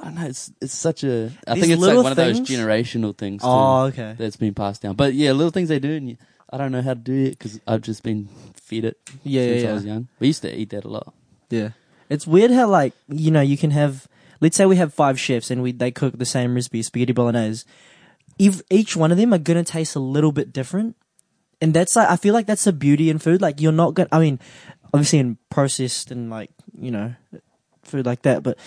I 0.00 0.04
don't 0.04 0.14
know. 0.14 0.26
It's 0.26 0.52
it's 0.60 0.74
such 0.74 1.02
a. 1.02 1.32
I 1.44 1.54
These 1.54 1.62
think 1.64 1.72
it's 1.72 1.82
like 1.82 1.96
one 1.96 2.12
of 2.12 2.16
those 2.16 2.40
generational 2.40 3.18
things. 3.18 3.42
Too. 3.42 3.48
Oh, 3.48 3.86
okay. 3.86 4.14
that's 4.16 4.36
been 4.36 4.54
passed 4.54 4.82
down. 4.82 4.94
But 4.94 5.14
yeah, 5.14 5.32
little 5.32 5.50
things 5.50 5.70
they 5.70 5.80
do, 5.80 5.90
and 5.90 6.10
you, 6.10 6.16
I 6.50 6.56
don't 6.56 6.72
know 6.72 6.82
how 6.82 6.94
to 6.94 7.00
do 7.00 7.24
it 7.24 7.30
because 7.30 7.60
I've 7.66 7.82
just 7.82 8.02
been 8.02 8.28
fed 8.54 8.84
it 8.84 8.98
Yeah, 9.22 9.42
since 9.42 9.62
yeah, 9.62 9.70
I 9.70 9.72
was 9.72 9.84
young. 9.84 10.08
We 10.18 10.28
used 10.28 10.42
to 10.42 10.54
eat 10.54 10.70
that 10.70 10.84
a 10.84 10.88
lot. 10.88 11.12
Yeah. 11.50 11.70
It's 12.08 12.26
weird 12.26 12.50
how 12.50 12.68
like, 12.68 12.94
you 13.08 13.30
know, 13.30 13.40
you 13.40 13.58
can 13.58 13.70
have 13.72 14.08
let's 14.40 14.56
say 14.56 14.66
we 14.66 14.76
have 14.76 14.94
five 14.94 15.20
chefs 15.20 15.50
and 15.50 15.62
we 15.62 15.72
they 15.72 15.90
cook 15.90 16.18
the 16.18 16.24
same 16.24 16.54
recipe, 16.54 16.82
spaghetti 16.82 17.12
bolognese. 17.12 17.66
If 18.38 18.62
each 18.70 18.96
one 18.96 19.10
of 19.10 19.18
them 19.18 19.34
are 19.34 19.38
gonna 19.38 19.64
taste 19.64 19.96
a 19.96 20.00
little 20.00 20.32
bit 20.32 20.52
different. 20.52 20.96
And 21.60 21.74
that's 21.74 21.96
like 21.96 22.08
I 22.08 22.16
feel 22.16 22.34
like 22.34 22.46
that's 22.46 22.64
the 22.64 22.72
beauty 22.72 23.10
in 23.10 23.18
food. 23.18 23.40
Like 23.40 23.60
you're 23.60 23.72
not 23.72 23.94
gonna 23.94 24.08
I 24.12 24.20
mean, 24.20 24.38
obviously 24.92 25.18
in 25.18 25.38
processed 25.50 26.10
and 26.10 26.30
like, 26.30 26.50
you 26.78 26.90
know, 26.90 27.14
food 27.82 28.06
like 28.06 28.22
that, 28.22 28.42
but 28.42 28.58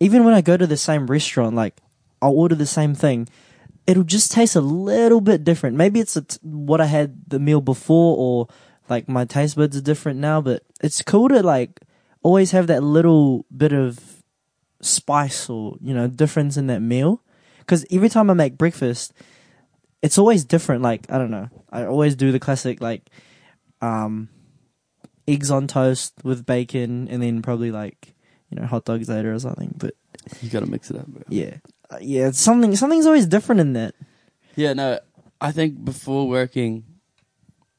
even 0.00 0.24
when 0.24 0.34
I 0.34 0.40
go 0.40 0.56
to 0.56 0.66
the 0.66 0.76
same 0.76 1.06
restaurant, 1.06 1.56
like 1.56 1.80
I'll 2.22 2.32
order 2.32 2.54
the 2.54 2.66
same 2.66 2.94
thing, 2.94 3.28
it'll 3.86 4.04
just 4.04 4.32
taste 4.32 4.56
a 4.56 4.60
little 4.60 5.20
bit 5.20 5.44
different. 5.44 5.76
Maybe 5.76 6.00
it's 6.00 6.16
what 6.42 6.80
I 6.80 6.86
had 6.86 7.28
the 7.28 7.38
meal 7.38 7.60
before, 7.60 8.16
or 8.16 8.48
like 8.88 9.08
my 9.08 9.24
taste 9.24 9.56
buds 9.56 9.76
are 9.76 9.82
different 9.82 10.20
now. 10.20 10.40
But 10.40 10.62
it's 10.80 11.02
cool 11.02 11.28
to 11.30 11.42
like 11.42 11.80
always 12.22 12.52
have 12.52 12.66
that 12.68 12.82
little 12.82 13.46
bit 13.54 13.72
of 13.72 14.22
spice 14.80 15.50
or 15.50 15.76
you 15.80 15.94
know 15.94 16.06
difference 16.06 16.56
in 16.56 16.66
that 16.68 16.80
meal. 16.80 17.22
Because 17.58 17.84
every 17.90 18.08
time 18.08 18.30
I 18.30 18.34
make 18.34 18.56
breakfast, 18.56 19.12
it's 20.02 20.18
always 20.18 20.44
different. 20.44 20.82
Like 20.82 21.10
I 21.10 21.18
don't 21.18 21.30
know, 21.30 21.48
I 21.70 21.84
always 21.84 22.14
do 22.16 22.32
the 22.32 22.40
classic 22.40 22.80
like 22.80 23.02
um 23.80 24.28
eggs 25.26 25.50
on 25.50 25.66
toast 25.66 26.14
with 26.24 26.46
bacon, 26.46 27.08
and 27.08 27.22
then 27.22 27.42
probably 27.42 27.70
like 27.70 28.14
you 28.50 28.58
know 28.58 28.66
hot 28.66 28.84
dogs 28.84 29.08
later 29.08 29.32
or 29.32 29.38
something. 29.38 29.74
But 29.76 29.94
You 30.40 30.50
got 30.50 30.60
to 30.60 30.66
mix 30.70 30.90
it 30.90 30.96
up, 30.96 31.06
bro. 31.06 31.22
yeah, 31.28 31.56
uh, 31.90 31.98
yeah, 32.00 32.28
it's 32.28 32.40
something 32.40 32.74
something's 32.76 33.06
always 33.06 33.26
different 33.26 33.60
in 33.60 33.72
that. 33.74 33.94
Yeah, 34.56 34.72
no, 34.72 34.98
I 35.40 35.52
think 35.52 35.84
before 35.84 36.28
working 36.28 36.84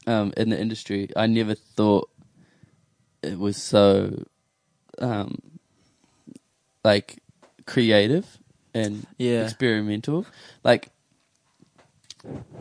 um, 0.07 0.33
in 0.37 0.49
the 0.49 0.59
industry, 0.59 1.09
I 1.15 1.27
never 1.27 1.55
thought 1.55 2.09
it 3.21 3.37
was 3.37 3.57
so 3.57 4.23
um, 4.99 5.35
like 6.83 7.21
creative 7.65 8.37
and 8.73 9.05
Yeah. 9.17 9.43
experimental. 9.43 10.25
Like 10.63 10.89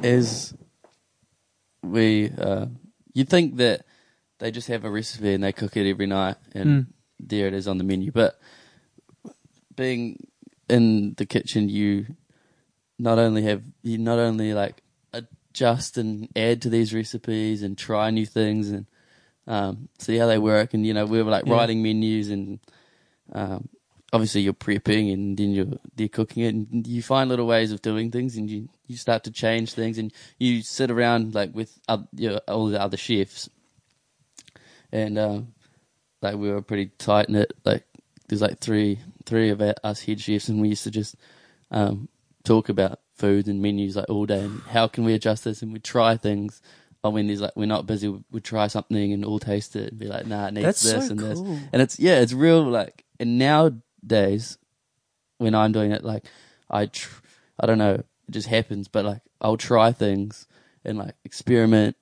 as 0.02 0.54
we, 1.82 2.30
uh, 2.30 2.66
you 3.14 3.24
think 3.24 3.56
that 3.56 3.84
they 4.38 4.50
just 4.50 4.68
have 4.68 4.84
a 4.84 4.90
recipe 4.90 5.34
and 5.34 5.42
they 5.44 5.52
cook 5.52 5.76
it 5.76 5.88
every 5.88 6.06
night 6.06 6.36
and 6.54 6.66
Mm. 6.66 6.86
there 7.20 7.46
it 7.48 7.54
is 7.54 7.66
on 7.66 7.78
the 7.78 7.84
menu, 7.84 8.12
but 8.12 8.38
being 9.74 10.26
in 10.68 11.14
the 11.16 11.26
kitchen, 11.26 11.68
you 11.68 12.06
not 12.98 13.18
only 13.18 13.42
have 13.42 13.62
you 13.82 13.96
not 13.98 14.18
only 14.18 14.52
like 14.52 14.82
adjust 15.12 15.96
and 15.96 16.28
add 16.36 16.60
to 16.62 16.68
these 16.68 16.92
recipes 16.94 17.62
and 17.62 17.78
try 17.78 18.10
new 18.10 18.26
things 18.26 18.70
and 18.70 18.86
um, 19.46 19.88
see 19.98 20.16
how 20.16 20.26
they 20.26 20.38
work. 20.38 20.74
And 20.74 20.84
you 20.86 20.94
know, 20.94 21.06
we 21.06 21.22
were 21.22 21.30
like 21.30 21.46
Yeah. 21.46 21.54
writing 21.54 21.82
menus 21.82 22.28
and 22.28 22.58
um, 23.32 23.68
obviously 24.12 24.42
you're 24.42 24.52
prepping 24.52 25.12
and 25.12 25.36
then 25.36 25.52
you're 25.52 25.78
you're 25.96 26.08
cooking 26.08 26.42
it 26.42 26.54
and 26.54 26.86
you 26.86 27.02
find 27.02 27.30
little 27.30 27.46
ways 27.46 27.72
of 27.72 27.82
doing 27.82 28.10
things 28.10 28.36
and 28.36 28.50
you 28.50 28.68
you 28.88 28.96
start 28.96 29.22
to 29.24 29.30
change 29.30 29.72
things 29.74 29.98
and 29.98 30.12
you 30.38 30.62
sit 30.62 30.90
around 30.90 31.34
like 31.34 31.54
with 31.54 31.78
oth- 31.88 32.08
your, 32.16 32.40
all 32.48 32.66
the 32.66 32.80
other 32.80 32.96
chefs 32.96 33.48
and 34.92 35.18
um, 35.18 35.52
like 36.22 36.36
we 36.36 36.50
were 36.50 36.62
pretty 36.62 36.86
tight 36.98 37.28
knit. 37.28 37.52
Like 37.64 37.84
there's 38.28 38.42
like 38.42 38.58
three 38.58 38.98
three 39.24 39.50
of 39.50 39.60
us 39.60 40.02
head 40.02 40.20
chefs, 40.20 40.48
and 40.48 40.60
we 40.60 40.68
used 40.68 40.84
to 40.84 40.90
just 40.90 41.16
um, 41.70 42.08
talk 42.44 42.68
about 42.68 43.00
food 43.14 43.46
and 43.46 43.60
menus 43.60 43.96
like 43.96 44.08
all 44.08 44.26
day 44.26 44.40
and 44.40 44.60
how 44.70 44.86
can 44.86 45.04
we 45.04 45.14
adjust 45.14 45.44
this, 45.44 45.62
and 45.62 45.72
we 45.72 45.78
try 45.78 46.16
things. 46.16 46.60
Or 47.04 47.12
when 47.12 47.28
there's 47.28 47.40
like 47.40 47.54
we're 47.54 47.66
not 47.66 47.86
busy, 47.86 48.08
we'd 48.30 48.44
try 48.44 48.66
something 48.66 49.12
and 49.12 49.24
all 49.24 49.38
taste 49.38 49.76
it 49.76 49.90
and 49.90 50.00
be 50.00 50.06
like, 50.06 50.26
nah, 50.26 50.48
it 50.48 50.54
needs 50.54 50.64
That's 50.64 50.82
this 50.82 51.06
so 51.06 51.12
and 51.12 51.20
this, 51.20 51.38
and 51.72 51.80
it's 51.82 51.98
yeah, 51.98 52.20
it's 52.20 52.32
real. 52.32 52.64
Like 52.64 53.04
and 53.20 53.38
nowadays, 53.38 54.58
when 55.38 55.54
I'm 55.54 55.70
doing 55.72 55.92
it, 55.92 56.02
like 56.02 56.24
I, 56.68 56.86
tr- 56.86 57.22
I 57.60 57.66
don't 57.66 57.78
know, 57.78 58.02
it 58.28 58.32
just 58.32 58.48
happens. 58.48 58.88
But 58.88 59.04
like 59.04 59.22
I'll 59.40 59.56
try 59.56 59.92
things 59.92 60.46
and 60.84 60.98
like 60.98 61.14
experiment 61.24 61.96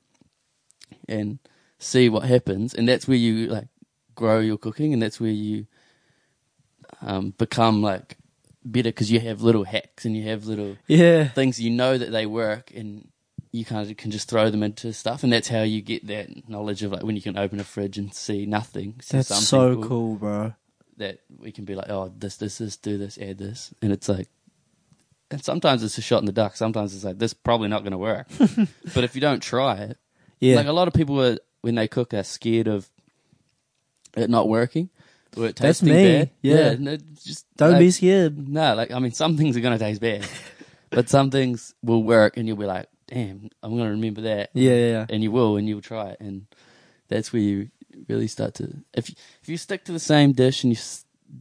and 1.08 1.38
see 1.78 2.08
what 2.08 2.24
happens, 2.24 2.74
and 2.74 2.88
that's 2.88 3.06
where 3.08 3.16
you 3.16 3.46
like 3.46 3.68
grow 4.14 4.40
your 4.40 4.58
cooking, 4.58 4.92
and 4.92 5.02
that's 5.02 5.20
where 5.20 5.30
you 5.30 5.66
um, 7.02 7.34
become 7.38 7.82
like 7.82 8.16
better 8.64 8.88
because 8.88 9.10
you 9.10 9.20
have 9.20 9.42
little 9.42 9.64
hacks 9.64 10.04
and 10.04 10.16
you 10.16 10.24
have 10.28 10.46
little 10.46 10.76
Yeah, 10.86 11.28
things 11.28 11.60
you 11.60 11.70
know 11.70 11.96
that 11.96 12.10
they 12.10 12.26
work, 12.26 12.72
and 12.74 13.08
you 13.52 13.64
kind 13.64 13.88
of 13.88 13.96
can 13.96 14.10
just 14.10 14.28
throw 14.28 14.50
them 14.50 14.62
into 14.62 14.92
stuff, 14.92 15.22
and 15.22 15.32
that's 15.32 15.48
how 15.48 15.62
you 15.62 15.80
get 15.80 16.06
that 16.08 16.48
knowledge 16.48 16.82
of 16.82 16.92
like 16.92 17.02
when 17.02 17.16
you 17.16 17.22
can 17.22 17.38
open 17.38 17.60
a 17.60 17.64
fridge 17.64 17.98
and 17.98 18.12
see 18.12 18.46
nothing. 18.46 18.96
See 19.00 19.16
that's 19.16 19.44
so 19.44 19.70
people 19.70 19.88
cool, 19.88 20.16
bro. 20.16 20.54
That 20.98 21.20
we 21.38 21.52
can 21.52 21.66
be 21.66 21.74
like, 21.74 21.90
oh, 21.90 22.10
this, 22.16 22.38
this, 22.38 22.56
this, 22.56 22.78
do 22.78 22.96
this, 22.96 23.18
add 23.18 23.38
this, 23.38 23.74
and 23.82 23.92
it's 23.92 24.08
like. 24.08 24.28
And 25.30 25.42
sometimes 25.44 25.82
it's 25.82 25.98
a 25.98 26.02
shot 26.02 26.20
in 26.20 26.26
the 26.26 26.32
dark. 26.32 26.56
Sometimes 26.56 26.94
it's 26.94 27.04
like 27.04 27.18
this 27.18 27.34
probably 27.34 27.68
not 27.68 27.82
going 27.82 27.92
to 27.92 27.98
work. 27.98 28.28
but 28.94 29.04
if 29.04 29.14
you 29.14 29.20
don't 29.20 29.42
try 29.42 29.76
it, 29.76 29.98
Yeah, 30.40 30.56
like 30.56 30.66
a 30.66 30.72
lot 30.72 30.86
of 30.88 30.94
people 30.94 31.20
are 31.20 31.38
when 31.62 31.74
they 31.74 31.88
cook 31.88 32.14
are 32.14 32.22
scared 32.22 32.68
of 32.68 32.88
it 34.16 34.30
not 34.30 34.48
working 34.48 34.88
or 35.36 35.46
it 35.46 35.56
That's 35.56 35.80
tasting 35.80 35.88
me, 35.88 36.18
bad. 36.18 36.30
yeah. 36.42 36.74
no, 36.78 36.96
just 37.24 37.44
don't 37.56 37.72
like, 37.72 37.80
be 37.80 37.90
scared. 37.90 38.48
No, 38.48 38.74
like 38.74 38.90
I 38.92 38.98
mean, 39.00 39.12
some 39.12 39.36
things 39.36 39.56
are 39.56 39.60
gonna 39.60 39.78
taste 39.78 40.00
bad, 40.00 40.26
but 40.90 41.08
some 41.08 41.30
things 41.30 41.74
will 41.82 42.02
work, 42.02 42.36
and 42.36 42.46
you'll 42.48 42.56
be 42.56 42.64
like, 42.64 42.86
"Damn, 43.08 43.50
I'm 43.62 43.76
gonna 43.76 43.90
remember 43.90 44.22
that." 44.22 44.50
Yeah, 44.54 44.72
yeah, 44.72 44.90
yeah. 44.90 45.06
and 45.10 45.22
you 45.22 45.30
will, 45.32 45.56
and 45.56 45.68
you'll 45.68 45.82
try 45.82 46.10
it, 46.10 46.20
and 46.20 46.46
that's 47.08 47.32
where 47.32 47.42
you 47.42 47.68
really 48.08 48.28
start 48.28 48.54
to. 48.54 48.76
If 48.94 49.10
you, 49.10 49.16
if 49.42 49.48
you 49.48 49.56
stick 49.58 49.84
to 49.86 49.92
the 49.92 49.98
same 49.98 50.32
dish 50.32 50.64
and 50.64 50.72
you 50.72 50.78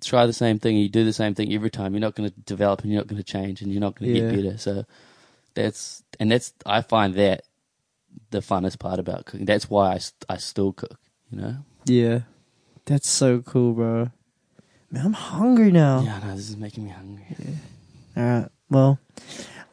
try 0.01 0.25
the 0.25 0.33
same 0.33 0.59
thing 0.59 0.75
and 0.75 0.83
you 0.83 0.89
do 0.89 1.03
the 1.03 1.13
same 1.13 1.33
thing 1.35 1.53
every 1.53 1.69
time, 1.69 1.93
you're 1.93 2.01
not 2.01 2.15
going 2.15 2.29
to 2.29 2.35
develop 2.41 2.81
and 2.81 2.91
you're 2.91 2.99
not 3.01 3.07
going 3.07 3.21
to 3.21 3.23
change 3.31 3.61
and 3.61 3.71
you're 3.71 3.81
not 3.81 3.95
going 3.99 4.13
to 4.13 4.19
Yeah. 4.19 4.31
get 4.31 4.43
better. 4.43 4.57
So 4.57 4.85
that's 5.53 6.03
and 6.19 6.31
that's 6.31 6.53
I 6.65 6.81
find 6.81 7.13
that 7.15 7.43
the 8.31 8.39
funnest 8.39 8.79
part 8.79 8.99
about 8.99 9.25
cooking. 9.25 9.45
That's 9.45 9.69
why 9.69 9.93
I, 9.93 9.99
I 10.33 10.37
still 10.37 10.73
cook. 10.73 10.99
You 11.31 11.41
know. 11.41 11.55
Yeah, 11.85 12.19
that's 12.85 13.09
so 13.09 13.41
cool, 13.41 13.73
bro. 13.73 14.11
Man, 14.91 15.05
I'm 15.07 15.13
hungry 15.13 15.71
now. 15.71 16.01
Yeah, 16.01 16.19
no, 16.23 16.35
this 16.35 16.49
is 16.49 16.57
making 16.57 16.85
me 16.85 16.91
hungry. 16.91 17.25
Yeah. 17.37 17.53
All 18.17 18.23
right. 18.41 18.49
Well, 18.69 18.99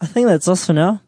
I 0.01 0.07
think 0.07 0.27
that's 0.27 0.49
us 0.49 0.67
for 0.67 0.73
now. 0.73 1.01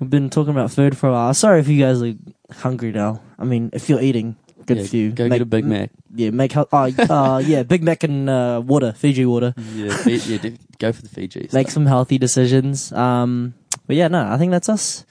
We've 0.00 0.10
been 0.10 0.28
talking 0.30 0.50
about 0.50 0.70
food 0.70 0.96
for 0.96 1.08
a 1.08 1.12
while. 1.12 1.32
Sorry 1.34 1.60
if 1.60 1.68
you 1.68 1.80
guys 1.82 2.02
are 2.02 2.14
hungry 2.52 2.92
now. 2.92 3.22
I 3.38 3.44
mean, 3.44 3.70
if 3.72 3.88
you're 3.88 4.00
eating, 4.00 4.36
good 4.66 4.78
Yeah, 4.78 4.84
for 4.86 4.96
you. 4.96 5.10
Go 5.12 5.24
Make- 5.24 5.32
get 5.38 5.42
a 5.42 5.46
Big 5.46 5.64
Mac. 5.64 5.90
Yeah, 6.14 6.30
make. 6.30 6.56
Oh, 6.56 6.66
uh, 6.72 7.38
yeah, 7.46 7.62
Big 7.62 7.82
Mac 7.82 8.02
and 8.04 8.28
uh, 8.28 8.62
water, 8.64 8.92
Fiji 8.92 9.24
water. 9.26 9.54
Yeah, 9.74 9.96
Fi- 9.96 10.16
yeah. 10.16 10.38
do- 10.38 10.56
Go 10.78 10.92
for 10.92 11.02
the 11.02 11.08
Fiji. 11.08 11.48
Make 11.52 11.70
some 11.70 11.86
healthy 11.86 12.18
decisions. 12.18 12.92
Um, 12.92 13.54
but 13.86 13.96
yeah, 13.96 14.08
no, 14.08 14.26
I 14.30 14.36
think 14.38 14.50
that's 14.52 14.68
us. 14.68 15.04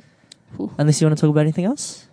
Whew. 0.58 0.74
Unless 0.78 1.02
you 1.02 1.08
want 1.08 1.18
to 1.18 1.22
talk 1.22 1.30
about 1.32 1.42
anything 1.42 1.66
else. 1.66 2.08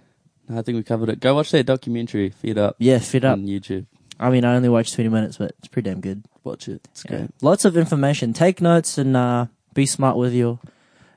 No, 0.48 0.58
I 0.58 0.62
think 0.62 0.76
we 0.76 0.82
covered 0.82 1.08
it. 1.10 1.20
Go 1.20 1.34
watch 1.34 1.50
that 1.52 1.64
documentary. 1.66 2.30
Feed 2.30 2.58
up 2.58 2.76
Yeah, 2.78 2.98
fit 2.98 3.24
up. 3.24 3.34
on 3.38 3.46
YouTube. 3.46 3.86
I 4.18 4.30
mean, 4.30 4.44
I 4.44 4.54
only 4.56 4.68
watched 4.68 4.94
20 4.94 5.08
minutes, 5.10 5.36
but 5.38 5.52
it's 5.58 5.68
pretty 5.68 5.90
damn 5.90 6.00
good. 6.00 6.24
Watch 6.44 6.68
it. 6.68 6.86
It's 6.90 7.04
Yeah. 7.08 7.16
great. 7.18 7.30
Lots 7.42 7.64
of 7.64 7.76
information. 7.76 8.32
Take 8.32 8.60
notes 8.60 8.98
and 8.98 9.16
uh, 9.16 9.46
be 9.74 9.86
smart 9.86 10.16
with 10.16 10.32
your 10.34 10.58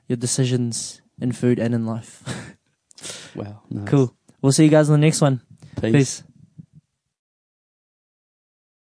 your 0.08 0.16
decisions 0.16 1.00
in 1.20 1.32
food 1.32 1.58
and 1.58 1.74
in 1.74 1.86
life. 1.86 2.22
Wow. 3.34 3.60
Nice. 3.70 3.88
cool. 3.88 4.14
We'll 4.40 4.52
see 4.52 4.64
you 4.64 4.70
guys 4.70 4.88
in 4.88 4.92
the 4.92 4.98
next 4.98 5.20
one. 5.20 5.40
Peace. 5.80 5.92
Peace. 5.92 6.22